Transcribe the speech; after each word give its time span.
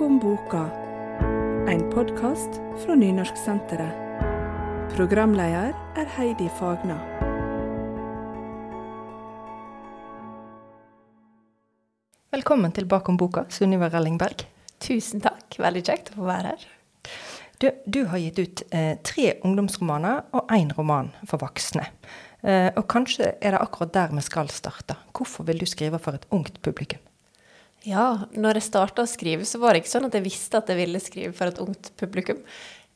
Bakom 0.00 0.18
boka, 0.18 0.62
en 1.68 1.82
podkast 1.92 2.54
fra 2.80 2.94
Nynorsksenteret. 2.96 3.98
Programleder 4.94 5.74
er 6.00 6.06
Heidi 6.14 6.46
Fagna. 6.56 6.96
Velkommen 12.32 12.72
til 12.72 12.88
Bakom 12.88 13.20
boka, 13.20 13.44
Sunniva 13.52 13.90
Rellingberg. 13.92 14.46
Tusen 14.80 15.20
takk. 15.20 15.60
Veldig 15.60 15.84
kjekt 15.84 16.08
å 16.14 16.22
få 16.22 16.30
være 16.30 16.54
her. 16.54 16.64
Du, 17.60 17.68
du 17.84 18.00
har 18.08 18.24
gitt 18.24 18.40
ut 18.40 18.64
eh, 18.72 18.96
tre 19.04 19.34
ungdomsromaner 19.44 20.32
og 20.32 20.48
én 20.56 20.72
roman 20.80 21.12
for 21.26 21.44
voksne. 21.44 21.84
Eh, 22.40 22.72
og 22.72 22.88
kanskje 22.88 23.34
er 23.36 23.52
det 23.52 23.60
akkurat 23.60 23.92
der 24.00 24.16
vi 24.16 24.24
skal 24.24 24.48
starte. 24.48 24.96
Hvorfor 25.12 25.44
vil 25.52 25.60
du 25.60 25.68
skrive 25.68 26.00
for 26.00 26.16
et 26.16 26.24
ungt 26.32 26.56
publikum? 26.64 27.04
Ja, 27.88 28.26
når 28.36 28.58
jeg 28.58 28.66
starta 28.68 29.06
å 29.06 29.08
skrive, 29.08 29.46
så 29.48 29.60
var 29.60 29.72
det 29.72 29.82
ikke 29.82 29.94
sånn 29.94 30.10
at 30.10 30.16
jeg 30.18 30.26
visste 30.26 30.60
at 30.60 30.68
jeg 30.68 30.80
ville 30.82 31.00
skrive 31.00 31.32
for 31.36 31.48
et 31.48 31.60
ungt 31.62 31.92
publikum. 32.00 32.42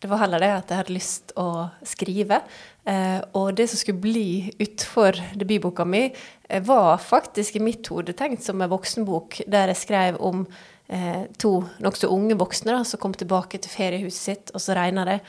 Det 0.05 0.11
var 0.11 0.21
heller 0.21 0.43
det 0.43 0.51
at 0.53 0.69
jeg 0.69 0.81
hadde 0.83 0.93
lyst 0.93 1.33
å 1.41 1.47
skrive. 1.89 2.43
Eh, 2.85 3.23
og 3.41 3.55
det 3.57 3.65
som 3.73 3.81
skulle 3.81 4.03
bli 4.05 4.53
utfor 4.61 5.17
debutboka 5.41 5.87
mi, 5.89 6.11
eh, 6.49 6.61
var 6.61 7.01
faktisk 7.01 7.57
i 7.57 7.65
mitt 7.65 7.89
hode 7.89 8.13
tenkt 8.13 8.45
som 8.45 8.61
en 8.61 8.69
voksenbok, 8.69 9.41
der 9.49 9.73
jeg 9.73 9.81
skrev 9.81 10.21
om 10.21 10.45
eh, 10.93 11.25
to 11.41 11.63
nokså 11.81 12.11
unge 12.13 12.37
voksne 12.37 12.77
da, 12.77 12.83
som 12.85 13.01
kom 13.01 13.17
tilbake 13.17 13.63
til 13.65 13.73
feriehuset 13.73 14.21
sitt, 14.21 14.53
og 14.53 14.61
så 14.61 14.77
regna 14.77 15.07
det. 15.09 15.21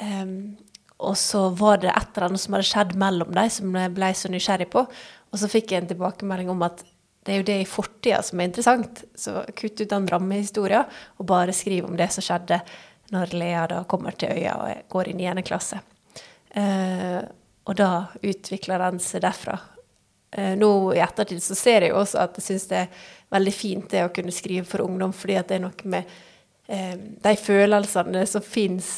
Eh, 0.00 0.24
og 1.02 1.18
så 1.20 1.50
var 1.58 1.82
det 1.82 1.92
et 1.92 2.14
eller 2.14 2.30
annet 2.30 2.40
som 2.40 2.56
hadde 2.56 2.70
skjedd 2.70 2.96
mellom 2.96 3.36
dem, 3.36 3.52
som 3.52 3.76
jeg 3.76 3.92
ble 3.92 4.14
så 4.16 4.32
nysgjerrig 4.32 4.70
på. 4.72 4.86
Og 5.32 5.40
så 5.40 5.52
fikk 5.52 5.72
jeg 5.74 5.82
en 5.82 5.92
tilbakemelding 5.92 6.48
om 6.52 6.64
at 6.64 6.80
det 7.22 7.32
er 7.32 7.38
jo 7.38 7.46
det 7.46 7.58
i 7.62 7.68
fortida 7.68 8.22
som 8.26 8.40
er 8.40 8.50
interessant. 8.50 9.04
Så 9.14 9.44
kutt 9.56 9.80
ut 9.80 9.90
den 9.90 10.08
rammehistoria, 10.10 10.82
og 11.18 11.28
bare 11.30 11.54
skriv 11.54 11.86
om 11.86 11.96
det 11.98 12.10
som 12.14 12.24
skjedde 12.26 12.58
når 13.12 13.36
Lea 13.36 13.66
da 13.70 13.82
kommer 13.88 14.16
til 14.18 14.32
øya 14.32 14.56
og 14.58 14.88
går 14.90 15.12
inn 15.12 15.20
i 15.20 15.28
niende 15.28 15.44
klasse. 15.46 15.78
Eh, 16.50 17.20
og 17.62 17.78
da 17.78 17.92
utvikler 18.24 18.82
den 18.82 18.98
seg 19.02 19.22
derfra. 19.22 19.58
Eh, 20.32 20.54
nå 20.58 20.70
i 20.96 21.02
ettertid 21.04 21.42
så 21.44 21.54
ser 21.58 21.86
jeg 21.86 21.92
jo 21.92 22.00
også 22.02 22.22
at 22.24 22.38
jeg 22.40 22.48
syns 22.48 22.68
det 22.70 22.82
er 22.82 23.08
veldig 23.32 23.54
fint 23.54 23.88
det 23.92 24.06
å 24.06 24.12
kunne 24.14 24.34
skrive 24.34 24.66
for 24.68 24.84
ungdom, 24.84 25.14
fordi 25.14 25.38
at 25.38 25.50
det 25.50 25.60
er 25.60 25.66
noe 25.66 25.92
med 25.94 26.14
eh, 26.66 26.96
de 26.96 27.34
følelsene 27.38 28.24
som 28.28 28.44
fins 28.44 28.92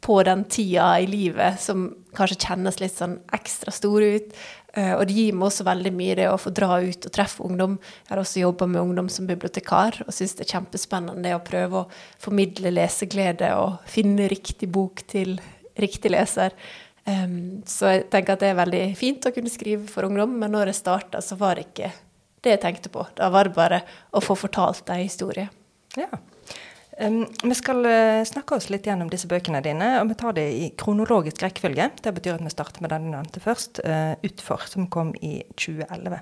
på 0.00 0.22
den 0.24 0.46
tida 0.48 0.94
i 1.00 1.06
livet 1.06 1.60
som 1.60 1.90
kanskje 2.16 2.40
kjennes 2.46 2.80
litt 2.80 2.96
sånn 2.96 3.18
ekstra 3.36 3.72
store 3.74 4.14
ut. 4.16 4.34
Uh, 4.76 4.94
og 4.96 5.06
det 5.08 5.16
gir 5.16 5.34
meg 5.36 5.48
også 5.48 5.66
veldig 5.66 5.92
mye 5.94 6.16
det 6.18 6.28
å 6.30 6.38
få 6.40 6.52
dra 6.54 6.78
ut 6.80 7.06
og 7.08 7.14
treffe 7.14 7.44
ungdom. 7.46 7.78
Jeg 8.04 8.12
har 8.12 8.22
også 8.22 8.44
jobba 8.44 8.68
med 8.70 8.82
ungdom 8.82 9.10
som 9.12 9.28
bibliotekar 9.28 10.02
og 10.06 10.12
syns 10.14 10.36
det 10.38 10.46
er 10.46 10.54
kjempespennende 10.56 11.26
det 11.26 11.34
å 11.36 11.42
prøve 11.46 11.82
å 11.82 11.88
formidle 12.22 12.72
leseglede 12.74 13.50
og 13.58 13.82
finne 13.90 14.30
riktig 14.30 14.70
bok 14.72 15.04
til 15.10 15.36
riktig 15.80 16.12
leser. 16.12 16.54
Så 17.66 17.88
jeg 17.90 18.02
tenker 18.12 18.36
at 18.36 18.42
det 18.42 18.50
er 18.52 18.58
veldig 18.58 18.82
fint 18.98 19.24
å 19.26 19.32
kunne 19.34 19.50
skrive 19.50 19.88
for 19.90 20.06
ungdom, 20.06 20.36
men 20.38 20.52
når 20.52 20.70
jeg 20.70 20.82
starta, 20.82 21.22
så 21.24 21.38
var 21.40 21.56
det 21.56 21.70
ikke 21.70 21.88
det 22.44 22.54
jeg 22.54 22.62
tenkte 22.62 22.92
på. 22.92 23.06
Da 23.18 23.30
var 23.32 23.48
det 23.48 23.56
bare 23.56 23.80
å 24.14 24.22
få 24.22 24.36
fortalt 24.38 24.92
ei 24.92 25.02
historie. 25.06 25.48
Ja. 25.98 26.08
Um, 27.00 27.22
vi 27.42 27.54
skal 27.56 27.86
uh, 27.86 28.24
snakke 28.28 28.58
oss 28.58 28.66
litt 28.68 28.84
gjennom 28.84 29.08
disse 29.08 29.28
bøkene 29.30 29.62
dine, 29.64 29.94
og 30.02 30.10
vi 30.10 30.16
tar 30.20 30.34
det 30.36 30.44
i 30.52 30.66
kronologisk 30.76 31.40
rekkefølge. 31.40 31.86
Det 32.04 32.12
betyr 32.12 32.34
at 32.36 32.44
vi 32.44 32.52
starter 32.52 32.84
med 32.84 32.92
den 32.92 33.06
du 33.06 33.14
nevnte 33.14 33.40
først, 33.40 33.80
uh, 33.86 34.18
'Utfor', 34.20 34.66
som 34.68 34.90
kom 34.92 35.14
i 35.24 35.38
2011. 35.56 36.20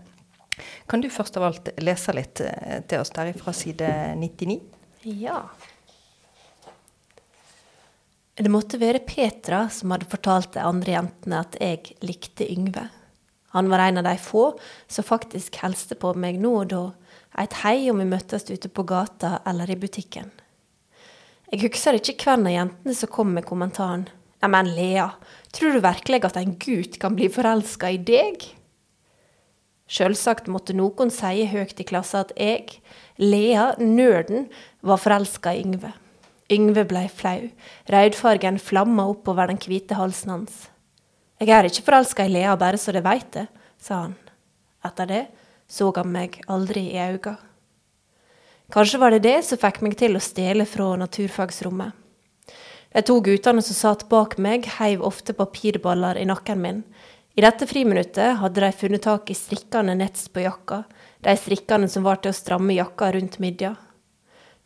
Kan 0.86 1.02
du 1.02 1.10
først 1.10 1.36
av 1.36 1.48
alt 1.48 1.72
lese 1.82 2.14
litt 2.14 2.44
uh, 2.46 2.78
til 2.86 3.02
oss 3.02 3.10
der 3.10 3.32
fra 3.40 3.56
side 3.56 3.90
99? 4.22 4.60
Ja. 5.18 5.42
Det 8.38 8.54
måtte 8.54 8.78
være 8.78 9.02
Petra 9.02 9.66
som 9.74 9.90
hadde 9.90 10.06
fortalt 10.06 10.52
de 10.54 10.62
andre 10.62 10.94
jentene 10.94 11.42
at 11.42 11.58
jeg 11.58 11.98
likte 12.06 12.46
Yngve. 12.46 12.86
Han 13.50 13.66
var 13.72 13.82
en 13.82 13.98
av 13.98 14.06
de 14.06 14.18
få 14.22 14.52
som 14.86 15.02
faktisk 15.02 15.58
helste 15.58 15.98
på 15.98 16.14
meg 16.14 16.38
nå 16.38 16.60
og 16.60 16.68
da, 16.70 16.84
et 17.42 17.64
hei 17.64 17.88
om 17.90 17.98
vi 17.98 18.06
møttes 18.06 18.46
ute 18.46 18.70
på 18.70 18.86
gata 18.86 19.40
eller 19.42 19.74
i 19.74 19.80
butikken. 19.80 20.30
Jeg 21.48 21.62
husker 21.64 21.96
ikke 21.96 22.26
hvem 22.28 22.46
av 22.50 22.52
jentene 22.52 22.92
som 22.92 23.08
kom 23.08 23.30
med 23.32 23.46
kommentaren 23.48 24.02
Neimen, 24.42 24.68
Lea, 24.76 25.06
tror 25.50 25.72
du 25.74 25.80
virkelig 25.82 26.20
at 26.28 26.36
en 26.38 26.52
gutt 26.60 26.98
kan 27.02 27.16
bli 27.16 27.26
forelska 27.32 27.88
i 27.90 27.96
deg? 27.98 28.44
Sjølsagt 29.88 30.50
måtte 30.52 30.76
noen 30.76 31.10
si 31.10 31.46
høyt 31.48 31.80
i 31.80 31.86
klassen 31.88 32.20
at 32.20 32.34
jeg, 32.36 32.76
Lea, 33.16 33.72
nerden, 33.80 34.46
var 34.84 35.00
forelska 35.00 35.56
i 35.56 35.64
Yngve. 35.64 35.90
Yngve 36.52 36.84
blei 36.92 37.06
flau, 37.08 37.48
rødfargen 37.90 38.60
flamma 38.62 39.08
oppover 39.08 39.48
den 39.48 39.58
hvite 39.64 39.96
halsen 39.98 40.36
hans. 40.36 40.60
Jeg 41.40 41.50
er 41.56 41.66
ikke 41.66 41.88
forelska 41.88 42.28
i 42.28 42.34
Lea, 42.36 42.54
bare 42.60 42.78
så 42.78 42.92
det 42.94 43.02
veit 43.08 43.32
det, 43.34 43.48
sa 43.80 44.04
han. 44.04 44.16
Etter 44.84 45.08
det 45.08 45.24
så 45.68 45.90
han 45.96 46.12
meg 46.12 46.42
aldri 46.46 46.90
i 46.92 47.00
auga. 47.08 47.38
Kanskje 48.68 48.98
var 49.00 49.10
det 49.10 49.24
det 49.24 49.38
som 49.46 49.56
fikk 49.56 49.78
meg 49.80 49.94
til 49.96 50.18
å 50.18 50.20
stjele 50.20 50.66
fra 50.68 50.90
naturfagsrommet. 51.00 51.94
De 52.92 53.00
to 53.00 53.14
guttene 53.24 53.62
som 53.64 53.76
satt 53.76 54.02
bak 54.10 54.34
meg, 54.44 54.66
heiv 54.76 55.00
ofte 55.08 55.32
papirballer 55.36 56.18
i 56.20 56.26
nakken 56.28 56.60
min. 56.60 56.82
I 57.32 57.44
dette 57.44 57.64
friminuttet 57.70 58.36
hadde 58.42 58.60
de 58.60 58.68
funnet 58.76 59.06
tak 59.06 59.30
i 59.32 59.36
strikkende 59.36 59.94
nets 59.96 60.26
på 60.28 60.42
jakka, 60.44 60.82
de 61.24 61.32
strikkene 61.40 61.88
som 61.88 62.04
var 62.04 62.20
til 62.20 62.34
å 62.34 62.36
stramme 62.36 62.76
jakka 62.76 63.08
rundt 63.14 63.38
midja. 63.40 63.70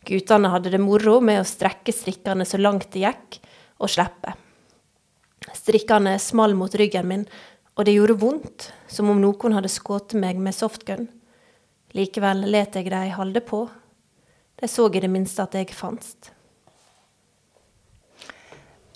Guttene 0.03 0.51
hadde 0.51 0.73
det 0.73 0.81
moro 0.83 1.21
med 1.23 1.39
å 1.39 1.47
strekke 1.47 1.95
strikkene 1.95 2.43
så 2.43 2.59
langt 2.59 2.89
det 2.91 3.05
gikk, 3.05 3.37
og 3.79 3.91
slippe. 3.93 4.33
Strikkene 5.55 6.17
small 6.19 6.57
mot 6.59 6.75
ryggen 6.75 7.07
min, 7.07 7.23
og 7.79 7.87
det 7.87 7.95
gjorde 7.95 8.19
vondt, 8.19 8.67
som 8.91 9.13
om 9.15 9.23
noen 9.23 9.55
hadde 9.55 9.71
skutt 9.71 10.17
meg 10.19 10.43
med 10.43 10.59
softgun. 10.59 11.07
Likevel 11.95 12.43
let 12.51 12.75
jeg 12.75 12.91
de 12.91 13.05
holde 13.15 13.45
på, 13.47 13.61
de 14.63 14.71
så 14.71 14.87
i 14.87 15.03
det 15.03 15.11
minste 15.11 15.43
at 15.43 15.57
jeg 15.59 15.75
fantes. 15.75 16.31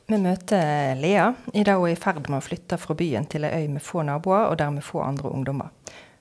Vi 0.07 0.15
møter 0.23 0.95
Lea 0.95 1.33
idet 1.51 1.75
hun 1.75 1.89
er 1.89 1.97
i 1.97 1.99
ferd 1.99 2.29
med 2.29 2.39
å 2.39 2.45
flytte 2.45 2.77
fra 2.79 2.95
byen 2.95 3.27
til 3.27 3.43
ei 3.43 3.65
øy 3.65 3.73
med 3.73 3.83
få 3.83 4.05
naboer 4.07 4.47
og 4.47 4.55
dermed 4.61 4.85
få 4.87 5.01
andre 5.03 5.27
ungdommer. 5.27 5.73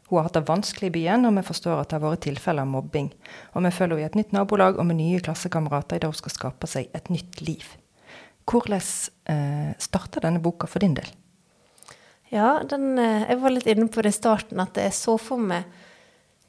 Hun 0.09 0.19
har 0.19 0.27
hatt 0.27 0.39
det 0.39 0.49
vanskelig 0.49 0.91
i 0.91 0.95
byen, 0.97 1.27
og 1.27 1.39
vi 1.39 1.47
forstår 1.47 1.79
at 1.79 1.91
det 1.91 1.99
har 1.99 2.03
vært 2.03 2.25
tilfeller 2.27 2.67
av 2.67 2.71
mobbing. 2.71 3.13
Og 3.55 3.63
vi 3.63 3.73
følger 3.75 4.03
henne 4.03 4.03
i 4.03 4.11
et 4.11 4.19
nytt 4.19 4.35
nabolag 4.35 4.79
og 4.79 4.87
med 4.87 4.99
nye 4.99 5.23
klassekamerater 5.23 5.99
idet 5.99 6.11
hun 6.11 6.19
skal 6.19 6.35
skape 6.35 6.71
seg 6.71 6.91
et 6.95 7.11
nytt 7.15 7.43
liv. 7.47 7.71
Hvordan 8.47 8.83
eh, 8.83 9.73
starta 9.83 10.23
denne 10.23 10.43
boka 10.43 10.67
for 10.71 10.83
din 10.83 10.99
del? 10.99 11.11
Ja, 12.35 12.57
den, 12.67 12.97
eh, 12.99 13.31
jeg 13.31 13.43
var 13.43 13.55
litt 13.55 13.71
inne 13.71 13.87
på 13.91 14.03
det 14.03 14.15
i 14.15 14.19
starten, 14.19 14.63
at 14.63 14.79
jeg 14.79 14.95
så 14.95 15.15
for 15.19 15.43
meg 15.43 15.67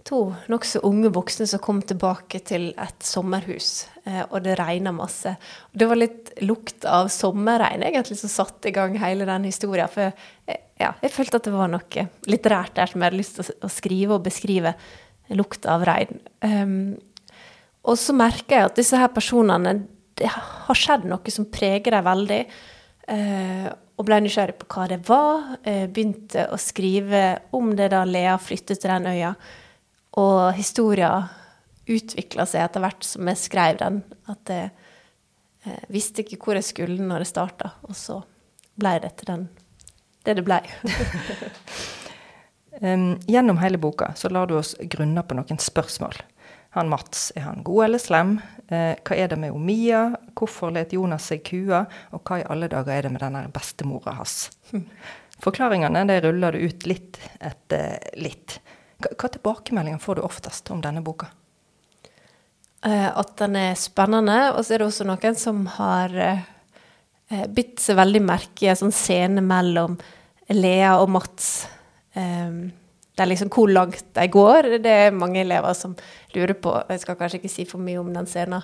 to 0.08 0.20
nokså 0.52 0.82
unge 0.88 1.10
voksne 1.14 1.48
som 1.50 1.62
kom 1.64 1.82
tilbake 1.86 2.40
til 2.48 2.70
et 2.80 3.04
sommerhus, 3.04 3.88
eh, 4.06 4.24
og 4.30 4.40
det 4.46 4.58
regna 4.60 4.94
masse. 4.96 5.36
Det 5.72 5.88
var 5.90 6.00
litt 6.00 6.32
lukt 6.48 6.88
av 6.88 7.10
sommerregn 7.12 7.84
egentlig 7.88 8.20
som 8.22 8.32
satte 8.32 8.72
i 8.72 8.76
gang 8.76 8.96
hele 9.02 9.28
den 9.28 9.48
historien. 9.50 9.92
For 9.92 10.08
jeg, 10.08 10.62
ja, 10.80 10.94
jeg 11.04 11.14
følte 11.14 11.42
at 11.42 11.50
det 11.50 11.56
var 11.56 11.74
noe 11.74 12.08
litterært 12.30 12.78
der 12.78 12.92
som 12.92 13.02
jeg 13.02 13.10
hadde 13.10 13.20
lyst 13.20 13.40
til 13.40 13.52
å, 13.52 13.72
skrive 13.72 14.18
og 14.18 14.26
beskrive 14.30 14.74
lukt 15.36 15.68
av 15.68 15.84
regn. 15.88 16.24
Um, 16.40 16.96
og 17.88 18.00
så 18.00 18.16
merker 18.16 18.56
jeg 18.56 18.70
at 18.70 18.80
disse 18.80 19.00
her 19.00 19.12
personene 19.16 19.80
Det 20.18 20.28
har 20.32 20.76
skjedd 20.76 21.06
noe 21.08 21.32
som 21.32 21.46
preger 21.52 21.94
dem 21.94 22.08
veldig. 22.08 22.42
Uh, 23.08 23.68
og 23.98 24.06
ble 24.06 24.18
nysgjerrig 24.22 24.56
på 24.60 24.68
hva 24.72 24.88
det 24.90 25.02
var. 25.08 25.54
Uh, 25.68 25.86
begynte 25.92 26.48
å 26.54 26.58
skrive 26.62 27.40
om 27.58 27.76
det 27.76 27.92
da 27.94 28.06
Lea 28.08 28.40
flyttet 28.42 28.80
til 28.82 28.94
den 28.94 29.12
øya. 29.12 29.36
Og 30.18 30.54
historien 30.58 31.28
utvikla 31.88 32.46
seg 32.50 32.66
etter 32.66 32.84
hvert 32.84 33.06
som 33.06 33.30
jeg 33.32 33.40
skrev 33.40 33.80
den. 33.80 34.02
At 34.32 34.52
jeg 34.52 34.72
eh, 35.66 35.84
visste 35.94 36.24
ikke 36.24 36.40
hvor 36.42 36.60
jeg 36.60 36.68
skulle 36.68 37.04
når 37.04 37.24
jeg 37.24 37.34
starta, 37.34 37.76
og 37.88 37.96
så 37.98 38.22
ble 38.78 38.98
det 39.04 39.16
til 39.18 39.32
den, 39.32 39.46
det 40.26 40.38
det 40.38 40.46
ble. 40.46 40.60
um, 42.84 43.14
gjennom 43.26 43.62
hele 43.62 43.80
boka 43.82 44.12
så 44.20 44.30
lar 44.30 44.50
du 44.50 44.58
oss 44.60 44.76
grunne 44.92 45.24
på 45.26 45.38
noen 45.38 45.62
spørsmål. 45.62 46.20
Han 46.78 46.92
Mats, 46.92 47.32
er 47.36 47.48
han 47.48 47.64
god 47.66 47.86
eller 47.88 48.02
slem? 48.02 48.36
Eh, 48.68 48.94
hva 49.02 49.16
er 49.18 49.32
det 49.32 49.40
med 49.42 49.56
Omia? 49.56 50.02
Hvorfor 50.38 50.74
let 50.76 50.94
Jonas 50.94 51.30
seg 51.32 51.42
kua? 51.48 51.86
Og 52.14 52.22
hva 52.28 52.42
i 52.42 52.46
alle 52.46 52.70
dager 52.70 52.94
er 52.94 53.08
det 53.08 53.14
med 53.16 53.24
denne 53.24 53.48
bestemora 53.54 54.18
hans? 54.20 54.52
Forklaringene 55.46 56.04
det 56.10 56.20
ruller 56.26 56.54
du 56.54 56.68
ut 56.68 56.86
litt 56.90 57.18
etter 57.40 58.12
litt. 58.22 58.60
Hva 58.98 59.30
tilbakemeldinger 59.30 60.02
får 60.02 60.18
du 60.18 60.26
oftest 60.26 60.72
om 60.74 60.82
denne 60.82 61.04
boka? 61.06 61.30
Uh, 62.86 63.10
at 63.18 63.36
den 63.42 63.58
er 63.60 63.78
spennende. 63.80 64.40
Og 64.56 64.64
så 64.66 64.76
er 64.76 64.82
det 64.82 64.90
også 64.90 65.08
noen 65.08 65.38
som 65.38 65.64
har 65.78 66.14
uh, 66.18 67.46
bitt 67.54 67.82
seg 67.84 68.00
veldig 68.00 68.24
merke 68.26 68.66
i 68.66 68.72
en 68.72 68.80
sånn 68.80 68.96
scene 68.96 69.44
mellom 69.46 69.98
Lea 70.54 70.96
og 71.02 71.12
Mats. 71.14 71.68
Um, 72.18 72.70
det 73.18 73.26
er 73.26 73.32
liksom 73.32 73.50
hvor 73.54 73.70
langt 73.74 74.06
de 74.14 74.28
går. 74.30 74.78
Det 74.82 74.98
er 75.08 75.16
mange 75.16 75.42
elever 75.42 75.74
som 75.78 75.96
lurer 76.36 76.54
på 76.62 76.74
Jeg 76.92 77.02
skal 77.02 77.18
kanskje 77.18 77.42
ikke 77.42 77.54
si 77.54 77.66
for 77.66 77.82
mye 77.82 77.98
om 77.98 78.12
den 78.14 78.30
scenen, 78.30 78.62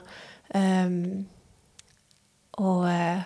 og 2.62 2.84
eh, 2.86 3.24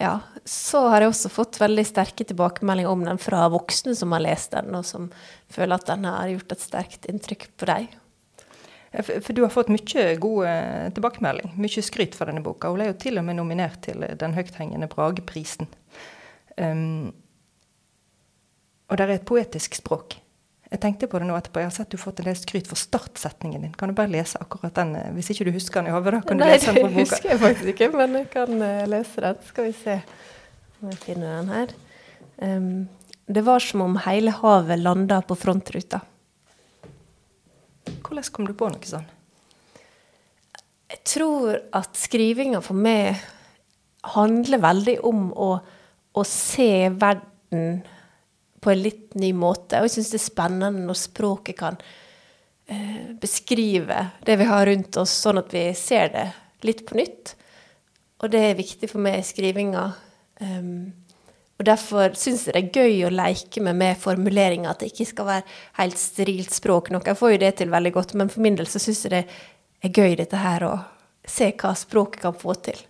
ja, 0.00 0.14
så 0.48 0.86
har 0.88 1.04
jeg 1.04 1.12
også 1.12 1.30
fått 1.32 1.58
veldig 1.60 1.82
sterke 1.84 2.24
tilbakemeldinger 2.24 2.88
om 2.88 3.02
den 3.04 3.18
fra 3.20 3.44
voksne 3.52 3.92
som 3.96 4.14
har 4.16 4.24
lest 4.24 4.54
den, 4.56 4.72
og 4.78 4.86
som 4.88 5.10
føler 5.52 5.76
at 5.76 5.90
den 5.90 6.06
har 6.08 6.30
gjort 6.32 6.54
et 6.54 6.64
sterkt 6.64 7.08
inntrykk 7.10 7.50
på 7.60 7.68
deg. 7.68 7.98
For, 8.90 9.34
du 9.36 9.44
har 9.44 9.52
fått 9.54 9.68
mye 9.70 10.06
god 10.18 10.46
eh, 10.50 10.86
tilbakemelding, 10.96 11.52
mye 11.60 11.84
skryt 11.84 12.16
for 12.18 12.30
denne 12.30 12.42
boka. 12.42 12.72
Hun 12.72 12.82
er 12.82 12.90
jo 12.90 12.96
til 12.98 13.20
og 13.20 13.26
med 13.28 13.38
nominert 13.38 13.78
til 13.84 14.02
den 14.18 14.34
høythengende 14.34 14.88
Brageprisen. 14.90 15.68
Um, 16.56 17.12
og 18.90 18.98
det 18.98 19.04
er 19.04 19.14
et 19.14 19.28
poetisk 19.28 19.78
språk. 19.78 20.16
Jeg 20.70 20.78
tenkte 20.84 21.08
på 21.10 21.18
det 21.18 21.26
nå 21.26 21.34
etterpå. 21.34 21.64
Jeg 21.64 21.66
har 21.66 21.74
sett 21.74 21.90
du 21.90 21.96
har 21.98 22.04
fått 22.04 22.20
en 22.22 22.28
del 22.28 22.36
skryt 22.38 22.68
for 22.70 22.78
startsetningen 22.78 23.64
din. 23.66 23.72
Kan 23.74 23.90
du 23.90 23.96
bare 23.98 24.12
lese 24.12 24.38
akkurat 24.38 24.76
den, 24.78 24.94
eh, 24.94 25.08
hvis 25.16 25.32
ikke 25.34 25.48
du 25.48 25.52
husker 25.56 25.82
den 25.82 25.90
i 25.90 25.94
hodet? 25.96 26.20
kan 26.28 26.38
du 26.38 26.44
Nei, 26.44 26.52
lese 26.54 26.70
den 26.70 26.78
på 26.78 26.86
boka. 26.86 26.94
Nei, 26.94 27.02
det 27.02 27.08
husker 27.10 27.32
jeg 27.32 27.40
faktisk 27.42 27.72
ikke, 27.74 27.88
men 27.98 28.14
jeg 28.20 28.28
kan 28.30 28.62
uh, 28.62 28.86
lese 28.92 29.24
den. 29.26 29.40
Skal 29.48 29.66
vi 29.66 29.72
se 29.80 29.96
om 30.78 30.92
jeg 30.92 31.02
finner 31.02 31.40
den 31.40 31.50
her. 31.56 31.74
Um, 32.38 32.88
det 33.26 33.44
var 33.46 33.66
som 33.66 33.82
om 33.82 33.98
hele 34.06 34.34
havet 34.38 34.78
landa 34.78 35.20
på 35.26 35.34
frontruta. 35.38 36.00
Hvordan 37.90 38.30
kom 38.30 38.46
du 38.46 38.54
på 38.54 38.70
noe 38.70 38.86
sånt? 38.86 39.16
Jeg 40.90 41.02
tror 41.06 41.58
at 41.74 41.98
skrivinga 41.98 42.62
for 42.62 42.78
meg 42.78 43.18
handler 44.14 44.62
veldig 44.62 44.96
om 45.06 45.28
å, 45.34 45.52
å 46.14 46.22
se 46.26 46.90
verden 46.90 47.82
på 48.60 48.72
en 48.72 48.82
litt 48.84 49.16
ny 49.18 49.32
måte. 49.36 49.80
Og 49.80 49.88
jeg 49.88 49.98
syns 49.98 50.12
det 50.12 50.20
er 50.20 50.26
spennende 50.26 50.86
når 50.86 51.00
språket 51.00 51.58
kan 51.60 51.80
eh, 52.66 53.12
beskrive 53.20 54.06
det 54.26 54.38
vi 54.40 54.48
har 54.50 54.66
rundt 54.68 55.00
oss, 55.00 55.16
sånn 55.24 55.40
at 55.42 55.52
vi 55.54 55.66
ser 55.78 56.12
det 56.14 56.26
litt 56.66 56.84
på 56.88 56.98
nytt. 57.00 57.34
Og 58.20 58.32
det 58.32 58.42
er 58.50 58.58
viktig 58.58 58.90
for 58.90 59.00
meg 59.02 59.20
i 59.20 59.26
skrivinga. 59.26 59.86
Um, 60.40 60.90
og 61.60 61.66
derfor 61.68 62.14
syns 62.16 62.46
jeg 62.48 62.56
det 62.56 62.60
er 62.60 62.84
gøy 62.84 63.02
å 63.04 63.12
leke 63.12 63.60
med 63.64 63.76
med 63.76 63.98
formuleringer, 64.00 64.70
at 64.70 64.80
det 64.80 64.92
ikke 64.94 65.10
skal 65.10 65.28
være 65.28 65.56
helt 65.76 66.00
sterilt 66.00 66.54
språk. 66.56 66.88
Noen 66.92 67.16
får 67.16 67.34
jo 67.34 67.40
det 67.42 67.50
til 67.58 67.72
veldig 67.72 67.92
godt, 67.96 68.14
men 68.16 68.32
for 68.32 68.44
min 68.44 68.56
del 68.56 68.68
så 68.68 68.80
syns 68.80 69.04
jeg 69.04 69.12
det 69.12 69.24
er 69.84 69.92
gøy 69.92 70.16
dette 70.20 70.40
her 70.40 70.64
å 70.64 70.74
se 71.28 71.50
hva 71.60 71.74
språket 71.76 72.24
kan 72.24 72.36
få 72.36 72.56
til. 72.64 72.80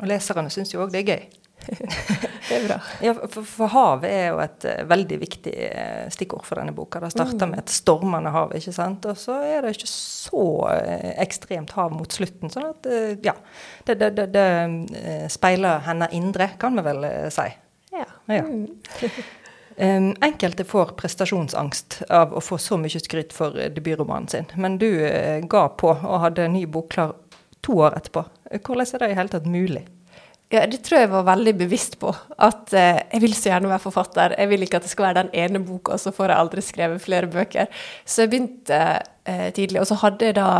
Og 0.00 0.10
leserne 0.10 0.50
syns 0.50 0.74
jo 0.74 0.82
òg 0.82 0.94
det 0.94 1.04
er 1.04 1.12
gøy. 1.14 1.22
det 2.48 2.56
er 2.56 2.66
bra. 2.66 2.76
Ja, 3.02 3.14
for, 3.14 3.42
for, 3.46 3.70
havet 3.72 4.10
er 4.10 4.26
jo 4.28 4.40
et 4.42 4.66
uh, 4.68 4.82
veldig 4.88 5.18
viktig 5.22 5.54
uh, 5.54 6.04
stikkord 6.12 6.46
for 6.46 6.60
denne 6.60 6.74
boka. 6.76 7.00
Det 7.02 7.12
starter 7.14 7.46
mm. 7.48 7.54
med 7.54 7.62
et 7.62 7.74
stormende 7.74 8.32
hav, 8.34 8.54
ikke 8.56 8.74
sant. 8.76 9.06
Og 9.10 9.18
så 9.20 9.38
er 9.46 9.64
det 9.64 9.74
ikke 9.76 9.90
så 9.90 10.46
uh, 10.68 11.08
ekstremt 11.22 11.74
hav 11.76 11.94
mot 11.94 12.18
slutten. 12.18 12.52
Sånn 12.52 12.68
at 12.70 12.90
ja, 13.24 13.34
det, 13.88 13.98
det, 14.02 14.12
det, 14.18 14.28
det 14.36 15.32
speiler 15.32 15.82
henne 15.86 16.10
indre, 16.14 16.52
kan 16.60 16.78
vi 16.78 16.86
vel 16.86 17.08
si. 17.34 17.50
Ja. 17.96 18.06
ja. 18.32 18.44
Um, 19.76 20.14
enkelte 20.24 20.64
får 20.64 20.94
prestasjonsangst 20.96 21.98
av 22.08 22.30
å 22.32 22.40
få 22.40 22.56
så 22.56 22.78
mye 22.80 22.96
skryt 22.96 23.34
for 23.36 23.52
debutromanen 23.52 24.30
sin. 24.32 24.46
Men 24.56 24.78
du 24.80 24.88
ga 25.52 25.66
på 25.76 25.90
og 25.92 26.22
hadde 26.22 26.46
ny 26.48 26.62
bok 26.64 26.88
klar 26.94 27.12
to 27.60 27.76
år 27.84 27.98
etterpå. 27.98 28.22
Hvordan 28.56 28.88
er 28.88 29.04
det 29.04 29.10
i 29.12 29.18
hele 29.18 29.34
tatt 29.34 29.50
mulig? 29.52 29.82
Ja, 30.54 30.62
det 30.70 30.84
tror 30.86 31.00
jeg 31.00 31.10
var 31.10 31.24
veldig 31.26 31.56
bevisst 31.58 31.96
på. 31.98 32.12
At 32.38 32.70
eh, 32.76 33.00
jeg 33.10 33.22
vil 33.24 33.34
så 33.34 33.50
gjerne 33.50 33.70
være 33.72 33.82
forfatter. 33.82 34.36
Jeg 34.38 34.50
vil 34.52 34.62
ikke 34.62 34.78
at 34.78 34.86
det 34.86 34.92
skal 34.92 35.08
være 35.08 35.22
den 35.24 35.32
ene 35.42 35.62
boka, 35.66 35.98
så 35.98 36.12
får 36.14 36.30
jeg 36.30 36.42
aldri 36.42 36.62
skrevet 36.62 37.02
flere 37.02 37.30
bøker. 37.30 37.70
Så 38.06 38.22
jeg 38.22 38.30
begynte 38.30 38.78
eh, 39.26 39.48
tidlig. 39.56 39.80
Og 39.82 39.88
så 39.90 39.98
hadde 40.04 40.28
jeg 40.28 40.36
da 40.38 40.50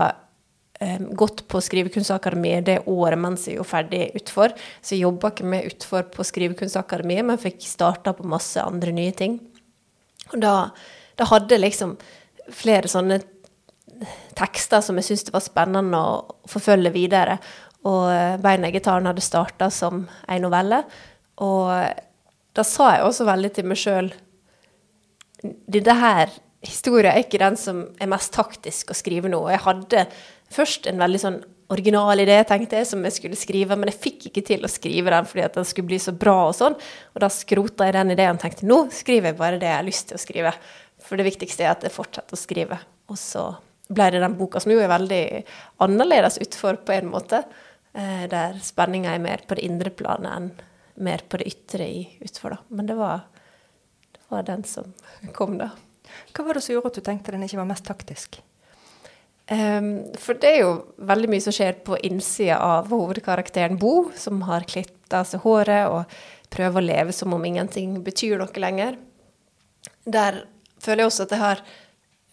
eh, 0.83 0.99
gått 1.23 1.45
på 1.47 1.63
Skrivekunstakademiet 1.63 2.67
det 2.67 2.81
året 2.91 3.23
mens 3.23 3.47
jeg 3.47 3.61
var 3.63 3.71
ferdig 3.77 4.09
utfor. 4.19 4.57
Så 4.83 4.97
jeg 4.97 5.05
jobba 5.05 5.31
ikke 5.31 5.47
med 5.55 5.71
utfor 5.71 6.11
på 6.19 6.27
Skrivekunstakademiet, 6.27 7.29
men 7.31 7.41
fikk 7.43 7.63
starta 7.71 8.17
på 8.19 8.27
masse 8.27 8.59
andre 8.59 8.95
nye 8.97 9.15
ting. 9.15 9.39
Og 10.33 10.43
da, 10.43 10.57
da 11.15 11.31
hadde 11.31 11.55
jeg 11.55 11.63
liksom 11.63 11.95
flere 12.51 12.91
sånne 12.91 13.23
tekster 14.37 14.83
som 14.85 14.99
jeg 14.99 15.09
syntes 15.09 15.29
det 15.29 15.35
var 15.35 15.45
spennende 15.45 16.01
å 16.01 16.17
forfølge 16.51 16.93
videre. 16.95 17.39
Og 17.87 18.09
eh, 18.11 18.57
i 18.67 18.73
gitaren' 18.75 19.07
hadde 19.07 19.25
starta 19.25 19.71
som 19.71 20.07
ei 20.29 20.41
novelle. 20.43 20.83
Og 21.45 21.71
da 22.57 22.65
sa 22.65 22.95
jeg 22.95 23.05
også 23.05 23.27
veldig 23.29 23.53
til 23.53 23.69
meg 23.69 23.81
sjøl 23.81 24.07
Dette 25.69 25.93
her 25.93 26.31
historien 26.65 27.13
er 27.13 27.21
ikke 27.23 27.39
den 27.43 27.59
som 27.61 27.83
er 28.01 28.09
mest 28.11 28.33
taktisk 28.35 28.91
å 28.91 28.97
skrive 28.97 29.31
nå. 29.31 29.43
Og 29.45 29.53
jeg 29.53 29.63
hadde 29.67 30.07
først 30.53 30.89
en 30.91 31.03
veldig 31.03 31.21
sånn 31.23 31.37
original 31.73 32.23
idé, 32.23 32.37
tenkte 32.47 32.79
jeg, 32.79 32.89
som 32.91 33.03
jeg 33.05 33.17
skulle 33.17 33.39
skrive, 33.39 33.77
men 33.79 33.91
jeg 33.91 34.01
fikk 34.03 34.27
ikke 34.29 34.45
til 34.47 34.67
å 34.67 34.71
skrive 34.71 35.13
den 35.13 35.27
fordi 35.27 35.45
at 35.47 35.59
den 35.59 35.67
skulle 35.67 35.91
bli 35.91 35.99
så 36.03 36.15
bra 36.15 36.37
og 36.49 36.57
sånn. 36.59 36.77
Og 37.15 37.23
da 37.23 37.31
skrota 37.33 37.89
jeg 37.89 37.97
den 37.99 38.15
ideen 38.15 38.39
og 38.39 38.43
tenkte 38.43 38.69
nå 38.69 38.85
skriver 38.95 39.33
jeg 39.33 39.39
bare 39.41 39.61
det 39.63 39.71
jeg 39.71 39.81
har 39.81 39.87
lyst 39.87 40.09
til 40.11 40.19
å 40.19 40.23
skrive. 40.23 40.55
For 41.07 41.19
det 41.19 41.29
viktigste 41.29 41.67
er 41.67 41.75
at 41.75 41.87
jeg 41.87 41.95
fortsetter 41.95 42.39
å 42.39 42.41
skrive. 42.41 42.81
Og 43.11 43.19
så 43.21 43.49
ble 43.93 44.09
det 44.15 44.23
den 44.23 44.39
boka 44.39 44.63
som 44.63 44.73
jo 44.73 44.81
er 44.83 44.91
veldig 44.91 45.25
annerledes 45.85 46.41
utfor 46.43 46.81
på 46.87 46.95
en 46.97 47.11
måte. 47.13 47.45
Eh, 47.97 48.27
der 48.29 48.59
spenninga 48.61 49.15
er 49.15 49.23
mer 49.25 49.45
på 49.49 49.57
det 49.57 49.65
indre 49.65 49.91
planet 49.95 50.33
enn 50.35 50.51
mer 51.07 51.23
på 51.29 51.41
det 51.41 51.49
ytre 51.49 51.87
i 51.89 52.03
utfor. 52.25 52.53
Da. 52.53 52.59
Men 52.77 52.89
det 52.91 52.97
var, 52.99 53.23
det 54.13 54.21
var, 54.29 54.45
den 54.45 54.65
som 54.69 54.93
kom, 55.37 55.57
da. 55.61 55.71
Hva 56.37 56.45
var 56.45 56.59
det 56.59 56.65
som 56.67 56.75
gjorde 56.75 56.93
at 56.93 56.99
du 56.99 57.05
tenkte 57.05 57.33
den 57.33 57.47
ikke 57.47 57.61
var 57.61 57.69
mest 57.71 57.87
taktisk? 57.89 58.39
Um, 59.47 60.09
for 60.19 60.37
det 60.43 60.51
er 60.51 60.63
jo 60.65 60.71
veldig 61.07 61.31
mye 61.31 61.45
som 61.45 61.55
skjer 61.55 61.77
på 61.87 61.99
innsida 62.09 62.59
av 62.59 62.89
hovedkarakteren 62.91 63.79
Bo, 63.79 64.11
som 64.19 64.43
har 64.49 64.67
klippet 64.69 65.15
av 65.15 65.29
seg 65.29 65.45
håret 65.45 65.87
og 65.87 66.17
prøver 66.53 66.83
å 66.83 66.87
leve 66.87 67.15
som 67.15 67.33
om 67.37 67.45
ingenting 67.47 68.01
betyr 68.05 68.41
noe 68.41 68.61
lenger. 68.61 68.99
Der 70.05 70.43
føler 70.83 71.05
jeg 71.05 71.13
også 71.13 71.29
at 71.29 71.37
jeg 71.37 71.45
har 71.45 71.63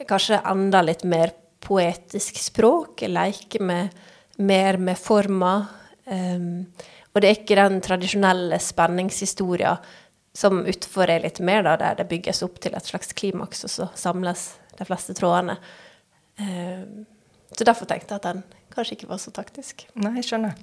kanskje 0.10 0.42
enda 0.50 0.82
litt 0.84 1.06
mer 1.06 1.36
poetisk 1.64 2.42
språk. 2.42 3.06
Jeg 3.06 3.14
leker 3.14 3.64
med 3.64 3.94
mer 4.38 4.78
med 4.78 4.98
forma. 4.98 5.54
Um, 6.06 6.66
og 7.14 7.22
det 7.22 7.30
er 7.30 7.38
ikke 7.38 7.60
den 7.60 7.82
tradisjonelle 7.86 8.58
spenningshistoria 8.62 9.78
som 10.34 10.64
utfor 10.66 11.12
er 11.14 11.22
litt 11.24 11.40
mer, 11.46 11.62
da, 11.66 11.76
der 11.78 12.00
det 12.00 12.10
bygges 12.10 12.42
opp 12.46 12.58
til 12.64 12.74
et 12.74 12.90
slags 12.90 13.14
klimaks, 13.14 13.64
og 13.68 13.70
så 13.72 13.88
samles 13.98 14.48
de 14.80 14.88
fleste 14.88 15.14
trådene. 15.18 15.60
Um, 16.42 17.04
så 17.54 17.68
derfor 17.70 17.86
tenkte 17.90 18.16
jeg 18.16 18.24
at 18.24 18.30
den 18.32 18.42
kanskje 18.74 18.98
ikke 18.98 19.12
var 19.12 19.22
så 19.22 19.34
taktisk. 19.36 19.86
Nei, 20.02 20.16
jeg 20.18 20.32
skjønner. 20.32 20.58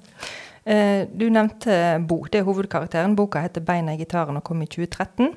Uh, 0.67 1.07
du 1.07 1.29
nevnte 1.31 1.77
Bo, 2.07 2.25
det 2.27 2.41
er 2.41 2.49
hovedkarakteren. 2.49 3.15
Boka 3.15 3.41
heter 3.45 3.63
'Beina 3.63 3.95
i 3.95 4.03
gitaren' 4.03 4.37
og 4.37 4.43
kom 4.43 4.61
i 4.61 4.67
2013. 4.67 5.31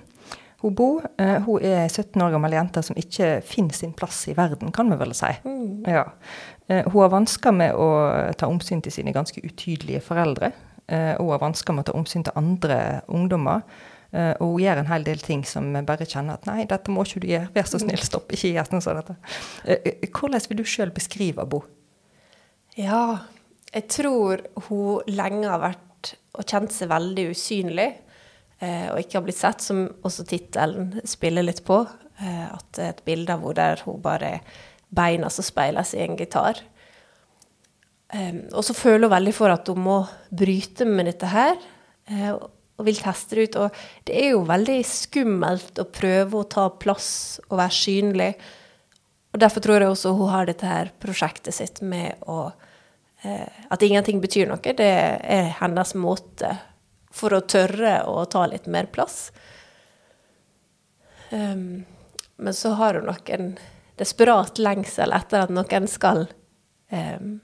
Hun 0.64 0.75
Bo 0.75 0.88
uh, 0.97 1.38
hun 1.44 1.64
er 1.64 1.88
17 1.90 2.23
år 2.25 2.33
gammel 2.33 2.56
jente 2.56 2.83
som 2.87 2.97
ikke 2.97 3.38
finner 3.44 3.76
sin 3.76 3.92
plass 3.97 4.23
i 4.33 4.37
verden, 4.37 4.73
kan 4.73 4.88
vi 4.88 4.97
vel 5.00 5.12
si. 5.16 5.28
Mm. 5.44 5.85
Ja. 5.85 6.06
Uh, 6.71 6.80
hun 6.88 7.02
har 7.02 7.11
vansker 7.12 7.52
med 7.52 7.76
å 7.76 7.88
ta 8.40 8.49
omsyn 8.49 8.80
til 8.85 8.94
sine 8.94 9.12
ganske 9.12 9.42
utydelige 9.44 10.00
foreldre. 10.06 10.54
Uh, 10.88 11.12
hun 11.21 11.35
har 11.35 11.42
vansker 11.42 11.76
med 11.76 11.85
å 11.85 11.90
ta 11.90 11.99
omsyn 11.99 12.25
til 12.25 12.40
andre 12.40 13.02
ungdommer. 13.09 13.66
og 14.14 14.47
hun 14.47 14.61
gjør 14.62 14.78
en 14.78 14.87
hel 14.87 15.04
del 15.04 15.18
ting 15.18 15.40
som 15.42 15.73
vi 15.75 15.80
bare 15.83 16.06
kjenner 16.06 16.37
at 16.38 16.44
nei, 16.47 16.68
dette 16.71 16.92
må 16.94 17.02
ikke 17.02 17.21
du 17.25 17.26
gjøre. 17.26 17.50
Vær 17.56 17.66
så 17.66 17.80
snill, 17.83 17.99
stopp. 17.99 18.30
Ikke 18.30 18.52
gjør 18.52 18.68
noe 18.71 18.85
sånt. 18.85 19.11
hvordan 19.64 20.44
vil 20.49 20.61
du 20.61 20.64
sjøl 20.64 20.92
beskrive 20.94 21.42
Bo? 21.50 21.64
Ja, 22.78 23.26
jeg 23.75 23.88
tror 23.90 24.44
hun 24.68 25.02
lenge 25.11 25.50
har 25.50 25.59
vært 25.64 26.14
og 26.35 26.47
kjent 26.47 26.75
seg 26.75 26.90
veldig 26.92 27.28
usynlig 27.33 27.90
eh, 27.90 28.13
og 28.92 29.00
ikke 29.00 29.18
har 29.18 29.25
blitt 29.26 29.40
sett, 29.40 29.64
som 29.64 29.87
også 30.06 30.26
tittelen 30.28 30.92
spiller 31.09 31.47
litt 31.47 31.64
på. 31.66 31.80
Eh, 32.23 32.47
at 32.47 32.66
det 32.76 32.85
er 32.85 32.92
et 32.92 33.04
bilde 33.06 33.35
av 33.35 33.42
henne 33.42 33.59
der 33.59 33.83
hun 33.87 34.02
bare 34.02 34.38
beina 34.94 35.30
som 35.33 35.47
speiles 35.47 35.94
i 35.97 36.04
en 36.04 36.18
gitar. 36.18 36.62
Og 38.14 38.61
så 38.62 38.76
føler 38.76 39.09
hun 39.09 39.14
veldig 39.16 39.33
for 39.35 39.50
at 39.50 39.66
hun 39.66 39.80
må 39.83 39.94
bryte 40.30 40.87
med 40.87 41.09
dette 41.09 41.26
her, 41.26 41.56
uh, 42.12 42.37
og 42.38 42.87
vil 42.87 43.00
teste 43.02 43.35
det 43.35 43.47
ut. 43.49 43.56
Og 43.64 43.80
det 44.06 44.18
er 44.21 44.28
jo 44.37 44.44
veldig 44.47 44.76
skummelt 44.87 45.80
å 45.83 45.87
prøve 45.90 46.38
å 46.38 46.47
ta 46.47 46.68
plass 46.78 47.09
og 47.49 47.56
være 47.59 47.75
synlig. 47.75 48.28
Og 49.35 49.42
derfor 49.42 49.64
tror 49.64 49.83
jeg 49.83 49.90
også 49.90 50.12
hun 50.14 50.30
har 50.30 50.47
dette 50.47 50.68
her 50.68 50.92
prosjektet 51.02 51.59
sitt 51.59 51.83
med 51.83 52.23
å 52.30 52.52
At 53.25 53.80
ingenting 53.80 54.18
betyr 54.21 54.50
noe. 54.50 54.61
Det 54.61 54.85
er 54.85 55.47
hennes 55.56 55.94
måte 55.97 56.50
for 57.14 57.37
å 57.37 57.44
tørre 57.47 58.00
å 58.11 58.25
ta 58.30 58.44
litt 58.50 58.66
mer 58.71 58.88
plass. 58.92 59.28
Um, 61.30 61.85
men 62.37 62.54
så 62.54 62.75
har 62.78 62.99
hun 62.99 63.06
nok 63.09 63.30
en 63.30 63.52
desperat 63.99 64.59
lengsel 64.59 65.14
etter 65.14 65.44
at 65.44 65.52
noen 65.54 65.87
skal 65.90 66.26
um, 66.90 67.37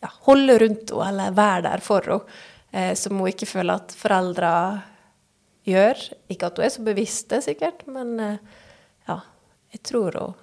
ja, 0.00 0.10
holde 0.28 0.58
rundt 0.62 0.92
henne 0.92 1.08
eller 1.08 1.36
være 1.36 1.64
der 1.70 1.84
for 1.84 2.04
henne, 2.04 2.38
eh, 2.72 2.92
som 2.98 3.18
hun 3.18 3.30
ikke 3.32 3.48
føler 3.48 3.80
at 3.80 3.96
foreldra 3.96 4.52
gjør. 5.68 6.04
Ikke 6.28 6.50
at 6.50 6.60
hun 6.60 6.68
er 6.68 6.74
så 6.74 6.84
bevisst 6.86 7.32
det, 7.32 7.42
sikkert, 7.48 7.86
men 7.90 8.14
eh, 8.22 8.60
ja, 9.08 9.20
jeg 9.74 9.84
tror 9.88 10.20
hun 10.20 10.36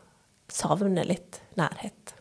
savner 0.51 1.07
litt 1.07 1.41
nærhet. 1.59 2.14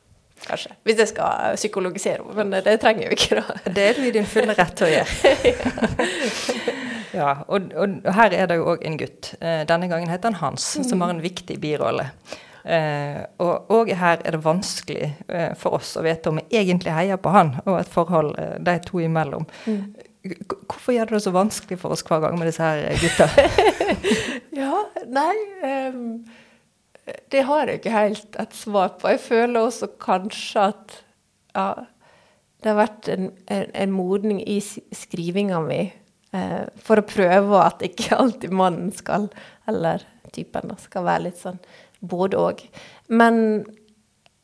Kanskje. 0.48 0.76
Hvis 0.86 1.02
jeg 1.02 1.10
skal 1.10 1.58
psykologisere 1.58 2.22
henne. 2.22 2.44
Men 2.44 2.64
det 2.66 2.78
trenger 2.82 3.06
jeg 3.06 3.10
jo 3.10 3.18
ikke, 3.18 3.40
da. 3.40 3.74
Det 3.76 3.88
er 3.88 3.98
du 3.98 4.06
i 4.08 4.14
din 4.14 4.28
fulle 4.28 4.56
rett 4.56 4.74
til 4.78 4.88
å 4.88 4.92
gjøre. 4.94 5.52
ja, 7.20 7.34
og, 7.48 7.68
og, 7.80 8.00
her 8.18 8.38
er 8.38 8.50
det 8.50 8.58
jo 8.60 8.70
òg 8.74 8.86
en 8.86 8.98
gutt. 9.00 9.34
Eh, 9.40 9.62
denne 9.68 9.90
gangen 9.90 10.12
heter 10.12 10.32
han 10.32 10.40
Hans, 10.42 10.70
som 10.88 11.04
har 11.04 11.14
en 11.14 11.22
viktig 11.24 11.58
birolle. 11.62 12.08
Eh, 12.64 13.20
og, 13.44 13.70
og, 13.72 13.92
her 13.92 14.22
er 14.24 14.36
det 14.36 14.44
vanskelig 14.44 15.10
eh, 15.28 15.50
for 15.60 15.76
oss 15.80 15.96
å 16.00 16.04
vite 16.04 16.32
om 16.32 16.40
vi 16.40 16.60
egentlig 16.62 16.94
heier 16.96 17.20
på 17.20 17.34
han, 17.34 17.56
og 17.66 17.78
et 17.82 17.92
forhold 17.92 18.36
de 18.64 18.78
to 18.86 19.02
imellom. 19.04 19.46
Mm. 19.68 19.82
Hvorfor 20.64 20.94
gjør 20.96 21.10
det 21.10 21.18
det 21.18 21.24
så 21.26 21.34
vanskelig 21.34 21.76
for 21.82 21.92
oss 21.92 22.04
hver 22.08 22.22
gang 22.24 22.38
med 22.40 22.48
disse 22.48 22.64
her 22.64 22.96
gutta? 22.96 23.26
ja, 24.62 24.72
nei 25.12 25.34
um, 25.92 26.06
Det 27.04 27.42
har 27.44 27.68
jeg 27.68 27.80
ikke 27.80 27.92
helt 27.92 28.38
et 28.40 28.54
svar 28.56 28.94
på. 29.00 29.10
Jeg 29.12 29.20
føler 29.20 29.60
også 29.60 29.90
kanskje 30.00 30.68
at 30.70 30.96
ja, 31.54 31.66
det 32.64 32.70
har 32.72 32.78
vært 32.80 33.10
en, 33.12 33.28
en, 33.52 33.66
en 33.74 33.92
modning 33.92 34.40
i 34.48 34.56
skrivinga 34.64 35.60
mi 35.66 35.82
eh, 35.84 36.62
for 36.80 37.00
å 37.00 37.06
prøve 37.08 37.60
at 37.60 37.84
ikke 37.84 38.16
alltid 38.22 38.54
mannen 38.56 38.92
skal, 38.96 39.28
eller 39.68 40.06
typen, 40.32 40.70
da, 40.72 40.78
skal 40.80 41.04
være 41.06 41.26
litt 41.28 41.42
sånn 41.42 41.60
både 42.04 42.40
òg. 42.40 42.62
Men 43.12 43.36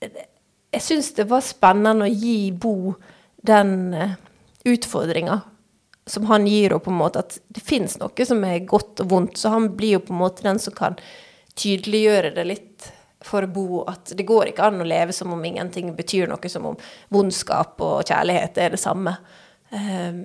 jeg 0.01 0.85
syns 0.85 1.15
det 1.17 1.29
var 1.31 1.45
spennende 1.45 2.09
å 2.09 2.13
gi 2.13 2.53
Bo 2.53 2.93
den 3.47 3.95
eh, 3.97 4.19
utfordringa 4.69 5.41
som 6.11 6.27
han 6.27 6.47
gir 6.49 6.71
henne, 6.71 6.83
på 6.83 6.91
en 6.93 7.01
måte, 7.01 7.23
at 7.23 7.39
det 7.49 7.63
fins 7.65 7.97
noe 8.01 8.27
som 8.27 8.45
er 8.45 8.65
godt 8.69 9.03
og 9.05 9.11
vondt. 9.13 9.37
Så 9.39 9.53
han 9.53 9.71
blir 9.79 9.99
jo 9.99 10.05
på 10.05 10.15
en 10.15 10.23
måte 10.23 10.47
den 10.47 10.59
som 10.63 10.75
kan 10.77 10.99
tydeliggjøre 11.59 12.35
det 12.37 12.47
litt 12.47 12.91
for 13.21 13.45
Bo, 13.47 13.83
at 13.89 14.13
det 14.17 14.25
går 14.29 14.51
ikke 14.51 14.71
an 14.71 14.81
å 14.81 14.87
leve 14.89 15.13
som 15.13 15.33
om 15.35 15.45
ingenting 15.45 15.93
betyr 15.97 16.31
noe, 16.31 16.49
som 16.49 16.71
om 16.73 16.79
vondskap 17.13 17.81
og 17.85 18.09
kjærlighet 18.09 18.61
er 18.63 18.75
det 18.75 18.81
samme. 18.81 19.13
Um, 19.71 20.23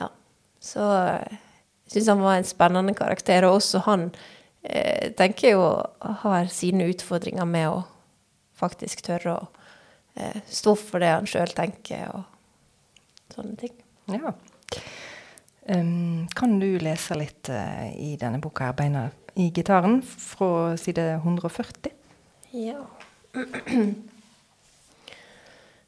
ja. 0.00 0.08
Så 0.62 0.86
jeg 0.88 1.92
syns 1.92 2.12
han 2.14 2.24
var 2.24 2.38
en 2.38 2.48
spennende 2.48 2.94
karakter, 2.96 3.44
og 3.44 3.58
også 3.58 3.84
han 3.90 4.08
eh, 4.62 5.10
tenker 5.18 5.56
jo 5.56 5.64
har 6.24 6.50
sine 6.52 6.88
utfordringer 6.92 7.48
med 7.48 7.68
å 7.74 7.82
faktisk 8.60 9.04
tørre 9.04 9.36
å 9.36 9.46
eh, 10.14 10.40
stå 10.48 10.76
for 10.78 11.02
det 11.02 11.12
han 11.12 11.28
sjøl 11.28 11.52
tenker, 11.56 12.08
og 12.14 13.34
sånne 13.36 13.56
ting. 13.60 13.76
Ja. 14.10 14.32
Um, 15.68 16.26
kan 16.34 16.56
du 16.60 16.78
lese 16.80 17.16
litt 17.20 17.50
uh, 17.52 17.90
i 17.92 18.16
denne 18.20 18.40
boka 18.40 18.70
her, 18.70 18.76
'Beina 18.76 19.10
i 19.36 19.50
gitaren', 19.54 20.00
fra 20.02 20.76
side 20.80 21.20
140? 21.20 21.92
Ja. 22.56 22.80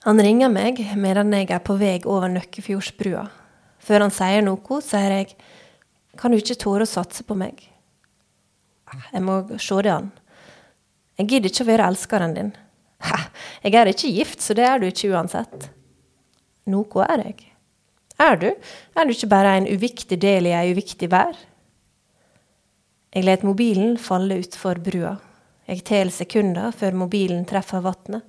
Han 0.04 0.20
ringer 0.20 0.50
meg 0.52 0.78
medan 0.98 1.32
jeg 1.32 1.50
er 1.50 1.62
på 1.64 1.76
vei 1.78 1.96
over 2.04 2.28
Nøkkefjordsbrua. 2.28 3.24
Før 3.82 4.04
han 4.04 4.14
sier 4.14 4.42
noe, 4.44 4.80
sier 4.82 5.16
jeg, 5.18 5.36
'Kan 6.16 6.30
du 6.30 6.36
ikke 6.36 6.60
tåre 6.60 6.84
å 6.84 6.92
satse 6.92 7.24
på 7.24 7.34
meg?' 7.34 7.68
Jeg 9.12 9.22
må 9.22 9.40
se 9.56 9.82
det 9.82 9.92
an. 9.92 10.10
Jeg 11.16 11.28
gidder 11.28 11.48
ikke 11.48 11.64
å 11.64 11.70
være 11.70 11.86
elskeren 11.88 12.34
din. 12.36 12.52
Jeg 13.64 13.74
er 13.74 13.86
ikke 13.86 14.10
gift, 14.12 14.42
så 14.42 14.54
det 14.54 14.66
er 14.68 14.78
du 14.78 14.86
ikke 14.86 15.12
uansett. 15.14 15.70
Noe 16.66 17.06
er 17.08 17.24
jeg. 17.26 17.51
Er 18.22 18.36
du? 18.38 18.50
Er 18.94 19.06
du 19.06 19.14
ikke 19.14 19.30
bare 19.32 19.56
en 19.58 19.66
uviktig 19.66 20.20
del 20.22 20.46
i 20.46 20.54
ei 20.54 20.70
uviktig 20.74 21.08
vær? 21.10 21.34
Jeg 23.12 23.26
let 23.26 23.42
mobilen 23.44 23.96
falle 24.00 24.38
utfor 24.40 24.78
brua. 24.84 25.16
Jeg 25.68 25.82
teller 25.88 26.14
sekunder 26.14 26.72
før 26.76 26.94
mobilen 27.02 27.44
treffer 27.48 27.82
vannet. 27.84 28.24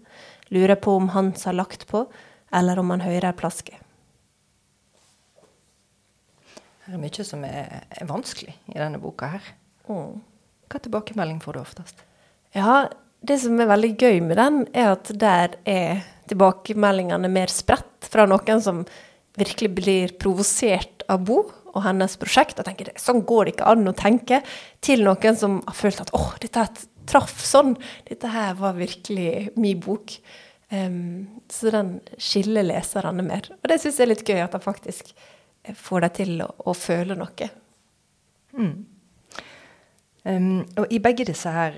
Lurer 0.53 0.77
på 0.81 0.95
om 0.97 1.11
Hans 1.13 1.45
har 1.47 1.55
lagt 1.55 1.85
på, 1.89 2.03
eller 2.53 2.79
om 2.79 2.91
han 2.93 3.01
hører 3.01 3.37
plaske. 3.37 3.77
Det 6.83 6.93
er 6.93 6.99
mye 6.99 7.25
som 7.25 7.45
er, 7.47 7.85
er 7.89 8.09
vanskelig 8.09 8.53
i 8.73 8.75
denne 8.75 8.99
boka 9.01 9.29
her. 9.37 9.45
Mm. 9.87 10.19
Hva 10.69 10.81
tilbakemelding 10.83 11.39
får 11.41 11.55
du 11.55 11.61
oftest? 11.61 12.03
Ja, 12.53 12.89
det 13.23 13.39
som 13.39 13.57
er 13.61 13.71
veldig 13.71 13.93
gøy 13.95 14.19
med 14.25 14.37
den, 14.37 14.59
er 14.75 14.91
at 14.97 15.09
der 15.15 15.55
er 15.69 16.03
tilbakemeldingene 16.29 17.31
mer 17.31 17.51
spredt 17.51 18.09
fra 18.11 18.27
noen 18.29 18.61
som 18.61 18.83
virkelig 19.39 19.69
blir 19.75 20.15
provosert 20.21 21.05
av 21.11 21.25
Bo 21.27 21.41
og 21.73 21.81
hennes 21.87 22.15
prosjekt, 22.21 22.59
og 22.59 22.67
tenker 22.67 22.91
sånn 23.01 23.23
går 23.25 23.45
det 23.45 23.55
ikke 23.55 23.69
an 23.71 23.89
å 23.89 23.95
tenke, 23.97 24.41
til 24.83 25.03
noen 25.05 25.37
som 25.39 25.59
har 25.65 25.77
følt 25.77 26.03
at 26.03 26.13
åh, 26.13 26.33
dette 26.43 26.67
traff 27.09 27.41
sånn, 27.43 27.73
dette 28.07 28.29
her 28.31 28.53
var 28.59 28.77
virkelig 28.77 29.53
min 29.59 29.81
bok. 29.83 30.15
Um, 30.73 31.41
så 31.51 31.73
den 31.73 31.95
skiller 32.21 32.65
leserne 32.65 33.25
mer. 33.25 33.49
Og 33.59 33.69
det 33.69 33.79
syns 33.81 33.99
jeg 33.99 34.07
er 34.07 34.11
litt 34.13 34.25
gøy, 34.25 34.39
at 34.45 34.55
han 34.55 34.63
faktisk 34.63 35.11
får 35.77 36.05
deg 36.05 36.15
til 36.21 36.45
å, 36.45 36.49
å 36.69 36.77
føle 36.77 37.17
noe. 37.17 37.49
Mm. 38.53 38.73
Um, 40.23 40.61
og 40.79 40.87
i 40.87 41.01
begge 41.03 41.25
disse 41.27 41.51
her 41.51 41.73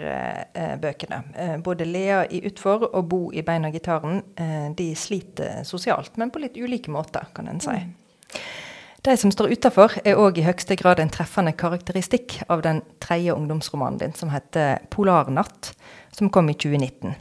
uh, 0.53 0.75
bøkene, 0.77 1.17
uh, 1.33 1.55
både 1.65 1.87
Lea 1.89 2.19
i 2.29 2.43
Utfor 2.45 2.83
og 2.91 3.07
Bo 3.09 3.31
i 3.33 3.41
Beina 3.41 3.71
gitaren, 3.73 4.21
uh, 4.37 4.67
de 4.77 4.91
sliter 4.95 5.63
sosialt, 5.65 6.19
men 6.21 6.29
på 6.29 6.43
litt 6.43 6.59
ulike 6.61 6.93
måter, 6.93 7.25
kan 7.33 7.49
en 7.49 7.63
si. 7.63 7.73
Mm. 7.73 8.37
De 9.05 9.17
som 9.17 9.33
står 9.33 9.51
utafor, 9.53 9.97
er 10.05 10.21
òg 10.21 10.37
i 10.37 10.45
høyeste 10.45 10.77
grad 10.77 11.01
en 11.01 11.09
treffende 11.13 11.55
karakteristikk 11.57 12.39
av 12.49 12.61
den 12.65 12.83
tredje 13.01 13.33
ungdomsromanen 13.33 13.99
din, 14.01 14.13
som 14.13 14.29
heter 14.29 14.79
'Polarnatt', 14.89 15.73
som 16.11 16.29
kom 16.29 16.49
i 16.49 16.53
2019. 16.53 17.15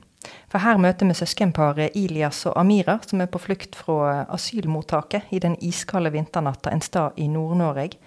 For 0.48 0.58
her 0.58 0.76
møter 0.76 1.06
vi 1.06 1.14
søskenparet 1.14 1.96
Ilias 1.96 2.46
og 2.46 2.56
Amira, 2.60 2.98
som 3.06 3.20
er 3.20 3.26
på 3.26 3.38
flukt 3.38 3.76
fra 3.76 4.24
asylmottaket 4.28 5.22
i 5.30 5.38
den 5.38 5.56
iskalde 5.60 6.12
vinternatta 6.12 6.70
en 6.70 6.80
stad 6.80 7.10
i 7.16 7.26
Nord-Norge 7.28 7.98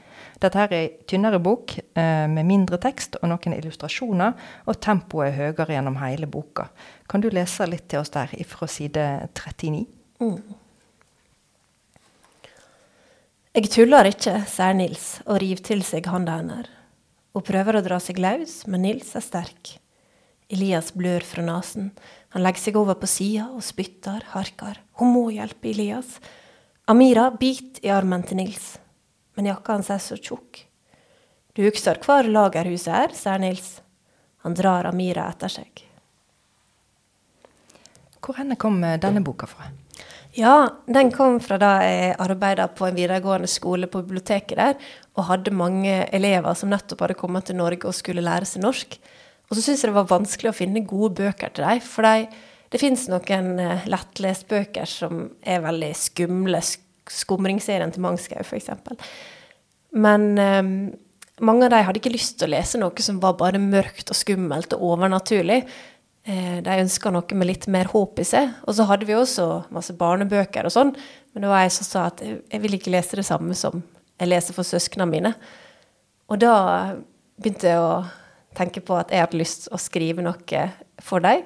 dette 0.42 0.60
her 0.60 0.74
er 0.76 0.94
tynnere 1.10 1.40
bok 1.44 1.74
eh, 1.78 2.28
med 2.30 2.46
mindre 2.48 2.80
tekst 2.82 3.18
og 3.22 3.30
noen 3.32 3.56
illustrasjoner, 3.58 4.38
og 4.68 4.80
tempoet 4.84 5.32
er 5.32 5.38
høyere 5.38 5.74
gjennom 5.74 5.98
hele 6.02 6.30
boka. 6.30 6.68
Kan 7.10 7.24
du 7.24 7.30
lese 7.34 7.68
litt 7.70 7.88
til 7.90 8.04
oss 8.04 8.14
der 8.14 8.34
fra 8.48 8.70
side 8.70 9.06
39? 9.34 9.84
Mm. 10.22 10.40
Jeg 13.58 13.72
tuller 13.74 14.12
ikke, 14.12 14.36
sier 14.46 14.76
Nils 14.78 15.06
og 15.26 15.40
river 15.42 15.64
til 15.66 15.82
seg 15.86 16.06
handa 16.12 16.38
hennes. 16.38 16.70
Hun 17.34 17.46
prøver 17.46 17.78
å 17.78 17.84
dra 17.86 17.98
seg 18.02 18.20
løs, 18.22 18.64
men 18.70 18.84
Nils 18.86 19.16
er 19.18 19.26
sterk. 19.26 19.78
Elias 20.54 20.94
blør 20.96 21.26
fra 21.28 21.44
nesen. 21.46 21.92
Han 22.34 22.44
legger 22.46 22.64
seg 22.68 22.78
over 22.80 22.98
på 23.02 23.10
sida 23.10 23.50
og 23.52 23.66
spytter, 23.66 24.24
harker. 24.32 24.80
Hun 25.02 25.12
må 25.14 25.24
hjelpe 25.34 25.72
Elias. 25.74 26.20
Amira 26.88 27.28
biter 27.34 27.84
i 27.84 27.92
armen 27.92 28.24
til 28.26 28.40
Nils 28.40 28.78
men 29.38 29.52
jakka 29.52 29.78
hans 29.78 29.92
er 29.94 30.02
så 30.02 30.18
tjukk. 30.18 30.64
Du 31.58 31.64
husker 31.66 31.98
hvor 32.04 32.28
lagerhuset 32.28 32.94
er, 32.94 33.14
sier 33.18 33.42
Nils. 33.42 33.78
Han 34.46 34.58
drar 34.58 34.90
Amira 34.90 35.28
etter 35.32 35.50
seg. 35.50 35.84
Hvor 38.22 38.38
henne 38.38 38.58
kom 38.60 38.82
eh, 38.84 39.00
denne 39.02 39.24
boka 39.26 39.48
fra? 39.50 39.70
Ja, 40.38 40.68
den 40.86 41.10
kom 41.16 41.40
fra 41.42 41.58
da 41.58 41.72
jeg 41.82 42.18
arbeida 42.22 42.68
på 42.70 42.86
en 42.86 42.98
videregående 42.98 43.50
skole 43.50 43.90
på 43.90 44.04
biblioteket 44.04 44.58
der, 44.60 44.76
og 45.18 45.30
hadde 45.32 45.54
mange 45.56 46.04
elever 46.14 46.54
som 46.58 46.70
nettopp 46.70 47.02
hadde 47.06 47.18
kommet 47.18 47.48
til 47.50 47.58
Norge 47.58 47.90
og 47.90 47.96
skulle 47.98 48.26
lære 48.26 48.46
seg 48.46 48.62
norsk. 48.62 49.00
Og 49.48 49.56
så 49.56 49.64
syns 49.64 49.82
jeg 49.82 49.90
det 49.90 49.98
var 49.98 50.12
vanskelig 50.12 50.52
å 50.52 50.58
finne 50.58 50.86
gode 50.86 51.16
bøker 51.24 51.56
til 51.56 51.66
dem, 51.66 51.82
for 51.82 52.06
de, 52.06 52.28
det 52.70 52.82
fins 52.84 53.08
noen 53.10 53.54
eh, 53.64 53.88
lettlest 53.90 54.46
bøker 54.52 54.90
som 54.90 55.24
er 55.42 55.64
veldig 55.66 55.94
skumle, 55.98 56.62
skumle, 56.62 56.87
skumringsserien 57.14 57.92
til 57.94 58.04
Mangskau, 58.06 58.44
f.eks. 58.44 58.72
Men 59.98 60.32
um, 60.38 60.72
mange 61.44 61.68
av 61.68 61.74
de 61.74 61.84
hadde 61.86 62.02
ikke 62.02 62.14
lyst 62.14 62.40
til 62.40 62.50
å 62.50 62.56
lese 62.56 62.80
noe 62.82 63.04
som 63.04 63.22
var 63.22 63.38
bare 63.40 63.62
mørkt 63.62 64.10
og 64.14 64.18
skummelt 64.18 64.74
og 64.76 64.86
overnaturlig. 64.92 65.62
Eh, 66.28 66.58
de 66.66 66.80
ønska 66.82 67.12
noe 67.14 67.38
med 67.40 67.48
litt 67.48 67.68
mer 67.72 67.88
håp 67.92 68.20
i 68.20 68.26
seg. 68.28 68.50
Og 68.66 68.76
så 68.78 68.88
hadde 68.90 69.08
vi 69.08 69.16
også 69.16 69.68
masse 69.74 69.96
barnebøker 69.98 70.68
og 70.68 70.74
sånn, 70.74 70.96
men 71.32 71.46
det 71.46 71.52
var 71.52 71.64
jeg 71.64 71.76
som 71.78 71.88
sa 71.88 72.08
at 72.10 72.24
jeg 72.26 72.64
vil 72.64 72.76
ikke 72.80 72.92
lese 72.92 73.20
det 73.20 73.28
samme 73.28 73.56
som 73.56 73.84
jeg 74.18 74.32
leser 74.32 74.58
for 74.58 74.68
søsknene 74.68 75.08
mine. 75.12 75.34
Og 76.28 76.42
da 76.42 76.56
begynte 77.38 77.70
jeg 77.70 77.80
å 77.80 78.02
tenke 78.58 78.82
på 78.82 78.98
at 78.98 79.14
jeg 79.14 79.22
hadde 79.24 79.40
lyst 79.40 79.68
til 79.68 79.78
å 79.78 79.82
skrive 79.82 80.26
noe 80.26 80.64
for 81.06 81.24
dem 81.24 81.46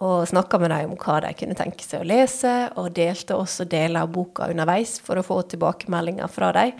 og 0.00 0.28
snakka 0.28 0.58
med 0.62 0.72
dem 0.72 0.94
om 0.94 1.00
hva 1.00 1.18
de 1.20 1.32
kunne 1.36 1.56
tenke 1.58 1.84
seg 1.84 2.00
å 2.00 2.08
lese, 2.08 2.54
og 2.80 2.94
delte 2.96 3.36
også 3.36 3.66
deler 3.68 4.06
av 4.06 4.12
boka 4.14 4.48
underveis 4.48 4.96
for 5.04 5.20
å 5.20 5.24
få 5.24 5.42
tilbakemeldinger 5.52 6.30
fra 6.32 6.52
dem. 6.56 6.72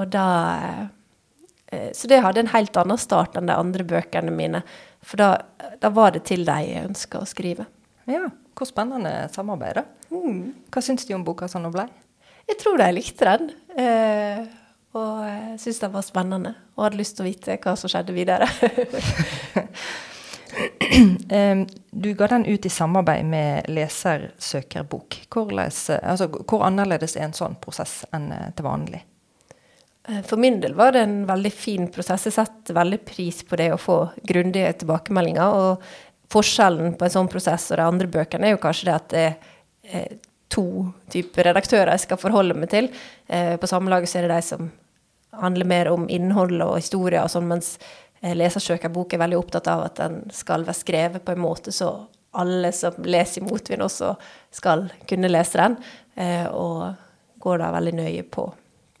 Og 0.00 0.08
da 0.12 0.28
eh, 1.68 1.90
Så 1.92 2.08
det 2.08 2.22
hadde 2.24 2.46
en 2.46 2.54
helt 2.54 2.76
annen 2.80 3.00
start 3.00 3.36
enn 3.36 3.50
de 3.50 3.56
andre 3.56 3.84
bøkene 3.84 4.32
mine. 4.32 4.62
For 5.04 5.20
da, 5.20 5.28
da 5.80 5.92
var 5.92 6.16
det 6.16 6.24
til 6.30 6.46
dem 6.48 6.64
jeg 6.64 6.88
ønska 6.88 7.20
å 7.20 7.28
skrive. 7.28 7.68
Ja, 8.08 8.30
hvor 8.56 8.68
spennende 8.68 9.28
samarbeid, 9.34 9.82
da. 9.82 9.84
Mm. 10.08 10.54
Hva 10.72 10.82
syns 10.82 11.04
de 11.04 11.16
om 11.16 11.26
boka 11.26 11.50
sånn 11.52 11.68
den 11.68 11.76
ble? 11.76 11.84
Jeg 12.48 12.62
tror 12.62 12.80
de 12.80 12.88
likte 12.96 13.28
den. 13.28 13.50
Eh, 13.76 14.46
og 14.96 15.20
syntes 15.60 15.82
den 15.84 15.92
var 15.92 16.04
spennende, 16.06 16.54
og 16.74 16.86
hadde 16.86 16.98
lyst 17.02 17.18
til 17.18 17.26
å 17.26 17.28
vite 17.28 17.58
hva 17.60 17.76
som 17.76 17.92
skjedde 17.92 18.16
videre. 18.16 18.48
Du 21.90 22.14
ga 22.14 22.26
den 22.26 22.46
ut 22.46 22.66
i 22.66 22.70
samarbeid 22.70 23.24
med 23.26 23.68
Lesersøkerbok. 23.68 25.16
Hvordan, 25.34 25.70
altså, 26.02 26.28
hvor 26.28 26.64
annerledes 26.66 27.16
er 27.16 27.26
en 27.26 27.36
sånn 27.36 27.56
prosess 27.62 28.04
enn 28.14 28.30
eh, 28.34 28.50
til 28.56 28.66
vanlig? 28.66 29.00
Eh, 30.08 30.20
For 30.26 30.40
min 30.40 30.60
del 30.62 30.76
var 30.78 30.94
det 30.94 31.02
en 31.06 31.18
veldig 31.28 31.52
fin 31.54 31.88
prosess. 31.94 32.28
Jeg 32.28 32.36
setter 32.36 32.78
veldig 32.78 33.00
pris 33.08 33.42
på 33.42 33.58
det 33.58 33.72
å 33.74 33.80
få 33.80 33.98
grundige 34.30 34.72
tilbakemeldinger. 34.82 35.58
Og 35.58 36.32
forskjellen 36.32 36.94
på 36.98 37.08
en 37.08 37.16
sånn 37.16 37.30
prosess 37.32 37.70
og 37.72 37.80
de 37.80 37.86
andre 37.88 38.10
bøkene 38.18 38.50
er 38.50 38.56
jo 38.56 38.62
kanskje 38.62 38.90
det 38.90 38.96
at 38.96 39.08
det 39.14 39.24
er 39.26 40.02
eh, 40.02 40.18
to 40.48 40.68
typer 41.12 41.50
redaktører 41.50 41.92
jeg 41.92 42.06
skal 42.06 42.20
forholde 42.20 42.54
meg 42.56 42.70
til. 42.72 42.86
På 43.28 43.68
Samlaget 43.68 44.08
så 44.08 44.16
er 44.16 44.24
det 44.24 44.38
de 44.38 44.44
som 44.46 44.70
handler 45.36 45.68
mer 45.68 45.90
om 45.92 46.06
innhold 46.08 46.56
og 46.64 46.78
historie 46.78 47.20
og 47.20 47.28
sånn, 47.32 47.50
mens 47.50 47.74
Lesersøkerbok 48.22 49.14
er 49.14 49.22
veldig 49.22 49.38
opptatt 49.38 49.68
av 49.70 49.84
at 49.86 50.00
den 50.00 50.22
skal 50.34 50.64
være 50.66 50.74
skrevet 50.80 51.24
på 51.24 51.34
en 51.34 51.42
måte 51.42 51.74
så 51.74 51.92
alle 52.38 52.72
som 52.76 52.96
leser 53.04 53.40
i 53.42 53.46
motvind, 53.46 53.82
også 53.82 54.12
skal 54.54 54.88
kunne 55.08 55.30
lese 55.30 55.58
den. 55.60 55.76
Eh, 56.14 56.46
Og 56.46 56.94
går 57.38 57.58
da 57.62 57.70
veldig 57.72 57.94
nøye 57.94 58.24
på 58.26 58.48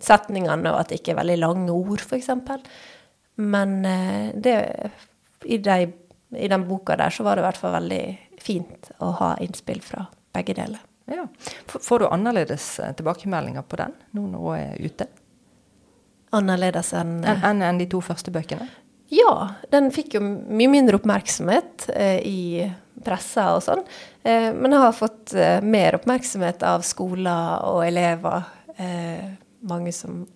setningene, 0.00 0.70
og 0.72 0.80
at 0.80 0.88
det 0.92 1.00
ikke 1.00 1.12
er 1.16 1.20
veldig 1.20 1.38
lange 1.42 1.74
ord, 1.74 2.00
f.eks. 2.00 2.30
Men 3.42 3.84
eh, 3.84 4.30
det, 4.34 4.56
i, 5.44 5.58
de, 5.58 5.92
i 6.38 6.48
den 6.48 6.66
boka 6.68 6.96
der 6.96 7.10
så 7.14 7.26
var 7.26 7.36
det 7.36 7.44
i 7.44 7.48
hvert 7.48 7.60
fall 7.60 7.74
veldig 7.74 8.02
fint 8.42 8.90
å 9.02 9.10
ha 9.20 9.32
innspill 9.42 9.82
fra 9.82 10.06
begge 10.34 10.54
deler. 10.54 10.82
Ja. 11.10 11.24
Får 11.66 12.04
du 12.04 12.08
annerledes 12.08 12.78
eh, 12.80 12.92
tilbakemeldinger 12.94 13.64
på 13.66 13.78
den 13.80 13.94
nå 14.16 14.26
når 14.30 14.44
hun 14.44 14.58
er 14.58 14.84
ute, 14.84 15.08
Annerledes 16.36 16.90
enn 16.92 17.22
enn 17.24 17.40
en, 17.40 17.62
enn 17.64 17.78
de 17.80 17.86
to 17.88 18.02
første 18.04 18.28
bøkene? 18.28 18.66
Ja, 19.08 19.32
den 19.72 19.88
fikk 19.94 20.18
jo 20.18 20.22
mye 20.22 20.68
mindre 20.68 20.98
oppmerksomhet 20.98 21.88
eh, 21.94 22.18
i 22.28 22.40
pressa 23.04 23.54
og 23.56 23.62
sånn. 23.64 23.84
Eh, 24.22 24.50
men 24.52 24.74
jeg 24.74 24.82
har 24.84 24.96
fått 24.96 25.32
eh, 25.38 25.60
mer 25.64 25.96
oppmerksomhet 25.96 26.64
av 26.68 26.84
skoler 26.84 27.64
og 27.68 27.84
elever. 27.86 28.50
Eh, 28.76 29.30
mange 29.68 29.94
som 29.96 30.26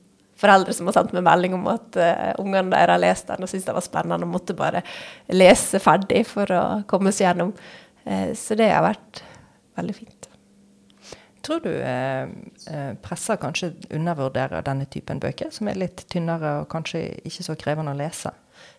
Foreldre 0.43 0.75
som 0.75 0.89
har 0.89 0.97
sendt 0.97 1.13
meg 1.15 1.23
melding 1.23 1.53
om 1.55 1.69
at 1.71 1.97
eh, 2.03 2.33
ungene 2.43 2.73
deres 2.73 2.91
har 2.91 2.99
lest 2.99 3.29
den 3.31 3.45
og 3.45 3.51
syntes 3.51 3.69
det 3.69 3.77
var 3.77 3.85
spennende 3.87 4.27
og 4.27 4.33
måtte 4.33 4.57
bare 4.59 4.81
lese 5.31 5.79
ferdig 5.79 6.25
for 6.27 6.51
å 6.57 6.63
komme 6.91 7.13
seg 7.15 7.29
gjennom. 7.29 7.53
Eh, 8.03 8.33
så 8.35 8.57
det 8.59 8.73
har 8.73 8.83
vært 8.83 9.23
veldig 9.79 9.95
fint. 9.95 10.22
Tror 11.43 11.63
du 11.65 11.73
eh, 11.75 12.23
eh, 12.71 12.93
presser 13.03 13.41
kanskje 13.43 13.73
undervurderer 13.91 14.63
denne 14.67 14.87
typen 14.87 15.19
bøker, 15.23 15.51
som 15.51 15.71
er 15.71 15.81
litt 15.81 16.05
tynnere 16.13 16.61
og 16.61 16.69
kanskje 16.71 17.03
ikke 17.27 17.47
så 17.49 17.57
krevende 17.59 17.95
å 17.95 17.99
lese? 17.99 18.31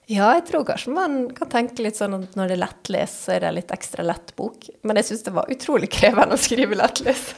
Ja, 0.07 0.29
jeg 0.35 0.45
tror 0.49 0.65
kanskje 0.67 0.93
man 0.95 1.17
kan 1.35 1.51
tenke 1.51 1.83
litt 1.83 1.99
sånn 1.99 2.15
at 2.17 2.37
når 2.39 2.51
det 2.51 2.55
er 2.57 2.61
lettlest, 2.61 3.21
så 3.25 3.35
er 3.35 3.43
det 3.45 3.51
litt 3.55 3.71
ekstra 3.75 4.03
lett 4.03 4.33
bok. 4.39 4.67
Men 4.83 4.99
jeg 4.99 5.09
syns 5.09 5.23
det 5.27 5.35
var 5.35 5.51
utrolig 5.51 5.89
krevende 5.91 6.35
å 6.35 6.43
skrive 6.43 6.75
lettlest. 6.79 7.35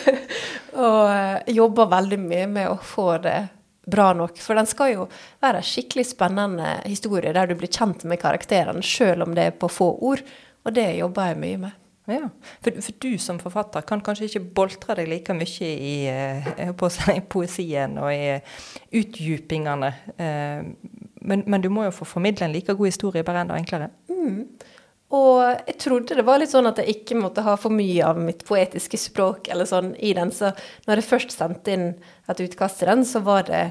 og 0.86 1.00
jobber 1.50 1.58
jobba 1.60 1.86
veldig 1.96 2.18
mye 2.22 2.46
med 2.50 2.70
å 2.70 2.78
få 2.82 3.08
det 3.22 3.38
bra 3.90 4.12
nok. 4.14 4.38
For 4.42 4.58
den 4.58 4.70
skal 4.70 4.94
jo 4.94 5.08
være 5.42 5.60
en 5.60 5.66
skikkelig 5.66 6.06
spennende 6.12 6.76
historie 6.84 7.34
der 7.34 7.50
du 7.50 7.56
blir 7.58 7.70
kjent 7.70 8.06
med 8.08 8.22
karakterene, 8.22 8.82
sjøl 8.86 9.26
om 9.26 9.34
det 9.36 9.50
er 9.50 9.58
på 9.58 9.70
få 9.70 9.92
ord. 10.10 10.22
Og 10.66 10.74
det 10.76 10.88
jobber 10.98 11.30
jeg 11.30 11.40
mye 11.42 11.60
med. 11.66 11.79
Ja, 12.10 12.26
for, 12.64 12.80
for 12.82 12.96
du 13.02 13.10
som 13.22 13.38
forfatter 13.42 13.84
kan 13.86 14.02
kanskje 14.04 14.26
ikke 14.26 14.42
boltre 14.56 14.96
deg 14.98 15.10
like 15.10 15.34
mye 15.36 15.70
i, 15.70 15.94
eh, 16.10 16.72
på 16.76 16.88
å 16.88 17.16
poesien 17.32 17.96
og 18.02 18.10
i 18.12 18.40
utdypingene. 19.00 19.92
Eh, 20.16 20.66
men, 21.20 21.44
men 21.46 21.62
du 21.62 21.70
må 21.72 21.86
jo 21.86 21.94
få 21.94 22.08
formidle 22.08 22.48
en 22.48 22.54
like 22.54 22.74
god 22.74 22.90
historie, 22.90 23.24
bare 23.26 23.44
enda 23.44 23.58
enklere. 23.60 23.90
Og 25.10 25.42
jeg 25.66 25.76
trodde 25.82 26.14
det 26.14 26.24
var 26.26 26.38
litt 26.38 26.52
sånn 26.52 26.68
at 26.70 26.78
jeg 26.78 27.00
ikke 27.00 27.18
måtte 27.18 27.42
ha 27.42 27.56
for 27.58 27.74
mye 27.74 28.04
av 28.06 28.18
mitt 28.22 28.44
poetiske 28.46 28.98
språk 29.00 29.48
eller 29.50 29.66
sånn 29.66 29.92
i 29.98 30.12
den. 30.14 30.30
Så 30.30 30.52
når 30.86 31.00
jeg 31.00 31.08
først 31.08 31.34
sendte 31.34 31.74
inn 31.74 31.86
et 32.30 32.42
utkast 32.44 32.78
til 32.78 32.92
den, 32.92 33.02
så 33.06 33.22
var 33.26 33.48
det 33.48 33.64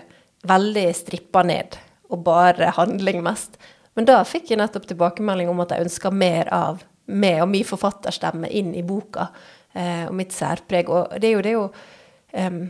veldig 0.49 0.87
strippa 0.97 1.45
ned. 1.47 1.79
Og 2.11 2.25
bare 2.25 2.73
handling 2.75 3.23
mest. 3.23 3.55
Men 3.95 4.07
da 4.09 4.19
fikk 4.27 4.51
jeg 4.51 4.59
nettopp 4.59 4.89
tilbakemelding 4.89 5.51
om 5.51 5.63
at 5.63 5.71
jeg 5.73 5.87
ønska 5.87 6.11
mer 6.11 6.51
av 6.55 6.83
meg 7.09 7.41
og 7.43 7.49
min 7.51 7.65
forfatterstemme 7.67 8.49
inn 8.59 8.75
i 8.77 8.85
boka. 8.85 9.29
Eh, 9.73 10.05
og 10.07 10.15
mitt 10.17 10.33
særpreg. 10.33 10.89
Og 10.89 11.17
det 11.21 11.29
er 11.29 11.35
jo, 11.35 11.41
det 11.45 11.53
er 11.53 12.47
em, 12.47 12.61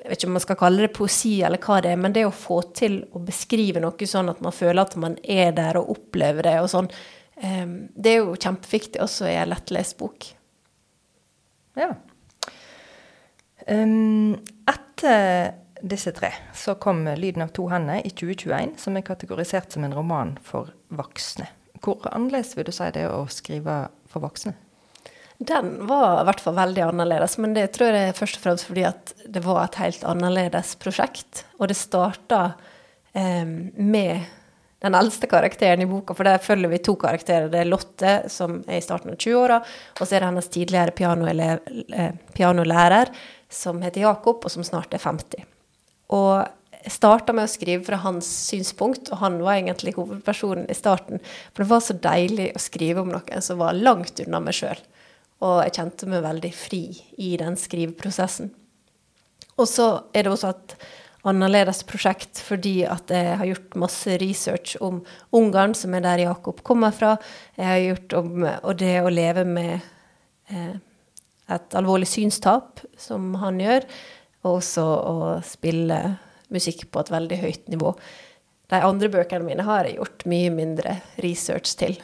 jeg 0.00 0.08
vet 0.08 0.20
ikke 0.22 0.30
om 0.30 0.36
man 0.38 0.44
skal 0.46 0.58
kalle 0.60 0.84
det 0.86 0.92
poesi 0.96 1.32
eller 1.44 1.60
hva 1.60 1.80
det 1.84 1.92
er, 1.92 1.98
men 2.00 2.14
det 2.16 2.26
å 2.26 2.34
få 2.34 2.60
til 2.76 3.02
å 3.12 3.20
beskrive 3.22 3.82
noe 3.82 4.08
sånn 4.08 4.32
at 4.32 4.40
man 4.44 4.54
føler 4.54 4.82
at 4.82 4.96
man 5.00 5.16
er 5.22 5.52
der 5.56 5.78
og 5.80 5.90
opplever 5.92 6.48
det 6.48 6.54
og 6.62 6.70
sånn, 6.72 6.88
um, 7.44 7.74
det 7.92 8.14
er 8.14 8.22
jo 8.22 8.38
kjempeviktig 8.38 9.02
også 9.04 9.28
i 9.28 9.36
en 9.36 9.52
lettlest 9.52 9.98
bok. 10.00 10.30
Ja. 11.76 11.92
Um, 13.68 14.38
etter 14.72 15.52
disse 15.80 16.14
tre 16.16 16.32
så 16.56 16.78
kom 16.80 17.04
'Lyden 17.04 17.44
av 17.44 17.52
to 17.56 17.68
hender' 17.68 18.00
i 18.00 18.10
2021, 18.10 18.78
som 18.80 18.96
er 18.96 19.04
kategorisert 19.04 19.72
som 19.72 19.84
en 19.84 19.94
roman 19.94 20.38
for 20.42 20.72
voksne. 20.88 21.46
Hvor 21.80 22.02
annerledes 22.10 22.56
vil 22.56 22.68
du 22.68 22.74
si 22.74 22.88
det 22.94 23.06
å 23.08 23.24
skrive 23.32 23.82
for 24.10 24.24
voksne? 24.24 24.54
Den 25.40 25.86
var 25.88 26.20
i 26.20 26.24
hvert 26.28 26.42
fall 26.44 26.58
veldig 26.58 26.82
annerledes, 26.84 27.38
men 27.40 27.54
det 27.56 27.70
tror 27.72 27.94
jeg 27.96 28.10
er 28.10 28.18
først 28.18 28.36
og 28.36 28.42
fremst 28.44 28.66
fordi 28.68 28.82
at 28.84 29.14
det 29.24 29.40
var 29.46 29.62
et 29.64 29.78
helt 29.80 30.02
annerledes 30.04 30.74
prosjekt. 30.82 31.46
Og 31.56 31.70
det 31.70 31.78
starta 31.80 32.42
eh, 33.16 33.48
med 33.48 34.28
den 34.84 34.96
eldste 34.96 35.28
karakteren 35.28 35.80
i 35.84 35.88
boka, 35.88 36.16
for 36.16 36.28
der 36.28 36.44
følger 36.44 36.72
vi 36.72 36.82
to 36.84 36.94
karakterer. 37.00 37.48
Det 37.52 37.62
er 37.62 37.68
Lotte, 37.68 38.14
som 38.32 38.60
er 38.66 38.82
i 38.82 38.84
starten 38.84 39.12
av 39.12 39.16
20-åra, 39.20 39.58
og 39.96 40.02
så 40.02 40.10
er 40.12 40.20
det 40.20 40.28
hennes 40.28 40.52
tidligere 40.52 40.96
pianolærer, 40.96 41.64
eh, 41.88 42.12
pianolærer, 42.36 43.12
som 43.48 43.80
heter 43.84 44.04
Jakob, 44.04 44.44
og 44.44 44.52
som 44.52 44.64
snart 44.64 44.92
er 44.96 45.04
50. 45.04 45.48
Og 46.16 46.34
starta 46.88 47.34
med 47.36 47.44
å 47.44 47.50
skrive 47.50 47.84
fra 47.84 47.98
hans 48.04 48.28
synspunkt, 48.48 49.10
og 49.12 49.20
han 49.20 49.40
var 49.44 49.58
egentlig 49.58 49.96
hovedpersonen 49.98 50.70
i 50.70 50.76
starten. 50.76 51.20
For 51.52 51.64
det 51.64 51.72
var 51.72 51.84
så 51.84 51.96
deilig 51.96 52.50
å 52.54 52.62
skrive 52.62 53.04
om 53.04 53.12
noen 53.12 53.44
som 53.44 53.60
var 53.60 53.76
langt 53.76 54.22
unna 54.24 54.40
meg 54.44 54.56
sjøl. 54.56 54.80
Og 55.44 55.60
jeg 55.64 55.76
kjente 55.76 56.08
meg 56.08 56.24
veldig 56.24 56.52
fri 56.56 56.84
i 57.20 57.34
den 57.40 57.56
skriveprosessen. 57.60 58.50
Og 59.60 59.68
så 59.68 59.90
er 60.16 60.24
det 60.24 60.32
også 60.32 60.52
et 60.54 60.74
annerledes 61.28 61.82
prosjekt 61.84 62.40
fordi 62.40 62.78
at 62.88 63.10
jeg 63.12 63.34
har 63.36 63.48
gjort 63.50 63.80
masse 63.82 64.16
research 64.22 64.76
om 64.80 65.02
Ungarn, 65.36 65.74
som 65.76 65.94
er 65.96 66.04
der 66.04 66.24
Jakob 66.24 66.62
kommer 66.64 66.94
fra. 66.96 67.16
Jeg 67.58 67.68
har 67.68 67.82
gjort 67.84 68.16
om 68.22 68.46
og 68.46 68.72
det 68.80 68.94
å 69.02 69.12
leve 69.12 69.44
med 69.48 69.74
eh, 70.48 70.78
et 71.50 71.76
alvorlig 71.76 72.08
synstap, 72.08 72.80
som 72.96 73.34
han 73.42 73.60
gjør, 73.60 73.86
og 74.46 74.60
også 74.60 74.84
å 74.86 75.16
spille 75.44 76.00
musikk 76.54 76.86
på 76.90 77.02
et 77.02 77.12
veldig 77.14 77.38
høyt 77.40 77.70
nivå. 77.72 77.94
De 78.70 78.82
andre 78.86 79.10
bøkene 79.10 79.46
mine 79.46 79.66
har 79.66 79.86
jeg 79.86 79.98
gjort 79.98 80.26
mye 80.30 80.50
mindre 80.54 80.98
research 81.24 81.74
til, 81.80 81.96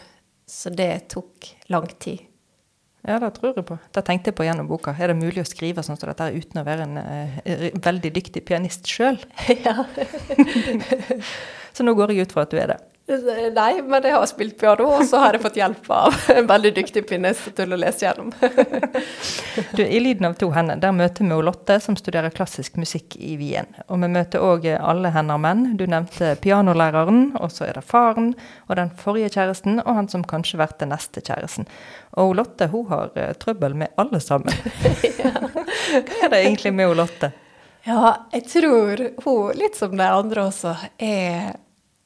så 0.46 0.72
det 0.74 1.08
tok 1.14 1.52
lang 1.70 1.86
tid. 2.02 2.24
Ja, 3.06 3.20
det 3.22 3.36
tror 3.36 3.54
jeg 3.54 3.66
på. 3.68 3.76
Det 3.94 4.02
tenkte 4.02 4.32
jeg 4.32 4.36
på 4.38 4.44
gjennom 4.48 4.66
boka. 4.66 4.90
Er 4.98 5.12
det 5.12 5.20
mulig 5.20 5.38
å 5.44 5.46
skrive 5.46 5.84
sånn 5.86 5.98
som 5.98 6.10
dette 6.10 6.26
uten 6.34 6.58
å 6.58 6.64
være 6.66 6.86
en 6.88 6.98
uh, 6.98 7.36
veldig 7.84 8.10
dyktig 8.16 8.42
pianist 8.48 8.90
sjøl? 8.90 9.20
ja. 9.66 9.84
Så 11.76 11.86
nå 11.86 11.94
går 11.94 12.16
jeg 12.16 12.26
ut 12.26 12.34
fra 12.34 12.46
at 12.48 12.54
du 12.54 12.58
er 12.58 12.72
det. 12.74 12.80
Nei, 13.06 13.82
men 13.86 14.02
jeg 14.02 14.16
har 14.16 14.24
spilt 14.26 14.56
piano, 14.58 14.88
og 14.96 15.04
så 15.06 15.20
har 15.22 15.36
jeg 15.36 15.42
fått 15.44 15.58
hjelp 15.60 15.90
av 15.94 16.14
en 16.32 16.46
veldig 16.48 16.72
dyktig 16.74 17.04
pianist 17.06 17.52
til 17.54 17.74
å 17.74 17.78
lese 17.78 18.02
gjennom. 18.02 18.32
Du, 19.76 19.80
I 19.86 20.00
'Lyden 20.00 20.26
av 20.26 20.34
to 20.36 20.50
hender' 20.52 20.80
der 20.82 20.92
møter 20.92 21.24
vi 21.24 21.36
Lotte, 21.46 21.78
som 21.80 21.96
studerer 21.96 22.34
klassisk 22.34 22.74
musikk 22.76 23.14
i 23.16 23.36
Wien. 23.40 23.68
Og 23.88 24.02
vi 24.02 24.08
møter 24.10 24.42
òg 24.42 24.66
alle 24.74 25.12
hender 25.14 25.38
menn. 25.40 25.62
Du 25.78 25.86
nevnte 25.86 26.34
pianolæreren, 26.42 27.36
og 27.40 27.54
så 27.54 27.68
er 27.68 27.78
det 27.78 27.86
faren, 27.86 28.34
og 28.66 28.76
den 28.76 28.90
forrige 28.98 29.30
kjæresten, 29.36 29.78
og 29.84 30.00
han 30.00 30.10
som 30.12 30.26
kanskje 30.26 30.58
blir 30.60 30.74
den 30.80 30.92
neste 30.92 31.22
kjæresten. 31.22 31.70
Og 32.20 32.34
Lotte 32.36 32.68
hun 32.74 32.90
har 32.90 33.14
eh, 33.14 33.32
trøbbel 33.38 33.78
med 33.78 33.94
alle 33.96 34.20
sammen. 34.20 34.52
Hva 36.06 36.18
er 36.26 36.34
det 36.34 36.42
egentlig 36.42 36.74
med 36.74 36.96
Lotte? 36.98 37.30
Ja, 37.86 38.26
jeg 38.34 38.48
tror 38.50 39.04
hun, 39.22 39.54
litt 39.54 39.78
som 39.78 39.94
de 39.96 40.10
andre 40.10 40.48
også, 40.50 40.74
er 40.98 41.54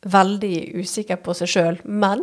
veldig 0.06 0.80
usikker 0.80 1.20
på 1.20 1.34
seg 1.36 1.50
sjøl. 1.52 1.80
Men 1.84 2.22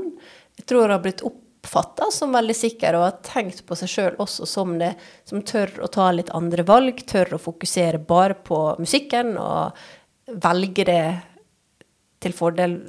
jeg 0.58 0.66
tror 0.70 0.88
hun 0.88 0.96
har 0.96 1.04
blitt 1.04 1.24
oppfatta 1.26 2.10
som 2.14 2.36
veldig 2.36 2.56
sikker, 2.58 2.98
og 2.98 3.06
har 3.06 3.20
tenkt 3.26 3.64
på 3.68 3.78
seg 3.78 3.92
sjøl 3.92 4.22
også 4.24 4.48
som 4.50 4.78
det 4.82 4.94
som 5.28 5.44
tør 5.46 5.74
å 5.86 5.92
ta 5.94 6.10
litt 6.16 6.34
andre 6.38 6.66
valg, 6.68 7.04
tør 7.08 7.38
å 7.38 7.42
fokusere 7.42 8.02
bare 8.08 8.40
på 8.48 8.62
musikken 8.82 9.36
og 9.42 9.78
velge 10.28 10.88
det 10.88 11.04
til 12.24 12.34
fordel 12.36 12.82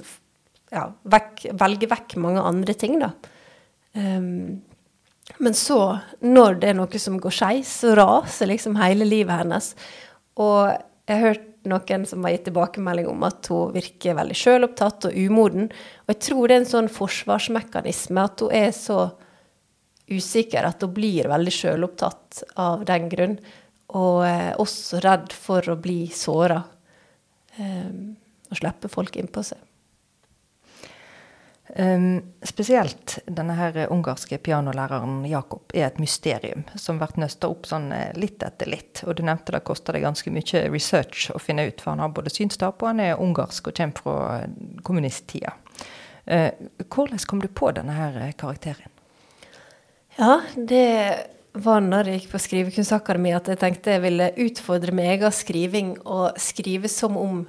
Ja, 0.68 0.82
vekk, 1.08 1.46
velge 1.56 1.88
vekk 1.88 2.18
mange 2.20 2.42
andre 2.44 2.74
ting, 2.76 2.98
da. 3.00 3.14
Um, 3.96 4.58
men 5.40 5.54
så, 5.56 5.78
når 6.20 6.58
det 6.60 6.68
er 6.68 6.76
noe 6.76 7.00
som 7.00 7.16
går 7.20 7.32
skeis, 7.32 7.70
så 7.82 7.94
raser 7.96 8.50
liksom 8.50 8.76
hele 8.76 9.06
livet 9.08 9.40
hennes. 9.40 9.70
Og 10.36 10.68
jeg 11.08 11.14
har 11.14 11.24
hørt 11.24 11.47
noen 11.70 12.04
som 12.08 12.24
har 12.24 12.34
gitt 12.34 12.46
tilbakemelding 12.48 13.08
om 13.10 13.24
at 13.28 13.48
hun 13.52 13.74
virker 13.76 14.16
veldig 14.18 14.36
sjølopptatt 14.38 15.08
og 15.10 15.16
umoden. 15.16 15.68
Og 16.06 16.14
jeg 16.14 16.20
tror 16.28 16.48
det 16.48 16.56
er 16.56 16.62
en 16.62 16.72
sånn 16.72 16.90
forsvarsmekanisme 16.92 18.24
at 18.24 18.44
hun 18.44 18.54
er 18.56 18.72
så 18.76 19.00
usikker 20.08 20.64
at 20.64 20.82
hun 20.84 20.94
blir 20.96 21.28
veldig 21.28 21.54
sjølopptatt 21.54 22.42
av 22.60 22.84
den 22.88 23.08
grunn. 23.12 23.38
Og 23.98 24.24
eh, 24.26 24.52
også 24.60 25.02
redd 25.04 25.32
for 25.36 25.64
å 25.72 25.78
bli 25.80 26.02
såra. 26.12 26.60
Eh, 27.56 27.92
og 28.48 28.60
slippe 28.60 28.90
folk 28.92 29.16
innpå 29.20 29.44
seg. 29.44 29.67
Um, 31.76 32.22
spesielt 32.42 33.18
denne 33.28 33.52
her 33.58 33.76
ungarske 33.92 34.38
pianolæreren 34.40 35.20
Jakob 35.28 35.74
er 35.76 35.90
et 35.90 35.98
mysterium 36.00 36.64
som 36.80 36.96
blir 36.96 37.20
nøsta 37.20 37.50
opp 37.52 37.68
sånn 37.68 37.90
eh, 37.92 38.14
litt 38.16 38.42
etter 38.42 38.70
litt. 38.72 39.02
Og 39.04 39.18
du 39.18 39.22
nevnte 39.26 39.52
det 39.52 39.60
koster 39.68 39.92
det 39.92 40.00
ganske 40.06 40.32
mye 40.32 40.64
research 40.72 41.28
å 41.34 41.40
finne 41.42 41.66
ut, 41.68 41.82
for 41.82 41.92
han 41.92 42.00
har 42.04 42.14
både 42.16 42.32
synstap 42.32 42.80
og 42.80 42.88
han 42.88 43.02
er 43.04 43.20
ungarsk 43.20 43.68
og 43.68 43.76
kommer 43.76 44.00
fra 44.00 44.78
kommunisttida. 44.86 45.52
Uh, 46.28 46.52
hvordan 46.88 47.20
kom 47.28 47.44
du 47.44 47.48
på 47.52 47.70
denne 47.76 47.94
her 47.96 48.16
karakteren? 48.36 48.92
Ja, 50.18 50.40
det 50.56 50.88
var 51.58 51.84
når 51.84 52.08
jeg 52.08 52.20
gikk 52.20 52.32
på 52.32 52.40
Skrivekunstakademiet 52.42 53.38
at 53.42 53.52
jeg 53.52 53.60
tenkte 53.60 53.94
jeg 53.94 54.04
ville 54.04 54.32
utfordre 54.44 54.94
min 54.94 55.08
egen 55.12 55.32
skriving 55.34 55.94
og 56.04 56.38
skrive 56.40 56.90
som 56.92 57.16
om 57.20 57.44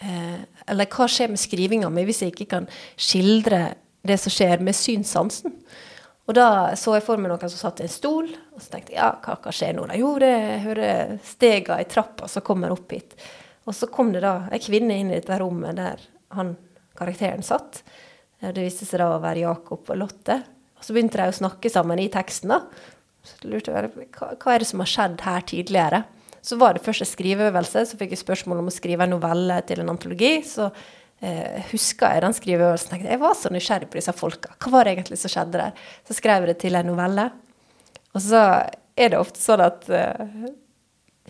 eh, 0.00 0.40
Eller 0.70 0.90
hva 0.90 1.06
skjer 1.10 1.32
med 1.32 1.40
skrivinga 1.40 1.90
mi 1.92 2.04
hvis 2.08 2.24
jeg 2.24 2.34
ikke 2.34 2.50
kan 2.56 2.68
skildre 2.96 3.62
det 4.06 4.16
som 4.20 4.32
skjer 4.32 4.62
med 4.64 4.76
synssansen? 4.76 5.56
Og 6.30 6.36
da 6.36 6.76
så 6.78 6.94
jeg 6.94 7.02
for 7.02 7.18
meg 7.18 7.32
noen 7.32 7.50
som 7.50 7.58
satt 7.58 7.80
i 7.82 7.88
en 7.88 7.90
stol, 7.90 8.28
og 8.54 8.62
så 8.62 8.76
tenkte 8.76 8.94
jeg 8.94 9.00
ja, 9.00 9.10
hva, 9.24 9.34
hva 9.42 9.54
skjer 9.54 9.74
nå? 9.74 9.88
Jo, 9.98 10.12
det 10.22 10.34
hører 10.62 11.16
stega 11.26 11.80
i 11.82 11.88
trappa 11.90 12.28
som 12.30 12.44
kommer 12.46 12.70
opp 12.70 12.92
hit. 12.94 13.16
Og 13.66 13.74
så 13.74 13.88
kom 13.90 14.12
det 14.14 14.22
da 14.22 14.44
ei 14.52 14.60
kvinne 14.62 14.94
inn 15.00 15.10
i 15.10 15.18
dette 15.18 15.40
rommet 15.40 15.80
der 15.80 16.04
han, 16.36 16.54
karakteren 16.98 17.42
satt. 17.42 17.82
Det 18.40 18.62
viste 18.62 18.86
seg 18.86 19.02
da 19.02 19.10
å 19.16 19.20
være 19.22 19.42
Jakob 19.42 19.90
og 19.90 19.98
Lotte. 19.98 20.38
Og 20.78 20.86
så 20.86 20.94
begynte 20.94 21.18
de 21.18 21.32
å 21.32 21.36
snakke 21.40 21.72
sammen 21.72 22.00
i 22.00 22.08
teksten. 22.12 22.54
da. 22.54 22.62
Så 23.26 23.50
lurte 23.50 23.74
jeg 23.74 23.90
hva, 24.16 24.30
hva 24.38 24.54
er 24.54 24.62
det 24.62 24.70
som 24.70 24.80
har 24.84 24.90
skjedd 24.94 25.24
her 25.26 25.44
tidligere? 25.50 26.04
Så 26.42 26.56
var 26.60 26.74
det 26.74 26.84
først 26.84 27.04
en 27.04 27.10
skriveøvelse, 27.10 27.84
så 27.90 27.98
fikk 28.00 28.14
jeg 28.14 28.22
spørsmål 28.22 28.62
om 28.62 28.70
å 28.70 28.74
skrive 28.74 29.04
en 29.04 29.14
novelle 29.14 29.60
til 29.68 29.82
en 29.82 29.92
antologi. 29.92 30.32
Så 30.46 30.70
eh, 30.70 31.60
huska 31.72 32.14
jeg 32.14 32.24
den 32.24 32.36
skriveøvelsen. 32.36 32.94
tenkte 32.94 33.12
Jeg 33.12 33.22
var 33.22 33.36
så 33.36 33.52
nysgjerrig 33.52 33.90
på 33.92 34.00
disse 34.00 34.16
folka. 34.16 34.54
Hva 34.56 34.74
var 34.76 34.88
det 34.88 34.96
egentlig 34.96 35.20
som 35.20 35.32
skjedde 35.32 35.60
der? 35.60 35.84
Så 36.08 36.16
skrev 36.16 36.46
jeg 36.46 36.54
det 36.54 36.58
til 36.64 36.80
en 36.80 36.90
novelle. 36.92 37.28
Og 38.14 38.24
så 38.24 38.42
er 38.96 39.12
det 39.12 39.20
ofte 39.20 39.42
sånn 39.42 39.62
at 39.64 39.86
eh, 39.92 40.50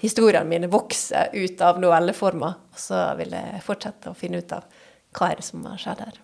historiene 0.01 0.49
mine 0.49 0.71
vokser 0.71 1.35
ut 1.35 1.67
av 1.67 1.83
novelleformer. 1.83 2.59
Og 2.71 2.83
så 2.89 3.11
vil 3.21 3.35
jeg 3.37 3.67
fortsette 3.67 4.13
å 4.13 4.19
finne 4.19 4.43
ut 4.43 4.57
av 4.57 4.67
hva 5.17 5.33
er 5.33 5.41
det 5.41 5.47
som 5.47 5.65
har 5.67 5.81
skjedd 5.81 6.05
her. 6.07 6.21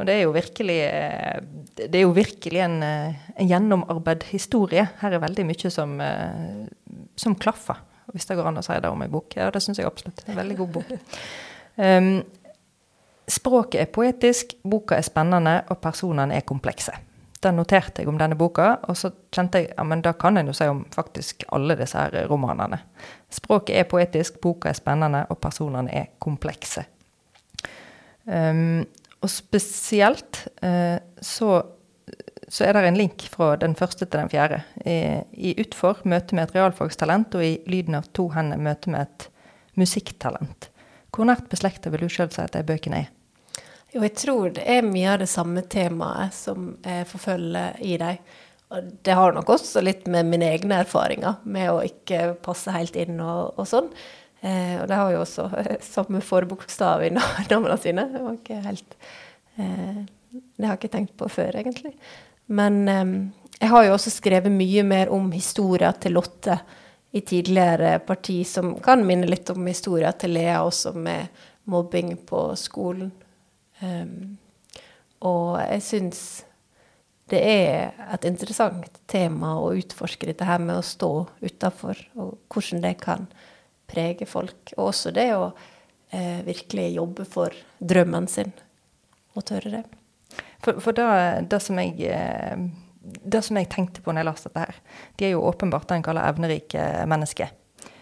Og 0.00 0.06
det 0.08 0.14
er 0.16 0.22
jo 0.24 0.32
virkelig, 0.32 0.78
eh, 0.88 1.40
er 1.84 2.02
jo 2.06 2.12
virkelig 2.16 2.60
en, 2.64 2.82
eh, 2.82 3.14
en 3.36 3.48
gjennomarbeid 3.48 4.22
historie. 4.32 4.88
Her 5.00 5.12
er 5.12 5.20
veldig 5.20 5.44
mye 5.44 5.70
som, 5.70 6.00
eh, 6.00 6.68
som 7.20 7.36
klaffer, 7.38 7.78
hvis 8.14 8.26
det 8.28 8.38
går 8.38 8.50
an 8.50 8.60
å 8.60 8.64
si 8.64 8.76
det 8.80 8.90
om 8.90 9.04
ei 9.04 9.10
bok. 9.12 9.36
Ja, 9.38 9.50
det 9.52 9.62
syns 9.64 9.80
jeg 9.80 9.88
absolutt. 9.88 10.24
En 10.26 10.38
veldig 10.38 10.56
god 10.62 10.74
bok. 10.78 10.90
Um, 11.76 12.10
språket 13.30 13.84
er 13.84 13.92
poetisk, 13.94 14.56
boka 14.66 14.98
er 14.98 15.06
spennende, 15.06 15.60
og 15.70 15.78
personene 15.84 16.36
er 16.40 16.46
komplekse. 16.48 16.96
Da 17.40 17.52
noterte 17.56 18.02
jeg 18.02 18.10
om 18.10 18.18
denne 18.20 18.36
boka, 18.36 18.74
og 18.90 18.96
så 19.00 19.12
kjente 19.32 19.62
jeg 19.62 19.70
ja, 19.70 19.84
men 19.88 20.02
da 20.04 20.12
kan 20.18 20.36
en 20.36 20.50
jo 20.50 20.54
si 20.56 20.66
om 20.68 20.82
faktisk 20.92 21.46
alle 21.56 21.76
disse 21.78 21.96
her 21.96 22.28
romanene. 22.28 22.82
Språket 23.32 23.78
er 23.80 23.88
poetisk, 23.88 24.40
boka 24.44 24.68
er 24.68 24.76
spennende, 24.76 25.22
og 25.32 25.40
personene 25.40 25.94
er 26.02 26.10
komplekse. 26.20 26.84
Um, 28.26 28.82
og 29.20 29.30
spesielt 29.32 30.42
uh, 30.64 30.98
så, 31.20 31.62
så, 32.50 32.66
er 32.66 32.74
det 32.74 32.88
en 32.88 32.98
link 32.98 33.24
fra 33.30 33.54
den 33.60 33.76
første 33.78 34.04
til 34.06 34.18
den 34.18 34.32
fjerde. 34.32 34.60
I, 34.82 35.22
i 35.32 35.54
Utfor 35.62 36.02
møte 36.04 36.34
med 36.34 36.48
et 36.48 36.58
realfagstalent, 36.58 37.36
og 37.38 37.46
i 37.46 37.54
Lyden 37.70 37.98
av 38.00 38.10
to 38.16 38.28
hender 38.34 38.60
møte 38.60 38.90
med 38.90 39.06
et 39.06 39.28
musikktalent. 39.78 40.68
Hvor 41.14 41.26
nært 41.30 41.48
beslekta 41.50 41.90
vil 41.92 42.06
du 42.06 42.12
sjøl 42.12 42.30
si 42.34 42.42
at 42.42 42.54
de 42.54 42.66
bøkene 42.66 43.04
er? 43.04 43.10
Jo, 43.90 44.04
jeg 44.04 44.14
tror 44.18 44.52
det 44.54 44.64
er 44.70 44.86
mye 44.86 45.16
av 45.16 45.22
det 45.22 45.30
samme 45.30 45.64
temaet 45.66 46.34
som 46.36 46.76
jeg 46.84 47.08
forfølger 47.10 47.80
i 47.82 47.96
dem. 47.98 48.20
Og 48.70 48.90
det 49.02 49.16
har 49.18 49.34
nok 49.34 49.48
også 49.50 49.82
litt 49.82 50.06
med 50.06 50.28
mine 50.30 50.46
egne 50.54 50.84
erfaringer 50.84 51.40
med 51.42 51.72
å 51.72 51.80
ikke 51.82 52.36
passe 52.44 52.70
helt 52.70 52.94
inn 52.94 53.18
og, 53.18 53.58
og 53.58 53.66
sånn. 53.66 53.90
Eh, 54.40 54.76
og 54.78 54.86
de 54.88 54.96
har 54.96 55.10
jo 55.10 55.24
også 55.24 55.48
samme 55.96 56.22
forbokstav 56.22 57.02
i 57.04 57.10
navnene 57.16 57.78
sine. 57.82 58.06
Det 58.12 58.22
var 58.22 58.38
ikke 58.38 58.60
helt 58.68 58.96
eh, 59.58 60.02
Det 60.30 60.62
har 60.62 60.76
jeg 60.76 60.82
ikke 60.84 60.94
tenkt 60.94 61.16
på 61.18 61.28
før, 61.32 61.58
egentlig. 61.58 61.96
Men 62.50 62.82
eh, 62.88 63.14
jeg 63.60 63.72
har 63.72 63.86
jo 63.86 63.94
også 63.96 64.12
skrevet 64.14 64.52
mye 64.52 64.84
mer 64.86 65.10
om 65.14 65.30
historia 65.34 65.92
til 65.92 66.16
Lotte 66.16 66.58
i 67.10 67.20
tidligere 67.26 67.98
parti, 68.06 68.42
som 68.46 68.76
kan 68.82 69.02
minne 69.06 69.28
litt 69.28 69.50
om 69.50 69.66
historia 69.66 70.12
til 70.16 70.36
Lea 70.36 70.60
også, 70.62 70.94
med 70.94 71.42
mobbing 71.70 72.14
på 72.26 72.44
skolen. 72.58 73.10
Um, 73.80 74.38
og 75.24 75.58
jeg 75.60 75.82
syns 75.84 76.22
det 77.30 77.40
er 77.46 77.92
et 78.10 78.26
interessant 78.26 79.00
tema 79.10 79.54
å 79.60 79.70
utforske 79.78 80.26
dette 80.30 80.46
her 80.46 80.62
med 80.62 80.80
å 80.80 80.86
stå 80.86 81.12
utafor, 81.44 82.00
og 82.18 82.38
hvordan 82.50 82.82
det 82.82 82.96
kan 83.02 83.28
prege 83.90 84.26
folk. 84.26 84.72
Og 84.78 84.90
også 84.90 85.12
det 85.14 85.28
å 85.36 85.50
eh, 86.10 86.42
virkelig 86.46 86.88
jobbe 86.96 87.28
for 87.28 87.54
drømmen 87.78 88.26
sin, 88.30 88.52
og 89.36 89.46
tørre 89.46 89.76
det. 89.78 89.99
For, 90.60 90.80
for 90.80 90.96
det, 90.96 91.06
det, 91.50 91.60
som 91.64 91.78
jeg, 91.80 91.96
eh, 92.10 92.58
det, 93.00 93.42
som 93.46 93.56
jeg 93.56 93.70
tenkte 93.72 94.04
på 94.04 94.12
når 94.12 94.24
jeg 94.24 94.30
leste 94.30 94.50
dette 94.50 94.66
her, 94.66 94.82
de 95.16 95.28
er 95.28 95.34
jo 95.34 95.46
åpenbart 95.48 95.88
det 95.88 96.00
en 96.00 96.06
kaller 96.10 96.28
evnerike 96.28 96.84
mennesker. 97.08 97.54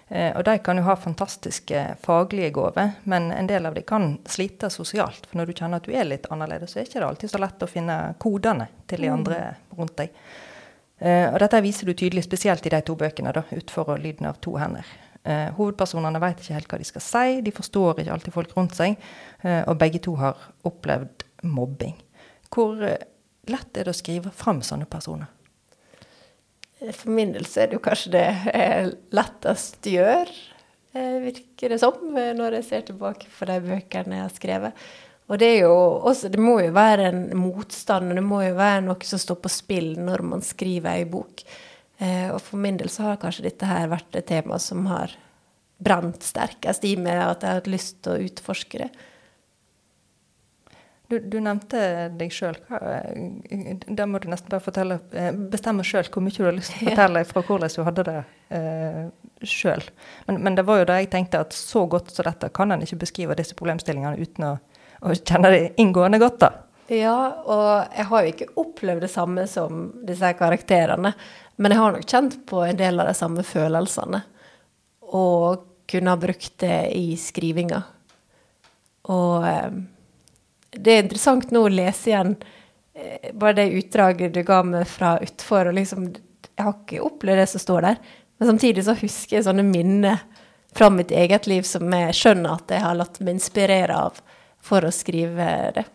Eh, 0.08 0.36
og 0.36 0.44
de 0.44 0.56
kan 0.64 0.78
jo 0.80 0.86
ha 0.86 0.96
fantastiske 0.96 1.84
faglige 2.02 2.50
gaver, 2.56 2.94
men 3.04 3.30
en 3.32 3.48
del 3.48 3.68
av 3.68 3.76
dem 3.76 3.84
kan 3.86 4.10
slite 4.26 4.70
sosialt. 4.72 5.26
For 5.28 5.40
når 5.40 5.50
du 5.50 5.58
kjenner 5.58 5.82
at 5.82 5.88
du 5.88 5.92
er 5.92 6.08
litt 6.08 6.28
annerledes, 6.32 6.72
så 6.72 6.80
er 6.80 6.86
det 6.86 6.94
ikke 6.94 7.08
alltid 7.10 7.32
så 7.34 7.42
lett 7.42 7.64
å 7.64 7.70
finne 7.70 7.98
kodene 8.22 8.70
til 8.88 9.04
de 9.04 9.10
mm. 9.10 9.16
andre 9.18 9.42
rundt 9.76 9.98
deg. 10.00 10.14
Uh, 10.98 11.28
og 11.30 11.36
dette 11.38 11.60
viser 11.62 11.86
du 11.86 11.92
tydelig, 11.94 12.24
spesielt 12.26 12.64
i 12.66 12.72
de 12.74 12.80
to 12.82 12.96
bøkene, 12.98 13.30
da, 13.30 13.44
'Utfor' 13.54 13.92
og 13.92 14.00
'Lyden 14.02 14.26
av 14.26 14.40
to 14.42 14.56
hender'. 14.58 14.88
Uh, 15.22 15.52
hovedpersonene 15.54 16.18
vet 16.24 16.40
ikke 16.42 16.56
helt 16.56 16.72
hva 16.72 16.78
de 16.80 16.88
skal 16.88 17.04
si, 17.04 17.40
de 17.44 17.52
forstår 17.54 18.00
ikke 18.00 18.16
alltid 18.16 18.34
folk 18.34 18.56
rundt 18.56 18.74
seg, 18.74 18.98
Uh, 19.38 19.62
og 19.70 19.76
begge 19.78 20.00
to 20.02 20.16
har 20.18 20.34
opplevd 20.66 21.22
mobbing. 21.46 21.94
Hvor 22.54 22.82
eh, 22.84 23.02
lett 23.50 23.76
er 23.76 23.88
det 23.88 23.94
å 23.94 23.98
skrive 23.98 24.32
fram 24.34 24.62
sånne 24.64 24.88
personer? 24.90 25.28
Eh, 26.80 26.92
for 26.92 27.12
min 27.14 27.34
del 27.34 27.46
er 27.48 27.68
det 27.68 27.78
jo 27.78 27.84
kanskje 27.84 28.14
det 28.16 28.24
jeg 28.46 28.94
lettest 29.16 29.90
gjør, 29.92 30.32
eh, 30.94 31.18
virker 31.26 31.74
det 31.74 31.80
som, 31.82 32.00
når 32.14 32.58
jeg 32.58 32.68
ser 32.68 32.88
tilbake 32.88 33.30
på 33.34 33.50
de 33.50 33.60
bøkene 33.68 34.20
jeg 34.20 34.26
har 34.26 34.34
skrevet. 34.36 34.88
Og 35.28 35.36
det, 35.36 35.48
er 35.58 35.66
jo 35.66 35.74
også, 36.08 36.30
det 36.32 36.40
må 36.40 36.56
jo 36.64 36.72
være 36.72 37.10
en 37.10 37.24
motstand, 37.36 38.08
og 38.08 38.16
det 38.16 38.24
må 38.24 38.40
jo 38.46 38.54
være 38.56 38.86
noe 38.86 39.04
som 39.04 39.20
står 39.20 39.42
på 39.44 39.50
spill 39.52 39.90
når 40.00 40.24
man 40.24 40.44
skriver 40.44 40.94
ei 40.94 41.04
bok. 41.04 41.42
Og 42.00 42.38
for 42.40 42.62
min 42.62 42.78
del 42.80 42.88
så 42.88 43.10
har 43.10 43.18
kanskje 43.20 43.44
dette 43.44 43.68
her 43.68 43.90
vært 43.92 44.16
et 44.16 44.24
tema 44.30 44.56
som 44.62 44.86
har 44.88 45.12
brant 45.78 46.24
sterkest 46.24 46.86
i 46.88 46.94
meg, 46.96 47.20
at 47.20 47.44
jeg 47.44 47.50
har 47.50 47.60
hatt 47.60 47.68
lyst 47.68 48.00
til 48.06 48.14
å 48.14 48.24
utforske 48.30 48.80
det. 48.86 48.88
Du, 51.08 51.16
du 51.24 51.38
nevnte 51.40 51.80
deg 52.20 52.32
sjøl. 52.36 52.58
Da 53.96 54.04
må 54.04 54.20
du 54.20 54.26
nesten 54.28 54.50
bare 54.52 54.60
fortelle, 54.60 54.98
eh, 55.16 55.30
bestemme 55.32 55.86
sjøl 55.86 56.10
hvor 56.12 56.20
mye 56.24 56.36
du 56.36 56.44
har 56.44 56.56
lyst 56.56 56.74
til 56.74 56.84
å 56.84 56.90
fortelle 56.90 57.24
fra 57.30 57.42
hvordan 57.48 57.72
du 57.72 57.80
hadde 57.86 58.04
det 58.10 58.16
eh, 58.58 59.00
sjøl. 59.40 59.86
Men, 60.28 60.42
men, 60.44 60.58
det 60.58 60.66
var 60.68 60.82
jo 60.82 60.90
da 60.90 60.98
jeg 61.00 61.08
tenkte 61.14 61.40
at 61.46 61.56
så 61.56 61.86
godt 61.88 62.12
som 62.12 62.28
dette 62.28 62.52
kan 62.52 62.76
en 62.76 62.84
ikke 62.84 63.00
beskrive 63.06 63.38
disse 63.38 63.56
problemstillingene 63.56 64.20
uten 64.20 64.50
å, 64.50 64.54
å 65.00 65.16
kjenne 65.16 65.54
det 65.54 65.64
inngående 65.80 66.20
godt. 66.20 66.42
da. 66.44 66.52
Ja, 66.92 67.16
og 67.44 67.96
jeg 67.96 68.08
har 68.12 68.24
jo 68.24 68.34
ikke 68.34 68.52
opplevd 68.60 69.04
det 69.04 69.12
samme 69.12 69.48
som 69.48 69.88
disse 70.08 70.36
karakterene. 70.36 71.16
Men 71.56 71.72
jeg 71.72 71.86
har 71.86 71.96
nok 71.96 72.08
kjent 72.08 72.40
på 72.48 72.62
en 72.68 72.78
del 72.78 73.00
av 73.00 73.08
de 73.08 73.16
samme 73.16 73.48
følelsene. 73.48 74.26
Og 75.16 75.64
kunne 75.88 76.12
ha 76.12 76.20
brukt 76.20 76.58
det 76.60 76.80
i 76.96 77.14
skrivinga. 77.16 77.80
Og 79.08 79.48
eh, 79.48 79.78
det 80.84 80.94
er 80.94 81.04
interessant 81.04 81.52
nå 81.54 81.64
å 81.66 81.72
lese 81.72 82.12
igjen 82.12 82.34
eh, 82.94 83.30
bare 83.34 83.60
det 83.60 83.68
utdraget 83.80 84.34
du 84.34 84.42
ga 84.46 84.62
meg 84.66 84.88
fra 84.90 85.16
utfor. 85.24 85.70
og 85.70 85.78
liksom, 85.78 86.10
Jeg 86.54 86.64
har 86.64 86.74
ikke 86.76 87.04
opplevd 87.04 87.42
det 87.42 87.48
som 87.52 87.64
står 87.64 87.86
der. 87.88 88.00
Men 88.38 88.52
samtidig 88.52 88.84
så 88.86 88.94
husker 88.98 89.38
jeg 89.38 89.46
sånne 89.48 89.66
minner 89.66 90.22
fra 90.76 90.90
mitt 90.94 91.10
eget 91.10 91.48
liv 91.50 91.66
som 91.66 91.90
jeg 91.94 92.14
skjønner 92.14 92.58
at 92.58 92.74
jeg 92.74 92.84
har 92.84 92.98
latt 92.98 93.18
meg 93.20 93.38
inspirere 93.38 93.96
av 93.96 94.20
for 94.62 94.84
å 94.84 94.94
skrive 94.94 95.46
det. 95.74 95.86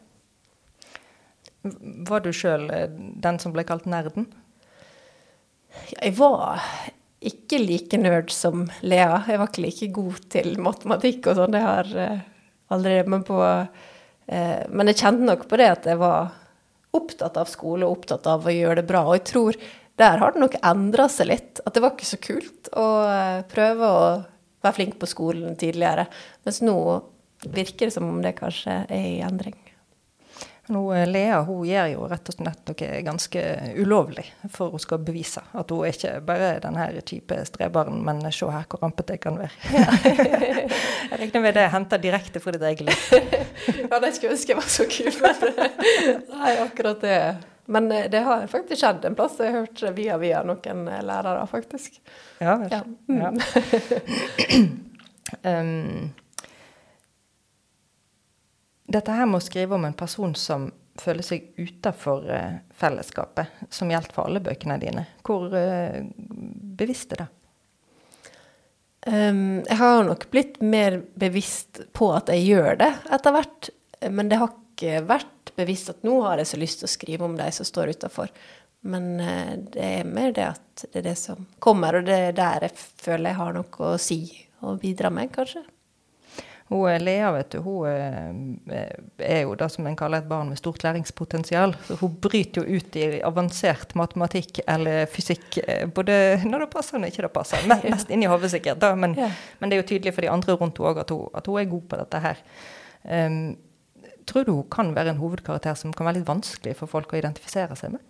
Var 2.10 2.24
du 2.24 2.34
sjøl 2.36 2.68
eh, 2.74 2.90
den 3.24 3.40
som 3.40 3.56
ble 3.56 3.64
kalt 3.68 3.88
nerden? 3.88 4.28
Jeg 5.96 6.14
var 6.20 6.60
ikke 7.24 7.62
like 7.62 7.98
nerd 7.98 8.32
som 8.34 8.68
Lea. 8.84 9.24
Jeg 9.28 9.40
var 9.40 9.50
ikke 9.50 9.64
like 9.64 9.90
god 9.96 10.20
til 10.34 10.58
matematikk 10.62 11.32
og 11.32 11.40
sånn. 11.40 11.56
Jeg 11.56 11.66
har 11.66 11.90
uh, 11.96 12.26
aldri 12.76 12.98
Men 13.10 13.24
på 13.26 13.40
uh, 14.32 14.64
Men 14.70 14.92
jeg 14.92 15.02
kjente 15.02 15.28
nok 15.28 15.48
på 15.50 15.60
det 15.62 15.70
at 15.72 15.88
jeg 15.90 16.02
var 16.02 16.34
opptatt 16.94 17.40
av 17.42 17.50
skole 17.50 17.88
og 17.88 18.00
opptatt 18.00 18.28
av 18.30 18.46
å 18.46 18.54
gjøre 18.54 18.82
det 18.82 18.90
bra. 18.90 19.06
Og 19.08 19.18
jeg 19.18 19.26
tror 19.32 19.58
der 20.02 20.20
har 20.22 20.34
det 20.34 20.42
nok 20.42 20.60
endra 20.66 21.08
seg 21.12 21.30
litt. 21.30 21.64
At 21.66 21.74
det 21.76 21.84
var 21.84 21.96
ikke 21.96 22.12
så 22.12 22.22
kult 22.22 22.70
å 22.74 22.88
uh, 23.08 23.42
prøve 23.50 23.90
å 23.90 24.06
være 24.64 24.78
flink 24.78 25.00
på 25.02 25.10
skolen 25.10 25.58
tidligere. 25.60 26.08
Mens 26.48 26.62
nå 26.64 26.78
virker 27.44 27.90
det 27.90 27.96
som 27.98 28.08
om 28.08 28.22
det 28.24 28.38
kanskje 28.38 28.84
er 28.88 29.08
i 29.10 29.20
endring. 29.26 29.58
Nå, 30.68 30.94
eh, 30.94 31.08
Lea 31.10 31.42
hun 31.44 31.66
gjør 31.68 31.90
jo 31.92 32.06
rett 32.08 32.30
og 32.32 32.38
slett 32.38 32.70
noe 32.70 32.90
ganske 33.04 33.42
ulovlig 33.76 34.24
for 34.52 34.72
hun 34.72 34.80
skal 34.80 35.02
bevise 35.04 35.44
at 35.52 35.72
hun 35.74 35.84
er 35.84 35.92
ikke 35.92 36.14
bare 36.24 36.52
den 36.64 36.78
her 36.80 36.96
kjipe 37.04 37.42
strebaren, 37.50 38.00
men 38.06 38.22
se 38.32 38.48
her 38.48 38.64
hvor 38.72 38.80
rampete 38.86 39.18
jeg 39.18 39.24
kan 39.26 39.40
være. 39.42 39.52
Jeg 41.14 41.20
regner 41.20 41.44
med 41.44 41.54
det 41.58 41.66
er 41.66 41.74
henta 41.74 42.00
direkte 42.02 42.40
fra 42.42 42.54
ditt 42.56 42.64
eget 42.64 42.86
liv. 42.88 43.04
ja, 43.92 44.00
det 44.00 44.14
skulle 44.16 44.34
ønske 44.34 44.54
jeg 44.54 44.58
var 44.58 44.70
så 44.72 44.86
kul, 44.90 45.12
men 45.22 45.44
nei, 46.34 46.54
akkurat 46.64 47.04
det. 47.04 47.20
Men 47.66 47.92
eh, 47.92 48.10
det 48.12 48.24
har 48.26 48.48
faktisk 48.48 48.82
skjedd 48.82 49.06
en 49.06 49.16
plass. 49.20 49.38
Jeg 49.40 49.52
har 49.54 49.66
hørt 49.66 49.84
via 49.98 50.18
via 50.22 50.42
noen 50.48 50.88
eh, 50.88 51.04
lærere, 51.06 51.46
faktisk. 51.52 52.00
Ja, 52.40 52.58
vel. 52.64 52.72
Ja. 52.72 52.82
Mm. 53.08 53.22
Ja. 53.22 53.32
um, 55.62 56.14
dette 58.94 59.16
her 59.16 59.28
med 59.30 59.42
å 59.42 59.46
skrive 59.46 59.78
om 59.78 59.86
en 59.88 59.98
person 59.98 60.34
som 60.38 60.70
føler 61.00 61.26
seg 61.26 61.54
utafor 61.58 62.26
uh, 62.30 62.60
fellesskapet, 62.78 63.64
som 63.74 63.92
gjelder 63.92 64.14
for 64.14 64.30
alle 64.30 64.44
bøkene 64.44 64.78
dine, 64.82 65.08
hvor 65.26 65.50
uh, 65.50 66.04
bevisst 66.78 67.16
er 67.16 67.24
det? 67.24 67.30
Um, 69.04 69.64
jeg 69.68 69.78
har 69.82 70.04
nok 70.08 70.30
blitt 70.32 70.62
mer 70.64 71.02
bevisst 71.20 71.82
på 71.98 72.14
at 72.16 72.30
jeg 72.32 72.46
gjør 72.54 72.78
det 72.80 72.92
etter 73.12 73.36
hvert. 73.36 73.72
Men 74.14 74.30
det 74.32 74.40
har 74.40 74.54
ikke 74.54 75.02
vært 75.08 75.52
bevisst 75.58 75.92
at 75.92 76.06
nå 76.08 76.22
har 76.24 76.40
jeg 76.40 76.54
så 76.54 76.60
lyst 76.62 76.82
til 76.82 76.88
å 76.88 76.94
skrive 76.94 77.28
om 77.28 77.36
de 77.40 77.50
som 77.56 77.68
står 77.68 77.96
utafor. 77.98 78.32
Men 78.88 79.12
uh, 79.20 79.54
det 79.74 79.90
er 80.00 80.08
mer 80.08 80.36
det 80.36 80.48
at 80.54 80.86
det 80.86 81.02
er 81.02 81.10
det 81.10 81.18
som 81.20 81.48
kommer, 81.64 82.00
og 82.00 82.08
det 82.08 82.20
er 82.30 82.38
der 82.38 82.70
jeg 82.70 82.78
føler 82.78 83.32
jeg 83.32 83.42
har 83.42 83.58
noe 83.58 83.90
å 83.90 84.00
si 84.02 84.22
og 84.64 84.80
bidra 84.80 85.12
med, 85.12 85.34
kanskje. 85.34 85.66
Hun 86.72 87.04
Lea 87.04 87.32
vet 87.36 87.52
du, 87.52 87.58
hun 87.60 87.88
eh, 88.72 88.94
er 89.20 89.42
jo 89.44 89.56
det 89.60 89.68
som 89.74 89.88
en 89.88 89.98
kaller 90.00 90.24
et 90.24 90.30
barn 90.30 90.50
med 90.50 90.58
stort 90.58 90.84
læringspotensial. 90.86 91.76
Så 91.88 91.98
hun 92.00 92.16
bryter 92.24 92.64
jo 92.64 92.80
ut 92.80 92.96
i 92.98 93.20
avansert 93.26 93.96
matematikk 94.00 94.62
eller 94.64 95.06
fysikk, 95.12 95.60
eh, 95.68 95.84
både 95.92 96.16
når 96.48 96.66
det 96.66 96.70
passer 96.74 96.98
og 96.98 97.04
når 97.04 97.14
ikke 97.14 97.28
det 97.28 97.34
passer. 97.36 97.68
Mest 97.84 98.14
inni 98.14 98.32
hodet 98.32 98.54
sikkert, 98.56 98.80
da, 98.84 98.94
men, 98.96 99.18
ja. 99.20 99.30
men, 99.60 99.70
det 99.70 99.78
er 99.78 99.84
jo 99.84 99.90
tydelig 99.92 100.16
for 100.16 100.26
de 100.26 100.32
andre 100.32 100.58
rundt 100.58 100.80
henne 100.80 100.94
òg 100.94 101.04
at, 101.04 101.14
at, 101.42 101.52
hun 101.52 101.60
er 101.60 101.70
god 101.76 101.86
på 101.92 102.00
dette 102.00 102.24
her. 102.24 102.42
Um, 103.04 103.38
tror 104.30 104.48
du 104.48 104.56
hun 104.56 104.72
kan 104.72 104.96
være 104.96 105.14
en 105.14 105.22
hovedkarakter 105.22 105.76
som 105.78 105.94
kan 105.94 106.08
være 106.08 106.22
litt 106.22 106.30
vanskelig 106.32 106.78
for 106.80 106.90
folk 106.90 107.12
å 107.12 107.20
identifisere 107.20 107.76
seg 107.80 107.98
med? 107.98 108.08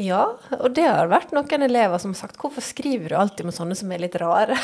Ja, 0.00 0.22
og 0.56 0.70
det 0.76 0.86
har 0.86 1.10
vært 1.12 1.34
noen 1.36 1.66
elever 1.66 2.00
som 2.00 2.14
har 2.14 2.22
sagt 2.22 2.38
'hvorfor 2.40 2.64
skriver 2.64 3.08
du 3.08 3.16
alltid 3.16 3.44
med 3.44 3.54
sånne 3.54 3.76
som 3.76 3.92
er 3.92 4.00
litt 4.00 4.16
rare'? 4.16 4.56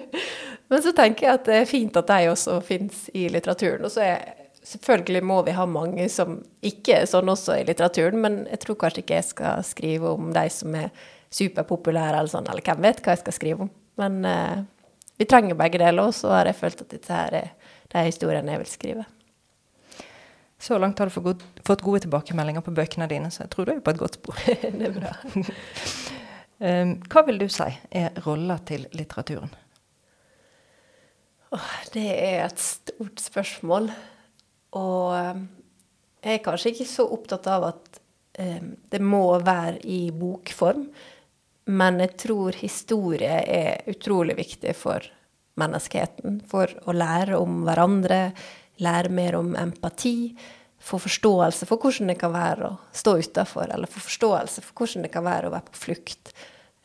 Men 0.70 0.82
så 0.82 0.92
tenker 0.94 1.26
jeg 1.26 1.34
at 1.34 1.44
det 1.44 1.56
er 1.58 1.66
fint 1.66 1.96
at 1.96 2.06
de 2.06 2.28
også 2.30 2.60
fins 2.62 3.08
i 3.12 3.26
litteraturen. 3.28 3.84
Og 3.84 3.90
så 3.90 4.04
er 4.06 4.20
selvfølgelig 4.62 5.22
må 5.26 5.42
vi 5.42 5.56
ha 5.56 5.66
mange 5.66 6.08
som 6.08 6.38
ikke 6.62 7.00
er 7.00 7.08
sånn 7.10 7.32
også 7.32 7.58
i 7.58 7.64
litteraturen, 7.66 8.20
men 8.20 8.46
jeg 8.46 8.60
tror 8.62 8.78
kanskje 8.78 9.02
ikke 9.02 9.18
jeg 9.18 9.28
skal 9.32 9.64
skrive 9.66 10.12
om 10.14 10.32
de 10.36 10.44
som 10.52 10.74
er 10.78 10.90
superpopulære, 11.34 12.18
eller 12.18 12.30
sånn, 12.30 12.46
eller 12.46 12.62
hvem 12.62 12.82
vet 12.86 13.00
hva 13.02 13.16
jeg 13.16 13.22
skal 13.24 13.36
skrive 13.36 13.66
om. 13.66 13.70
Men 13.98 14.24
eh, 14.28 14.62
vi 15.18 15.26
trenger 15.26 15.58
begge 15.58 15.80
deler, 15.82 16.10
og 16.10 16.14
så 16.14 16.30
har 16.36 16.50
jeg 16.50 16.60
følt 16.60 16.84
at 16.84 16.92
dette 16.94 17.16
her 17.16 17.38
er 17.40 17.50
de 17.90 18.04
historiene 18.06 18.54
jeg 18.54 18.62
vil 18.62 18.70
skrive. 18.70 19.06
Så 20.60 20.78
langt 20.78 20.98
har 20.98 21.08
du 21.08 21.34
fått 21.64 21.82
gode 21.82 22.02
tilbakemeldinger 22.04 22.60
på 22.60 22.74
bøkene 22.76 23.06
dine, 23.08 23.30
så 23.32 23.46
jeg 23.46 23.52
tror 23.54 23.66
du 23.66 23.72
er 23.72 23.80
på 23.84 23.94
et 23.94 24.00
godt 24.02 24.18
spor. 24.18 24.40
det 24.78 24.90
er 24.90 24.92
bra. 24.92 25.14
um, 26.60 26.92
hva 27.12 27.22
vil 27.28 27.40
du 27.40 27.46
si 27.48 27.68
er 27.96 28.20
rolla 28.26 28.58
til 28.68 28.84
litteraturen? 28.92 29.54
Oh, 31.56 31.70
det 31.94 32.04
er 32.12 32.44
et 32.44 32.60
stort 32.60 33.24
spørsmål. 33.24 33.88
Og 34.76 35.16
um, 35.16 35.46
jeg 36.20 36.36
er 36.36 36.44
kanskje 36.44 36.74
ikke 36.74 36.90
så 36.92 37.08
opptatt 37.08 37.48
av 37.48 37.70
at 37.72 38.00
um, 38.44 38.74
det 38.92 39.00
må 39.00 39.24
være 39.40 39.80
i 39.88 40.02
bokform, 40.12 40.84
men 41.72 42.04
jeg 42.04 42.16
tror 42.20 42.60
historie 42.60 43.40
er 43.48 43.88
utrolig 43.88 44.36
viktig 44.36 44.76
for 44.76 45.08
menneskeheten. 45.60 46.42
For 46.52 46.68
å 46.84 46.92
lære 46.92 47.40
om 47.40 47.62
hverandre, 47.64 48.26
lære 48.80 49.12
mer 49.12 49.36
om 49.38 49.54
empati, 49.56 50.32
få 50.80 50.98
forståelse 50.98 51.66
for 51.68 51.80
hvordan 51.80 52.12
det 52.12 52.16
kan 52.20 52.32
være 52.32 52.70
å 52.70 52.76
stå 52.96 53.18
utafor, 53.20 53.68
eller 53.68 53.90
få 53.90 54.00
forståelse 54.00 54.64
for 54.64 54.80
hvordan 54.80 55.04
det 55.04 55.12
kan 55.12 55.26
være 55.26 55.48
å 55.48 55.54
være 55.54 55.68
på 55.68 55.82
flukt. 55.84 56.32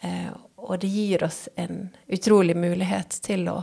Eh, 0.04 0.32
og 0.56 0.80
det 0.82 0.92
gir 0.92 1.24
oss 1.24 1.46
en 1.56 1.88
utrolig 2.08 2.58
mulighet 2.58 3.20
til 3.24 3.48
å 3.52 3.62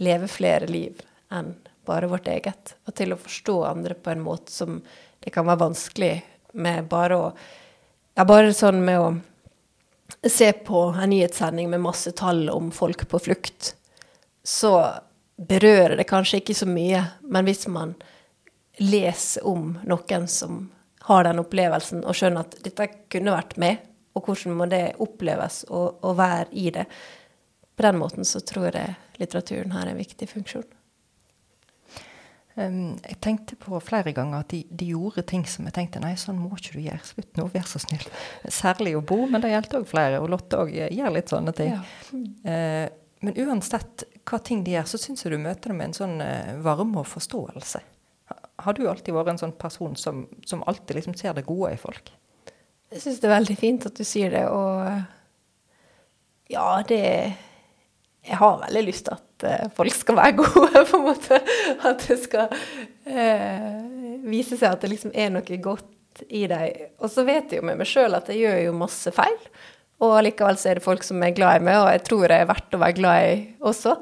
leve 0.00 0.28
flere 0.28 0.66
liv 0.66 1.02
enn 1.30 1.54
bare 1.86 2.10
vårt 2.10 2.28
eget, 2.30 2.74
og 2.86 2.94
til 2.94 3.14
å 3.14 3.20
forstå 3.20 3.56
andre 3.70 3.94
på 3.94 4.12
en 4.12 4.22
måte 4.24 4.52
som 4.52 4.80
det 5.20 5.32
kan 5.34 5.46
være 5.46 5.64
vanskelig 5.66 6.14
med 6.52 6.90
bare 6.90 7.18
å 7.18 7.32
Ja, 8.18 8.24
bare 8.26 8.50
sånn 8.52 8.80
med 8.84 8.98
å 9.00 10.28
se 10.28 10.50
på 10.52 10.80
en 10.90 11.12
nyhetssending 11.12 11.70
med 11.70 11.80
masse 11.80 12.10
tall 12.12 12.48
om 12.50 12.72
folk 12.74 13.06
på 13.08 13.20
flukt, 13.22 13.70
så 14.44 14.72
berører 15.48 15.96
det 15.96 16.08
kanskje 16.08 16.40
ikke 16.40 16.56
så 16.56 16.68
mye, 16.68 17.04
men 17.22 17.46
hvis 17.48 17.66
man 17.72 17.94
leser 18.80 19.46
om 19.48 19.74
noen 19.88 20.26
som 20.28 20.66
har 21.08 21.24
den 21.24 21.40
opplevelsen, 21.42 22.04
og 22.04 22.16
skjønner 22.16 22.44
at 22.44 22.58
dette 22.64 22.88
kunne 23.12 23.34
vært 23.34 23.56
med, 23.60 23.86
og 24.16 24.26
hvordan 24.26 24.58
må 24.58 24.66
det 24.68 24.98
oppleves 25.00 25.62
å, 25.70 25.86
å 26.04 26.12
være 26.18 26.50
i 26.52 26.68
det, 26.74 26.84
på 27.76 27.86
den 27.86 27.96
måten 27.96 28.26
så 28.28 28.42
tror 28.44 28.74
jeg 28.76 28.98
litteraturen 29.20 29.72
har 29.72 29.88
en 29.88 29.96
viktig 30.00 30.28
funksjon. 30.28 30.68
Um, 32.60 32.98
jeg 33.06 33.16
tenkte 33.24 33.56
på 33.56 33.78
flere 33.80 34.12
ganger 34.12 34.42
at 34.42 34.50
de, 34.52 34.64
de, 34.68 34.90
gjorde 34.92 35.22
ting 35.30 35.46
som 35.48 35.64
jeg 35.68 35.76
tenkte 35.76 36.02
nei, 36.02 36.12
sånn 36.20 36.36
må 36.36 36.50
ikke 36.58 36.74
du 36.74 36.82
gjøre. 36.82 37.06
Slutt 37.06 37.38
nå, 37.38 37.46
vær 37.54 37.68
så 37.70 37.80
snill. 37.80 38.04
Særlig 38.52 38.96
å 38.98 39.04
bo, 39.06 39.22
men 39.30 39.40
det 39.40 39.54
gjaldt 39.54 39.76
òg 39.78 39.86
flere. 39.88 40.18
Og 40.20 40.28
Lotte 40.34 40.60
òg 40.60 40.74
gjør 40.74 41.14
litt 41.14 41.32
sånne 41.32 41.54
ting. 41.56 41.72
Ja. 41.72 42.24
Uh, 42.44 43.00
men 43.20 43.36
uansett 43.36 44.04
hva 44.28 44.38
ting 44.44 44.62
de 44.64 44.74
gjør, 44.76 44.86
så 44.88 45.00
syns 45.00 45.24
jeg 45.24 45.34
du 45.34 45.40
møter 45.42 45.72
dem 45.72 45.80
med 45.80 45.90
en 45.90 45.96
sånn 45.96 46.16
uh, 46.24 46.56
varme 46.64 47.02
og 47.02 47.08
forståelse. 47.10 47.82
Har 48.60 48.76
du 48.76 48.84
alltid 48.88 49.14
vært 49.16 49.34
en 49.34 49.40
sånn 49.40 49.56
person 49.60 49.96
som, 49.96 50.24
som 50.46 50.64
alltid 50.68 50.98
liksom 50.98 51.16
ser 51.18 51.36
det 51.36 51.48
gode 51.48 51.74
i 51.74 51.80
folk? 51.80 52.12
Jeg 52.90 53.04
syns 53.04 53.20
det 53.22 53.28
er 53.28 53.36
veldig 53.36 53.56
fint 53.58 53.86
at 53.88 53.96
du 53.96 54.04
sier 54.06 54.32
det, 54.34 54.44
og 54.50 54.86
ja, 56.50 56.82
det 56.88 57.04
Jeg 58.26 58.36
har 58.36 58.58
veldig 58.60 58.82
lyst 58.84 59.06
til 59.06 59.14
at 59.16 59.44
uh, 59.46 59.68
folk 59.76 59.94
skal 59.96 60.18
være 60.18 60.36
gode, 60.42 60.84
på 60.90 60.98
en 60.98 61.06
måte. 61.06 61.40
At 61.88 62.04
det 62.08 62.18
skal 62.20 62.50
eh, 63.08 63.78
vise 64.28 64.58
seg 64.58 64.74
at 64.74 64.82
det 64.82 64.90
liksom 64.92 65.14
er 65.16 65.30
noe 65.32 65.60
godt 65.62 66.24
i 66.28 66.44
deg. 66.50 66.90
Og 67.00 67.08
så 67.12 67.24
vet 67.24 67.52
jeg 67.52 67.62
jo 67.62 67.68
med 67.68 67.80
meg 67.80 67.88
sjøl 67.88 68.18
at 68.18 68.28
jeg 68.28 68.42
gjør 68.42 68.58
jo 68.66 68.76
masse 68.76 69.12
feil. 69.16 69.38
Og 70.00 70.16
likevel 70.24 70.56
så 70.56 70.70
er 70.70 70.78
det 70.78 70.84
folk 70.84 71.04
som 71.04 71.20
er 71.22 71.34
glad 71.36 71.60
i 71.60 71.64
meg, 71.66 71.78
og 71.82 71.90
jeg 71.92 72.04
tror 72.08 72.24
jeg 72.24 72.44
er 72.44 72.48
verdt 72.48 72.76
å 72.76 72.80
være 72.80 72.96
glad 72.96 73.24
i 73.28 73.34
også. 73.68 73.96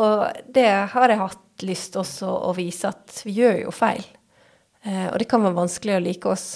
Og 0.00 0.44
det 0.56 0.68
har 0.92 1.12
jeg 1.12 1.20
hatt 1.20 1.66
lyst 1.66 1.96
også 2.00 2.30
å 2.48 2.52
vise, 2.56 2.88
at 2.88 3.20
vi 3.26 3.36
gjør 3.40 3.60
jo 3.66 3.74
feil. 3.74 4.04
Eh, 4.82 5.06
og 5.10 5.18
det 5.20 5.28
kan 5.28 5.44
være 5.44 5.58
vanskelig 5.58 5.96
å 5.96 6.02
like 6.04 6.32
oss. 6.32 6.46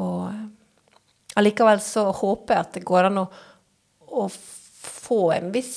Og 0.00 1.36
allikevel 1.36 1.80
så 1.84 2.08
håper 2.16 2.56
jeg 2.56 2.66
at 2.66 2.74
det 2.78 2.84
går 2.88 3.10
an 3.10 3.22
å, 3.24 3.26
å 4.24 4.26
få 4.32 5.20
en 5.36 5.52
viss 5.54 5.76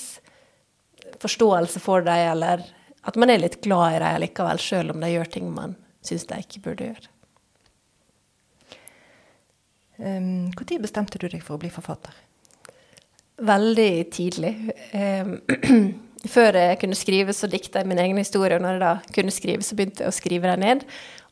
forståelse 1.19 1.82
for 1.84 2.08
dem, 2.08 2.23
eller 2.34 2.63
at 3.08 3.19
man 3.19 3.32
er 3.32 3.43
litt 3.43 3.60
glad 3.63 3.97
i 3.97 4.02
dem 4.04 4.19
likevel, 4.23 4.63
sjøl 4.63 4.93
om 4.93 5.04
de 5.04 5.12
gjør 5.12 5.32
ting 5.36 5.52
man 5.52 5.75
syns 6.06 6.28
de 6.30 6.39
ikke 6.39 6.63
burde 6.63 6.91
gjøre. 6.91 7.15
Når 9.99 10.63
um, 10.63 10.80
bestemte 10.80 11.19
du 11.19 11.28
deg 11.28 11.43
for 11.43 11.58
å 11.58 11.62
bli 11.62 11.71
forfatter? 11.73 12.15
Veldig 13.45 13.91
tidlig. 14.13 14.54
Um, 14.93 15.38
før 16.36 16.58
jeg 16.60 16.80
kunne 16.82 16.97
skrive, 16.97 17.36
så 17.36 17.49
dikta 17.52 17.82
jeg 17.82 17.89
min 17.89 18.02
egen 18.02 18.19
historie, 18.19 18.58
og 18.58 18.65
når 18.65 18.78
jeg 18.78 18.84
da 18.84 18.93
kunne 19.15 19.34
skrive, 19.36 19.65
så 19.65 19.78
begynte 19.78 20.06
jeg 20.06 20.12
å 20.12 20.17
skrive 20.17 20.52
dem 20.52 20.65
ned. 20.65 20.88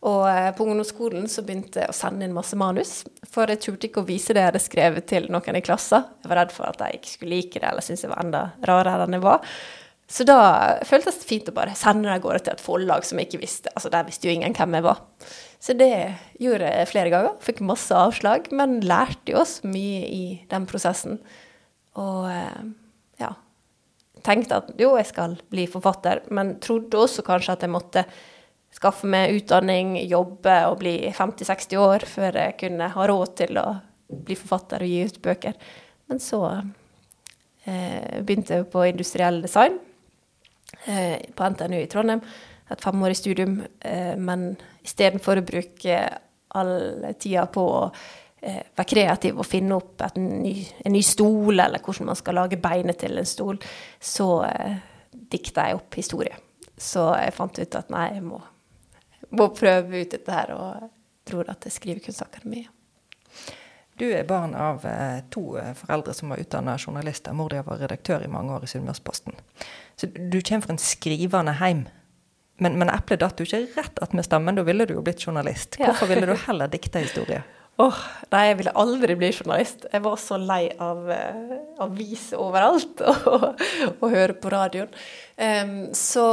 Og 0.08 0.28
uh, 0.30 0.52
på 0.56 0.68
ungdomsskolen 0.68 1.26
så 1.32 1.44
begynte 1.46 1.84
jeg 1.84 1.92
å 1.92 1.98
sende 1.98 2.28
inn 2.28 2.36
masse 2.36 2.58
manus, 2.60 3.02
for 3.28 3.50
jeg 3.52 3.64
turte 3.64 3.90
ikke 3.90 4.04
å 4.04 4.08
vise 4.08 4.36
det 4.36 4.44
jeg 4.44 4.52
hadde 4.52 4.64
skrevet 4.64 5.10
til 5.10 5.28
noen 5.34 5.60
i 5.60 5.66
klassen. 5.66 6.06
Jeg 6.24 6.32
var 6.32 6.44
redd 6.44 6.56
for 6.56 6.70
at 6.70 6.80
de 6.84 6.94
ikke 7.00 7.16
skulle 7.16 7.36
like 7.36 7.60
det, 7.60 7.68
eller 7.68 7.86
syntes 7.86 8.06
jeg 8.06 8.14
var 8.14 8.24
enda 8.24 8.48
rarere 8.70 9.08
enn 9.08 9.18
jeg 9.18 9.26
var. 9.26 9.58
Så 10.08 10.24
da 10.24 10.40
føltes 10.88 11.20
det 11.20 11.28
fint 11.28 11.50
å 11.52 11.56
bare 11.56 11.74
sende 11.76 12.08
det 12.08 12.14
av 12.16 12.22
gårde 12.24 12.46
til 12.46 12.54
et 12.54 12.64
forlag 12.64 13.04
som 13.04 13.20
jeg 13.20 13.28
ikke 13.28 13.42
visste. 13.42 13.74
Altså, 13.76 13.92
Der 13.92 14.06
visste 14.08 14.30
jo 14.30 14.36
ingen 14.38 14.56
hvem 14.56 14.78
jeg 14.78 14.86
var. 14.86 15.02
Så 15.60 15.76
det 15.76 15.92
gjorde 16.40 16.70
jeg 16.70 16.90
flere 16.94 17.12
ganger. 17.12 17.34
Fikk 17.44 17.60
masse 17.66 17.92
avslag, 17.92 18.48
men 18.56 18.80
lærte 18.88 19.34
jo 19.34 19.42
også 19.42 19.68
mye 19.68 20.06
i 20.08 20.24
den 20.48 20.68
prosessen. 20.70 21.20
Og 21.98 22.30
eh, 22.32 22.64
ja, 23.22 23.32
tenkte 24.26 24.62
at 24.62 24.74
jo, 24.80 24.94
jeg 25.00 25.10
skal 25.12 25.38
bli 25.52 25.68
forfatter, 25.72 26.24
men 26.34 26.58
trodde 26.64 27.00
også 27.00 27.26
kanskje 27.26 27.58
at 27.58 27.66
jeg 27.66 27.74
måtte 27.74 28.06
skaffe 28.78 29.08
meg 29.10 29.34
utdanning, 29.38 29.96
jobbe 30.06 30.58
og 30.70 30.82
bli 30.82 30.96
50-60 31.16 31.80
år 31.82 32.06
før 32.10 32.42
jeg 32.44 32.58
kunne 32.62 32.90
ha 32.94 33.08
råd 33.10 33.34
til 33.40 33.60
å 33.62 33.68
bli 34.08 34.38
forfatter 34.38 34.84
og 34.84 34.92
gi 34.92 35.06
ut 35.08 35.22
bøker. 35.24 35.58
Men 36.08 36.22
så 36.24 36.42
eh, 37.66 38.22
begynte 38.24 38.60
jeg 38.60 38.70
på 38.72 38.86
industriell 38.88 39.42
design 39.44 39.80
eh, 40.86 41.18
på 41.34 41.50
NTNU 41.56 41.80
i 41.82 41.90
Trondheim. 41.92 42.24
Et 42.68 42.84
femårig 42.84 43.18
studium. 43.20 43.60
Eh, 43.80 44.16
men 44.20 44.52
istedenfor 44.86 45.42
å 45.42 45.48
bruke 45.48 46.00
all 46.58 46.74
tida 47.20 47.48
på 47.52 47.64
å 47.64 47.84
være 48.48 48.90
kreativ 48.90 49.40
og 49.40 49.48
finne 49.48 49.78
opp 49.78 50.04
ny, 50.18 50.54
en 50.86 50.96
ny 50.96 51.02
stol, 51.06 51.60
eller 51.60 51.84
hvordan 51.84 52.12
man 52.12 52.20
skal 52.20 52.40
lage 52.40 52.60
beinet 52.62 53.00
til 53.02 53.18
en 53.20 53.28
stol, 53.28 53.60
så 54.00 54.30
eh, 54.48 54.78
dikta 55.12 55.68
jeg 55.70 55.80
opp 55.80 55.98
historie. 56.00 56.38
Så 56.78 57.10
jeg 57.18 57.34
fant 57.34 57.60
ut 57.60 57.80
at 57.80 57.90
nei, 57.94 58.12
jeg 58.16 58.24
må 58.28 58.42
må 59.30 59.50
prøve 59.56 60.02
ut 60.02 60.12
dette 60.12 60.32
her, 60.34 60.54
og 60.56 60.90
tror 61.28 61.50
at 61.52 61.68
jeg 61.68 61.76
skriver 61.76 62.04
Kunstakademiet. 62.06 62.72
Du 63.98 64.06
er 64.06 64.28
barn 64.30 64.54
av 64.54 64.84
eh, 64.86 65.24
to 65.34 65.56
eh, 65.58 65.72
foreldre 65.76 66.14
som 66.14 66.30
var 66.30 66.42
utdanna 66.42 66.76
journalister. 66.78 67.34
Mor 67.34 67.50
di 67.50 67.64
var 67.66 67.80
redaktør 67.82 68.22
i 68.22 68.30
mange 68.30 68.54
år 68.54 68.68
i 68.68 68.70
Sunnmørsposten. 68.70 69.34
Så 69.98 70.12
du 70.14 70.38
kommer 70.38 70.68
fra 70.68 70.76
en 70.76 70.82
skrivende 70.82 71.56
heim. 71.58 71.88
Men, 72.62 72.78
men 72.78 72.92
eplet 72.94 73.24
datt 73.24 73.42
jo 73.42 73.48
ikke 73.48 73.64
rett 73.74 74.02
attmed 74.06 74.26
stammen. 74.26 74.58
Da 74.58 74.66
ville 74.68 74.86
du 74.86 74.94
jo 74.94 75.02
blitt 75.06 75.26
journalist. 75.26 75.80
Hvorfor 75.82 76.12
ville 76.12 76.30
du 76.30 76.36
heller 76.46 76.70
dikte 76.70 77.02
historie? 77.02 77.42
Åh, 77.80 77.88
oh, 77.88 77.98
Nei, 78.32 78.40
jeg 78.50 78.56
ville 78.58 78.72
aldri 78.82 79.16
bli 79.20 79.28
journalist. 79.30 79.84
Jeg 79.92 80.02
var 80.02 80.16
så 80.18 80.40
lei 80.42 80.64
av 80.82 81.04
uh, 81.06 81.52
aviser 81.86 82.42
overalt 82.42 83.04
og, 83.12 83.46
og, 83.92 84.08
høre 84.10 84.34
på 84.42 84.50
radioen. 84.50 84.90
Um, 85.38 85.76
så 85.94 86.26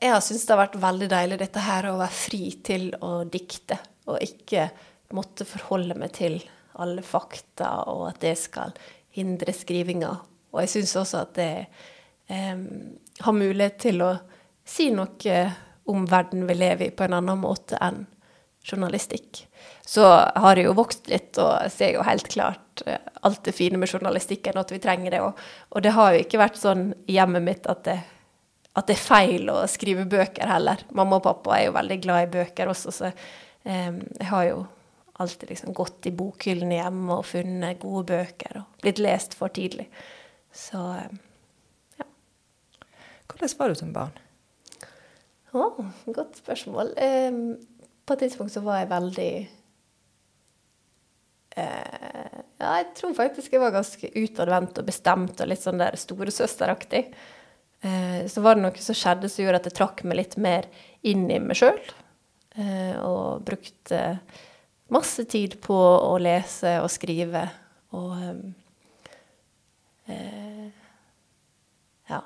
jeg 0.00 0.14
har 0.14 0.24
syntes 0.24 0.46
det 0.48 0.54
har 0.54 0.62
vært 0.62 0.78
veldig 0.80 1.10
deilig 1.12 1.38
dette 1.44 1.66
her 1.66 1.90
å 1.90 1.98
være 2.00 2.16
fri 2.16 2.40
til 2.64 2.88
å 3.04 3.12
dikte, 3.28 3.76
og 4.08 4.24
ikke 4.24 4.64
måtte 5.12 5.44
forholde 5.48 5.98
meg 6.00 6.14
til 6.16 6.40
alle 6.80 7.04
fakta, 7.04 7.84
og 7.92 8.06
at 8.08 8.22
det 8.24 8.34
skal 8.40 8.72
hindre 9.12 9.52
skrivinga. 9.52 10.14
Og 10.54 10.62
jeg 10.64 10.72
syns 10.78 10.96
også 11.02 11.20
at 11.20 11.36
det 11.36 11.52
um, 12.32 12.64
har 13.26 13.36
mulighet 13.36 13.76
til 13.90 14.06
å 14.08 14.14
si 14.64 14.88
noe 14.96 15.42
om 15.88 16.08
verden 16.08 16.48
vi 16.48 16.56
lever 16.56 16.88
i, 16.88 16.96
på 16.96 17.04
en 17.04 17.20
annen 17.20 17.44
måte 17.44 17.76
enn 17.76 18.06
journalistikk 18.64 19.44
så 19.88 20.04
har 20.36 20.58
jeg 20.58 20.66
jo 20.68 20.76
vokst 20.76 21.06
litt 21.08 21.38
og 21.40 21.70
ser 21.72 21.94
jo 21.94 22.04
helt 22.04 22.28
klart 22.28 22.82
eh, 22.84 23.00
alt 23.24 23.40
det 23.46 23.54
fine 23.56 23.80
med 23.80 23.88
journalistikken, 23.88 24.58
at 24.60 24.72
vi 24.74 24.80
trenger 24.84 25.14
det. 25.14 25.20
Og, 25.24 25.38
og 25.72 25.84
det 25.84 25.94
har 25.96 26.12
jo 26.12 26.24
ikke 26.26 26.40
vært 26.42 26.58
sånn 26.60 26.90
i 27.08 27.16
hjemmet 27.16 27.46
mitt 27.46 27.68
at 27.72 27.86
det, 27.86 27.96
at 28.76 28.90
det, 28.90 28.98
er 28.98 29.06
feil 29.06 29.48
å 29.48 29.62
skrive 29.70 30.04
bøker 30.04 30.50
heller. 30.52 30.84
Mamma 30.92 31.16
og 31.16 31.24
pappa 31.24 31.56
er 31.56 31.70
jo 31.70 31.76
veldig 31.78 31.98
glad 32.04 32.26
i 32.26 32.32
bøker 32.36 32.68
også, 32.68 32.92
så 32.92 33.08
eh, 33.08 33.94
jeg 33.96 34.28
har 34.28 34.44
jo 34.50 34.60
alltid 35.24 35.54
liksom 35.54 35.72
gått 35.74 36.06
i 36.06 36.12
bokhyllene 36.14 36.82
hjemme 36.82 37.16
og 37.16 37.26
funnet 37.26 37.80
gode 37.82 38.04
bøker 38.12 38.60
og 38.60 38.82
blitt 38.84 39.00
lest 39.00 39.34
for 39.40 39.54
tidlig. 39.56 39.88
Så 40.52 40.82
eh, 40.98 41.14
ja. 41.96 42.10
Hvordan 43.24 43.56
var 43.62 43.72
du 43.72 43.80
som 43.80 43.94
barn? 43.96 44.12
Å, 45.48 45.64
oh, 45.64 45.80
godt 46.12 46.36
spørsmål. 46.42 46.92
Eh, 47.00 47.40
på 48.04 48.16
et 48.16 48.26
tidspunkt 48.26 48.52
så 48.52 48.60
var 48.68 48.82
jeg 48.82 48.92
veldig 48.92 49.32
eh, 51.58 52.38
Ja, 52.68 52.82
jeg 52.82 52.90
tror 52.98 53.14
faktisk 53.16 53.54
jeg 53.54 53.62
var 53.62 53.72
ganske 53.72 54.10
utadvendt 54.12 54.76
og 54.76 54.88
bestemt 54.90 55.38
og 55.40 55.48
litt 55.48 55.62
sånn 55.62 55.80
der 55.80 55.94
storesøsteraktig. 55.96 57.06
Eh, 57.80 58.26
så 58.28 58.42
var 58.44 58.58
det 58.58 58.64
noe 58.66 58.82
som 58.84 58.96
skjedde 58.98 59.30
som 59.32 59.40
gjorde 59.40 59.62
at 59.62 59.68
jeg 59.70 59.76
trakk 59.78 60.02
meg 60.04 60.18
litt 60.18 60.36
mer 60.36 60.68
inn 61.00 61.24
i 61.32 61.38
meg 61.40 61.56
sjøl. 61.56 61.80
Eh, 62.60 62.92
og 63.00 63.46
brukte 63.48 64.18
masse 64.92 65.24
tid 65.32 65.56
på 65.64 65.78
å 65.78 66.12
lese 66.20 66.74
og 66.82 66.90
skrive. 66.92 67.46
Og 67.96 68.12
eh, 70.12 70.68
ja. 72.12 72.20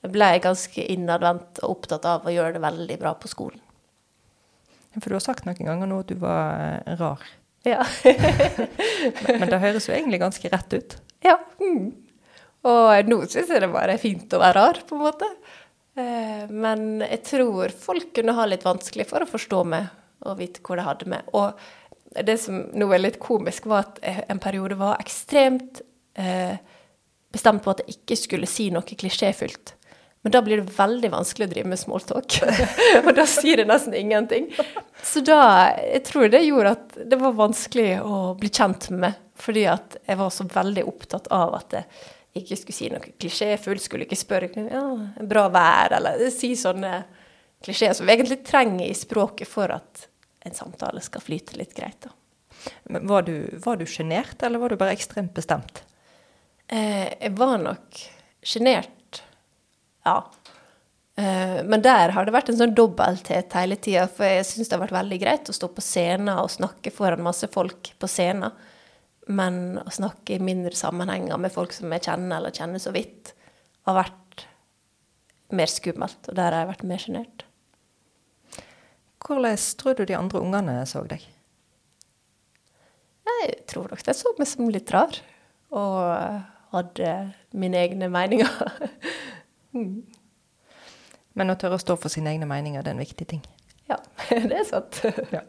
Jeg 0.00 0.16
ble 0.16 0.32
ganske 0.48 0.88
innadvendt 0.96 1.60
og 1.60 1.76
opptatt 1.76 2.08
av 2.08 2.24
å 2.24 2.32
gjøre 2.32 2.56
det 2.56 2.64
veldig 2.64 3.00
bra 3.04 3.12
på 3.20 3.28
skolen. 3.36 3.60
For 4.96 5.10
du 5.10 5.18
har 5.18 5.28
sagt 5.28 5.44
noen 5.44 5.60
ganger 5.60 5.92
nå 5.92 6.04
at 6.06 6.08
du 6.08 6.16
var 6.24 6.70
eh, 6.72 6.94
rar. 6.96 7.32
Ja. 7.64 7.84
Men 9.24 9.48
det 9.48 9.60
høres 9.62 9.88
jo 9.88 9.94
egentlig 9.96 10.20
ganske 10.20 10.50
rett 10.52 10.74
ut. 10.76 10.96
Ja. 11.24 11.38
Mm. 11.60 11.92
Og 12.68 13.10
nå 13.10 13.20
syns 13.28 13.52
jeg 13.52 13.62
det 13.64 13.70
bare 13.72 13.96
er 13.96 14.02
fint 14.02 14.32
å 14.36 14.40
være 14.40 14.58
rar, 14.58 14.80
på 14.88 14.96
en 14.96 15.04
måte. 15.04 15.28
Eh, 16.00 16.44
men 16.50 17.04
jeg 17.04 17.22
tror 17.28 17.74
folk 17.78 18.12
kunne 18.16 18.36
ha 18.36 18.46
litt 18.48 18.64
vanskelig 18.66 19.06
for 19.10 19.24
å 19.24 19.30
forstå 19.30 19.62
meg 19.68 19.90
og 20.24 20.38
vite 20.40 20.62
hvor 20.64 20.80
det 20.80 20.86
hadde 20.86 21.10
med. 21.12 21.28
Og 21.36 22.24
det 22.24 22.38
som 22.40 22.62
nå 22.72 22.88
er 22.94 23.02
litt 23.02 23.20
komisk, 23.22 23.68
var 23.70 23.88
at 23.88 24.00
jeg 24.04 24.24
en 24.32 24.40
periode 24.42 24.78
var 24.80 25.00
ekstremt 25.02 25.82
eh, 26.20 26.56
bestemt 27.34 27.64
på 27.64 27.74
at 27.74 27.82
jeg 27.82 27.98
ikke 27.98 28.18
skulle 28.20 28.50
si 28.50 28.70
noe 28.72 28.86
klisjéfylt. 28.86 29.74
Men 30.24 30.32
da 30.32 30.40
blir 30.42 30.62
det 30.62 30.72
veldig 30.72 31.10
vanskelig 31.12 31.46
å 31.46 31.50
drive 31.50 31.68
med 31.68 31.78
smalltalk. 31.78 32.38
og 33.04 33.10
da 33.12 33.26
sier 33.28 33.60
det 33.60 33.66
nesten 33.68 33.92
ingenting. 33.98 34.46
Så 35.04 35.20
da 35.20 35.68
Jeg 35.76 36.00
tror 36.08 36.30
det 36.32 36.40
gjorde 36.46 36.72
at 36.78 36.96
det 37.12 37.18
var 37.20 37.36
vanskelig 37.36 37.90
å 38.00 38.20
bli 38.40 38.48
kjent 38.48 38.88
med. 38.96 39.20
Fordi 39.36 39.66
at 39.68 39.98
jeg 40.00 40.16
var 40.16 40.32
så 40.32 40.46
veldig 40.48 40.86
opptatt 40.88 41.28
av 41.34 41.58
at 41.58 41.76
jeg 41.76 42.40
ikke 42.40 42.56
skulle 42.56 42.78
si 42.78 42.88
noe 42.88 43.12
klisjéfullt. 43.20 43.84
Skulle 43.84 44.08
ikke 44.08 44.16
spørre 44.16 44.64
ja, 44.64 44.86
bra 45.28 45.44
vær, 45.52 45.98
eller 45.98 46.24
si 46.32 46.54
sånne 46.56 46.96
klisjeer 47.64 47.92
som 47.92 48.08
vi 48.08 48.16
egentlig 48.16 48.40
trenger 48.48 48.88
i 48.88 48.96
språket 48.96 49.50
for 49.50 49.76
at 49.76 50.06
en 50.48 50.56
samtale 50.56 51.04
skal 51.04 51.24
flyte 51.24 51.60
litt 51.60 51.76
greit. 51.76 52.00
da. 52.08 52.16
Men 52.88 53.04
var 53.12 53.28
du 53.76 53.84
sjenert, 53.84 54.40
eller 54.40 54.62
var 54.62 54.72
du 54.72 54.80
bare 54.80 54.96
ekstremt 54.96 55.36
bestemt? 55.36 55.84
Eh, 56.72 57.12
jeg 57.12 57.36
var 57.36 57.58
nok 57.60 58.04
sjenert 58.40 59.03
ja. 60.04 60.16
Uh, 61.14 61.60
men 61.62 61.82
der 61.84 62.10
har 62.10 62.26
det 62.26 62.34
vært 62.34 62.50
en 62.50 62.58
sånn 62.58 62.74
dobbelthet 62.74 63.54
hele 63.54 63.78
tida, 63.78 64.08
for 64.10 64.26
jeg 64.26 64.46
syns 64.48 64.70
det 64.70 64.76
har 64.76 64.82
vært 64.82 64.98
veldig 64.98 65.18
greit 65.22 65.50
å 65.50 65.54
stå 65.54 65.70
på 65.70 65.84
scenen 65.84 66.32
og 66.34 66.50
snakke 66.50 66.90
foran 66.94 67.22
masse 67.22 67.48
folk 67.54 67.92
på 68.02 68.10
scenen, 68.10 68.54
men 69.30 69.78
å 69.80 69.88
snakke 69.94 70.36
i 70.36 70.42
mindre 70.42 70.74
sammenhenger 70.76 71.38
med 71.40 71.54
folk 71.54 71.72
som 71.72 71.92
jeg 71.94 72.08
kjenner 72.08 72.40
eller 72.40 72.54
kjenner 72.54 72.82
så 72.82 72.92
vidt, 72.94 73.32
har 73.86 73.96
vært 73.96 74.46
mer 75.54 75.70
skummelt, 75.70 76.18
og 76.28 76.36
der 76.36 76.50
har 76.50 76.64
jeg 76.64 76.72
vært 76.72 76.88
mer 76.90 77.02
sjenert. 77.02 77.44
Hvordan 79.24 79.56
tror 79.80 79.96
du 79.96 80.04
de 80.04 80.18
andre 80.18 80.42
ungene 80.42 80.74
så 80.88 81.04
deg? 81.08 81.22
Jeg 83.24 83.54
tror 83.70 83.88
nok 83.92 84.02
de 84.04 84.14
så 84.16 84.32
meg 84.36 84.48
som 84.50 84.68
litt 84.72 84.90
rar, 84.92 85.16
og 85.74 86.42
hadde 86.74 87.14
mine 87.56 87.80
egne 87.86 88.10
meninger. 88.12 88.50
Mm. 89.74 90.02
Men 91.34 91.50
å 91.50 91.58
tørre 91.58 91.78
å 91.78 91.82
stå 91.82 91.96
for 91.98 92.12
sine 92.12 92.32
egne 92.32 92.48
meninger, 92.48 92.82
det 92.82 92.92
er 92.92 92.96
en 92.96 93.02
viktig 93.02 93.26
ting. 93.30 93.44
Ja, 93.90 93.98
det 94.30 94.58
er 94.60 94.66
sant. 94.68 95.00
ja. 95.34 95.42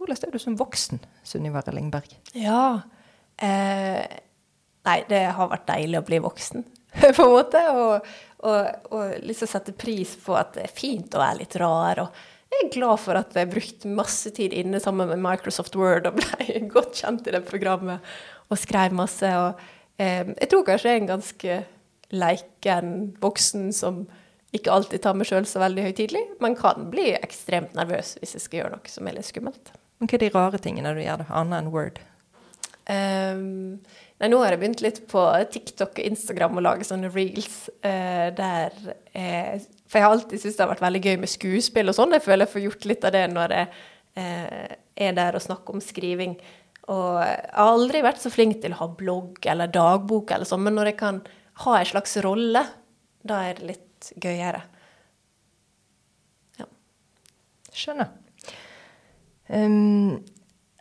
Hvordan 0.00 0.28
er 0.28 0.32
du 0.32 0.40
som 0.40 0.56
voksen, 0.56 1.00
Sunniva 1.26 1.60
Rellingberg? 1.66 2.14
Ja 2.32 2.80
eh, 3.36 4.20
Nei, 4.88 5.00
det 5.10 5.26
har 5.36 5.50
vært 5.50 5.66
deilig 5.68 5.98
å 6.00 6.06
bli 6.08 6.20
voksen, 6.24 6.62
på 7.18 7.24
en 7.26 7.34
måte. 7.34 7.60
Og, 7.76 8.06
og, 8.48 8.86
og 8.96 9.26
liksom 9.28 9.50
sette 9.50 9.74
pris 9.76 10.14
på 10.22 10.32
at 10.38 10.54
det 10.56 10.64
er 10.64 10.72
fint 10.72 11.12
å 11.12 11.20
være 11.20 11.42
litt 11.42 11.56
rar. 11.60 12.00
og 12.06 12.22
jeg 12.50 12.64
er 12.64 12.72
glad 12.74 12.98
for 12.98 13.18
at 13.20 13.36
jeg 13.36 13.50
brukte 13.52 13.92
masse 13.92 14.32
tid 14.34 14.54
inne 14.56 14.80
sammen 14.82 15.12
med 15.12 15.20
Microsoft 15.22 15.76
Word 15.78 16.08
og 16.08 16.16
ble 16.18 16.62
godt 16.74 17.02
kjent 17.02 17.28
i 17.28 17.34
det 17.36 17.44
programmet 17.46 18.08
og 18.50 18.58
skrev 18.58 18.96
masse. 18.96 19.28
og 19.36 19.60
jeg 20.00 20.48
tror 20.48 20.64
kanskje 20.64 20.90
jeg 20.90 20.96
er 20.96 21.02
en 21.02 21.10
ganske 21.10 21.60
leiken 22.10 22.92
voksen 23.20 23.70
som 23.76 24.02
ikke 24.56 24.72
alltid 24.74 25.02
tar 25.04 25.14
meg 25.14 25.28
sjøl 25.28 25.46
så 25.46 25.60
veldig 25.62 25.84
høytidelig, 25.84 26.22
men 26.42 26.56
kan 26.58 26.88
bli 26.90 27.12
ekstremt 27.14 27.76
nervøs 27.78 28.16
hvis 28.18 28.34
jeg 28.34 28.44
skal 28.44 28.62
gjøre 28.62 28.72
noe 28.74 28.90
som 28.90 29.06
er 29.06 29.18
litt 29.18 29.28
skummelt. 29.28 29.74
Men 30.00 30.10
Hva 30.10 30.16
er 30.16 30.24
de 30.24 30.30
rare 30.34 30.60
tingene 30.62 30.94
du 30.96 31.02
gjør, 31.04 31.26
annet 31.28 31.60
enn 31.60 31.70
Word? 31.74 32.00
Um, 32.90 33.76
nei, 34.18 34.30
nå 34.32 34.40
har 34.40 34.54
jeg 34.54 34.62
begynt 34.62 34.82
litt 34.82 35.02
på 35.10 35.22
TikTok 35.52 36.00
og 36.00 36.06
Instagram 36.08 36.58
å 36.58 36.64
lage 36.64 36.86
sånne 36.88 37.12
reels 37.12 37.68
uh, 37.84 38.32
der 38.34 38.74
jeg, 39.12 39.60
For 39.86 40.00
jeg 40.00 40.06
har 40.06 40.14
alltid 40.16 40.40
syntes 40.40 40.56
det 40.58 40.64
har 40.64 40.72
vært 40.72 40.86
veldig 40.86 41.02
gøy 41.04 41.20
med 41.22 41.30
skuespill 41.30 41.92
og 41.92 41.98
sånn. 41.98 42.16
Jeg 42.16 42.24
føler 42.24 42.48
jeg 42.48 42.54
får 42.56 42.64
gjort 42.66 42.88
litt 42.90 43.06
av 43.06 43.14
det 43.14 43.26
når 43.30 43.54
jeg 43.54 43.70
uh, 44.18 44.74
er 45.06 45.14
der 45.20 45.38
og 45.38 45.44
snakker 45.44 45.76
om 45.76 45.84
skriving. 45.84 46.34
Og 46.90 47.20
jeg 47.22 47.36
har 47.54 47.70
aldri 47.70 48.02
vært 48.02 48.22
så 48.22 48.32
flink 48.34 48.58
til 48.62 48.74
å 48.74 48.80
ha 48.80 48.88
blogg 48.98 49.46
eller 49.46 49.70
dagbok 49.70 50.32
eller 50.34 50.48
sånn, 50.48 50.64
men 50.66 50.74
når 50.78 50.92
jeg 50.92 50.98
kan 51.02 51.20
ha 51.64 51.76
en 51.78 51.88
slags 51.90 52.16
rolle, 52.24 52.64
da 53.22 53.42
er 53.46 53.60
det 53.60 53.68
litt 53.68 54.10
gøyere. 54.24 54.62
Ja. 56.58 56.66
Skjønner. 57.76 58.10
Um, 59.50 60.20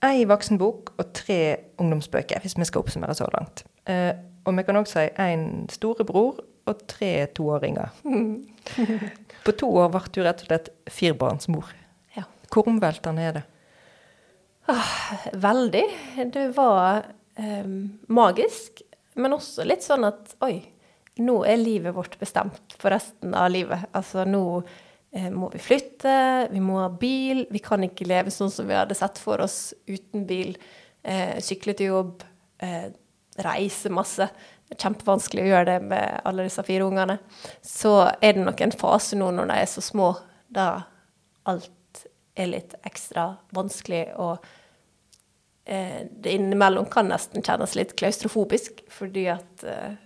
Ei 0.06 0.24
voksenbok 0.30 0.94
og 0.96 1.10
tre 1.18 1.40
ungdomsbøker, 1.82 2.40
hvis 2.40 2.56
vi 2.56 2.68
skal 2.70 2.86
oppsummere 2.86 3.16
så 3.18 3.28
langt. 3.34 3.66
Uh, 3.90 4.14
Og 4.48 4.56
vi 4.56 4.64
kan 4.64 4.80
også 4.80 5.02
si 5.02 5.10
en 5.20 5.68
storebror 5.70 6.40
og 6.70 6.84
tre 6.88 7.28
toåringer. 7.36 7.92
På 9.46 9.54
to 9.58 9.70
år 9.82 9.92
ble 9.94 10.02
du 10.16 10.22
rett 10.24 10.44
og 10.46 10.48
slett 10.50 10.70
firbarnsmor. 10.90 11.74
Ja. 12.16 12.24
Hvor 12.54 12.70
omveltende 12.72 13.26
er 13.26 13.36
det? 13.40 13.44
Veldig. 15.34 15.86
Det 16.34 16.48
var 16.56 17.06
eh, 17.36 17.66
magisk, 18.08 18.82
men 19.20 19.34
også 19.36 19.66
litt 19.68 19.86
sånn 19.86 20.06
at 20.08 20.36
oi, 20.46 20.60
nå 21.20 21.42
er 21.48 21.60
livet 21.60 21.96
vårt 21.96 22.20
bestemt 22.22 22.76
for 22.80 22.94
resten 22.94 23.34
av 23.38 23.50
livet. 23.54 23.90
Altså 23.98 24.26
nå 24.28 24.44
eh, 25.12 25.30
må 25.34 25.50
vi 25.54 25.62
flytte, 25.64 26.50
vi 26.52 26.62
må 26.64 26.80
ha 26.84 26.90
bil, 26.92 27.46
vi 27.52 27.64
kan 27.64 27.84
ikke 27.86 28.08
leve 28.10 28.34
sånn 28.34 28.54
som 28.54 28.70
vi 28.70 28.78
hadde 28.78 28.98
sett 28.98 29.20
for 29.22 29.42
oss 29.44 29.74
uten 29.90 30.28
bil. 30.30 30.56
Eh, 31.04 31.40
sykle 31.44 31.76
til 31.80 31.94
jobb, 31.94 32.24
eh, 32.64 32.92
reise 33.46 33.92
masse. 33.94 34.30
Kjempevanskelig 34.70 35.48
å 35.48 35.50
gjøre 35.50 35.68
det 35.72 35.80
med 35.90 36.22
alle 36.30 36.46
disse 36.46 36.64
fire 36.68 36.86
ungene. 36.86 37.18
Så 37.66 37.96
er 38.22 38.38
det 38.38 38.46
nok 38.46 38.62
en 38.62 38.76
fase 38.78 39.18
nå 39.18 39.32
når 39.34 39.50
de 39.50 39.60
er 39.64 39.70
så 39.72 39.84
små, 39.84 40.14
da 40.54 40.70
alt 41.50 41.74
er 42.40 42.52
litt 42.54 42.76
ekstra 42.88 43.34
vanskelig 43.56 44.06
og 44.22 44.46
det 45.70 46.32
innimellom 46.34 46.88
kan 46.90 47.12
nesten 47.12 47.44
kjennes 47.46 47.76
litt 47.78 47.96
klaustrofobisk, 48.00 48.82
fordi 48.90 49.28
at 49.30 49.66
eh, 49.70 49.98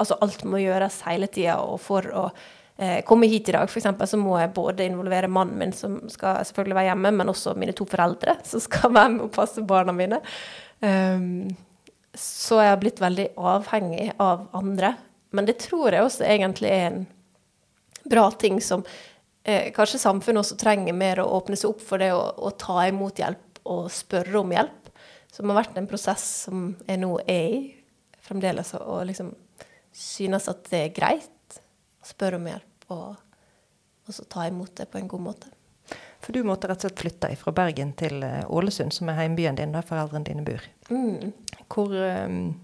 altså 0.00 0.16
alt 0.24 0.44
må 0.48 0.62
gjøres 0.62 1.02
hele 1.04 1.28
tida. 1.32 1.58
Og 1.60 1.80
for 1.84 2.06
å 2.16 2.22
eh, 2.78 3.02
komme 3.08 3.28
hit 3.28 3.50
i 3.50 3.56
dag, 3.56 3.68
f.eks., 3.68 3.90
så 4.08 4.20
må 4.20 4.38
jeg 4.40 4.54
både 4.56 4.86
involvere 4.88 5.28
mannen 5.32 5.58
min, 5.60 5.74
som 5.76 5.98
skal 6.12 6.40
selvfølgelig 6.48 6.78
være 6.78 6.90
hjemme, 6.92 7.12
men 7.18 7.32
også 7.32 7.56
mine 7.60 7.76
to 7.76 7.88
foreldre, 7.88 8.38
som 8.50 8.62
skal 8.64 8.94
være 8.94 9.14
med 9.18 9.26
og 9.28 9.34
passe 9.36 9.64
barna 9.68 9.94
mine. 9.96 10.22
Um, 10.80 11.48
så 12.16 12.62
jeg 12.62 12.72
har 12.72 12.80
blitt 12.80 13.02
veldig 13.02 13.30
avhengig 13.36 14.10
av 14.22 14.46
andre. 14.56 14.94
Men 15.36 15.48
det 15.48 15.58
tror 15.66 15.92
jeg 15.92 16.06
også 16.06 16.24
egentlig 16.24 16.72
er 16.72 16.86
en 16.88 17.02
bra 18.08 18.30
ting 18.38 18.62
som 18.64 18.84
eh, 19.44 19.68
kanskje 19.76 20.00
samfunnet 20.00 20.40
også 20.40 20.56
trenger 20.60 20.96
mer 20.96 21.20
å 21.20 21.28
åpne 21.36 21.58
seg 21.58 21.74
opp 21.74 21.82
for 21.84 22.00
det 22.00 22.12
å 22.14 22.52
ta 22.56 22.86
imot 22.88 23.20
hjelp 23.20 23.60
og 23.66 23.90
spørre 23.92 24.40
om 24.40 24.54
hjelp. 24.54 24.85
Som 25.36 25.50
har 25.52 25.60
vært 25.60 25.76
en 25.76 25.88
prosess 25.88 26.24
som 26.46 26.70
jeg 26.86 27.00
nå 27.02 27.10
er 27.28 27.50
i 27.52 27.58
fremdeles, 28.24 28.72
og 28.80 29.04
liksom 29.10 29.34
synes 29.96 30.48
at 30.48 30.64
det 30.70 30.80
er 30.80 30.96
greit 30.96 31.60
spørre 32.06 32.40
om 32.40 32.48
hjelp, 32.48 32.88
og, 32.94 33.44
og 34.06 34.16
så 34.16 34.24
ta 34.30 34.46
imot 34.48 34.72
det 34.80 34.88
på 34.92 35.00
en 35.00 35.10
god 35.10 35.24
måte. 35.28 35.52
For 36.24 36.34
du 36.34 36.40
måtte 36.46 36.70
rett 36.70 36.80
og 36.80 36.88
slett 36.88 37.02
flytte 37.02 37.30
fra 37.38 37.52
Bergen 37.54 37.92
til 37.98 38.24
eh, 38.24 38.42
Ålesund, 38.50 38.94
som 38.94 39.10
er 39.12 39.20
heimbyen 39.20 39.58
din, 39.58 39.74
der 39.76 39.86
foreldrene 39.86 40.26
dine 40.26 40.42
bor. 40.46 40.64
Mm. 40.90 41.32
Hvor 41.70 41.92
um, 41.92 42.54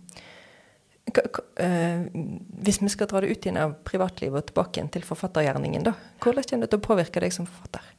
Hvis 2.62 2.80
vi 2.82 2.90
skal 2.90 3.10
dra 3.10 3.20
det 3.22 3.30
ut 3.30 3.46
igjen 3.46 3.60
av 3.60 3.76
privatlivet 3.86 4.40
og 4.40 4.48
tilbake 4.48 4.80
igjen 4.80 4.90
til 4.96 5.06
forfattergjerningen, 5.06 5.84
da. 5.86 5.94
Hvordan 6.22 6.48
kommer 6.48 6.66
det 6.66 6.72
til 6.72 6.80
å 6.80 6.86
påvirke 6.88 7.22
deg 7.22 7.34
som 7.36 7.46
forfatter? 7.50 7.91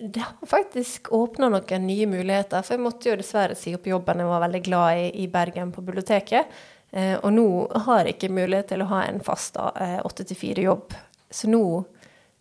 Det 0.00 0.20
har 0.20 0.46
faktisk 0.46 1.12
åpna 1.12 1.48
noen 1.48 1.86
nye 1.86 2.06
muligheter. 2.10 2.62
For 2.66 2.74
jeg 2.74 2.82
måtte 2.82 3.10
jo 3.10 3.18
dessverre 3.20 3.54
si 3.58 3.74
opp 3.76 3.86
jobben 3.86 4.22
jeg 4.22 4.30
var 4.30 4.42
veldig 4.42 4.62
glad 4.66 5.02
i 5.02 5.10
i 5.22 5.26
Bergen, 5.30 5.70
på 5.72 5.84
biblioteket. 5.86 6.50
Eh, 6.90 7.14
og 7.20 7.30
nå 7.34 7.46
har 7.86 8.02
jeg 8.04 8.16
ikke 8.16 8.32
mulighet 8.34 8.72
til 8.72 8.82
å 8.82 8.90
ha 8.90 9.04
en 9.06 9.20
fast 9.22 9.58
åtte 9.58 10.26
til 10.26 10.38
fire-jobb. 10.38 10.96
Så 11.30 11.50
nå 11.50 11.62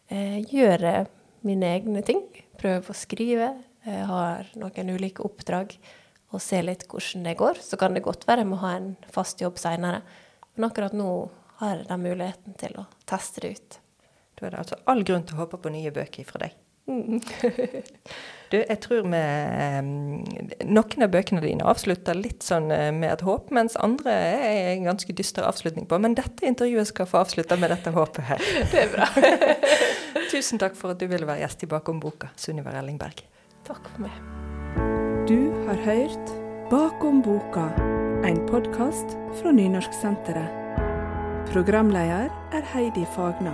eh, 0.09 0.39
gjør 0.49 0.87
jeg 0.89 1.11
mine 1.45 1.69
egne 1.77 2.01
ting. 2.05 2.25
Prøver 2.57 2.89
å 2.89 2.97
skrive. 2.97 3.51
Jeg 3.85 4.07
har 4.09 4.49
noen 4.57 4.93
ulike 4.95 5.25
oppdrag 5.25 5.75
og 6.33 6.41
ser 6.41 6.65
litt 6.65 6.87
hvordan 6.89 7.27
det 7.27 7.37
går. 7.37 7.61
Så 7.61 7.77
kan 7.77 7.93
det 7.93 8.05
godt 8.05 8.25
være 8.27 8.45
jeg 8.45 8.49
må 8.49 8.61
ha 8.63 8.75
en 8.79 8.93
fast 9.13 9.41
jobb 9.43 9.61
seinere. 9.61 10.01
Men 10.55 10.69
akkurat 10.71 10.95
nå 10.97 11.11
har 11.61 11.77
jeg 11.77 11.89
den 11.91 12.05
muligheten 12.07 12.57
til 12.57 12.81
å 12.81 12.89
teste 13.09 13.45
det 13.45 13.55
ut. 13.57 13.79
Da 14.33 14.47
er 14.47 14.55
det 14.55 14.63
altså 14.65 14.81
all 14.89 15.05
grunn 15.05 15.25
til 15.27 15.37
å 15.37 15.43
håpe 15.43 15.61
på 15.61 15.73
nye 15.73 15.93
bøker 15.93 16.25
fra 16.27 16.47
deg. 16.47 16.62
du, 18.51 18.57
jeg 18.59 18.79
tror 18.83 19.05
vi 19.07 19.19
Noen 20.67 21.05
av 21.05 21.11
bøkene 21.13 21.39
dine 21.43 21.63
avslutter 21.63 22.17
litt 22.17 22.43
sånn 22.43 22.67
eh, 22.75 22.89
med 22.91 23.13
et 23.13 23.23
håp, 23.23 23.53
mens 23.55 23.77
andre 23.79 24.11
er 24.11 24.73
en 24.73 24.89
ganske 24.89 25.15
dyster 25.15 25.47
avslutning 25.47 25.87
på. 25.87 25.99
Men 26.03 26.17
dette 26.19 26.47
intervjuet 26.47 26.91
skal 26.91 27.07
få 27.09 27.21
avslutte 27.23 27.57
med 27.61 27.71
dette 27.73 27.93
håpet 27.95 28.27
her. 28.33 28.47
Det 28.73 28.85
er 28.85 28.91
bra. 28.91 29.07
Tusen 30.33 30.59
takk 30.61 30.75
for 30.79 30.93
at 30.93 30.99
du 30.99 31.07
ville 31.07 31.27
være 31.29 31.45
gjest 31.45 31.63
i 31.63 31.71
Bakom 31.71 32.01
boka, 32.03 32.31
Sunniva 32.39 32.73
Ellingberg. 32.79 33.23
Takk 33.67 33.87
for 33.93 34.07
meg. 34.07 34.15
Du 35.29 35.53
har 35.69 35.79
hørt 35.87 36.35
Bakom 36.71 37.21
boka, 37.23 37.69
en 38.27 38.41
podkast 38.49 39.15
fra 39.39 39.53
Nynorsksenteret. 39.55 40.59
Programleder 41.53 42.33
er 42.55 42.69
Heidi 42.73 43.05
Fagna. 43.15 43.53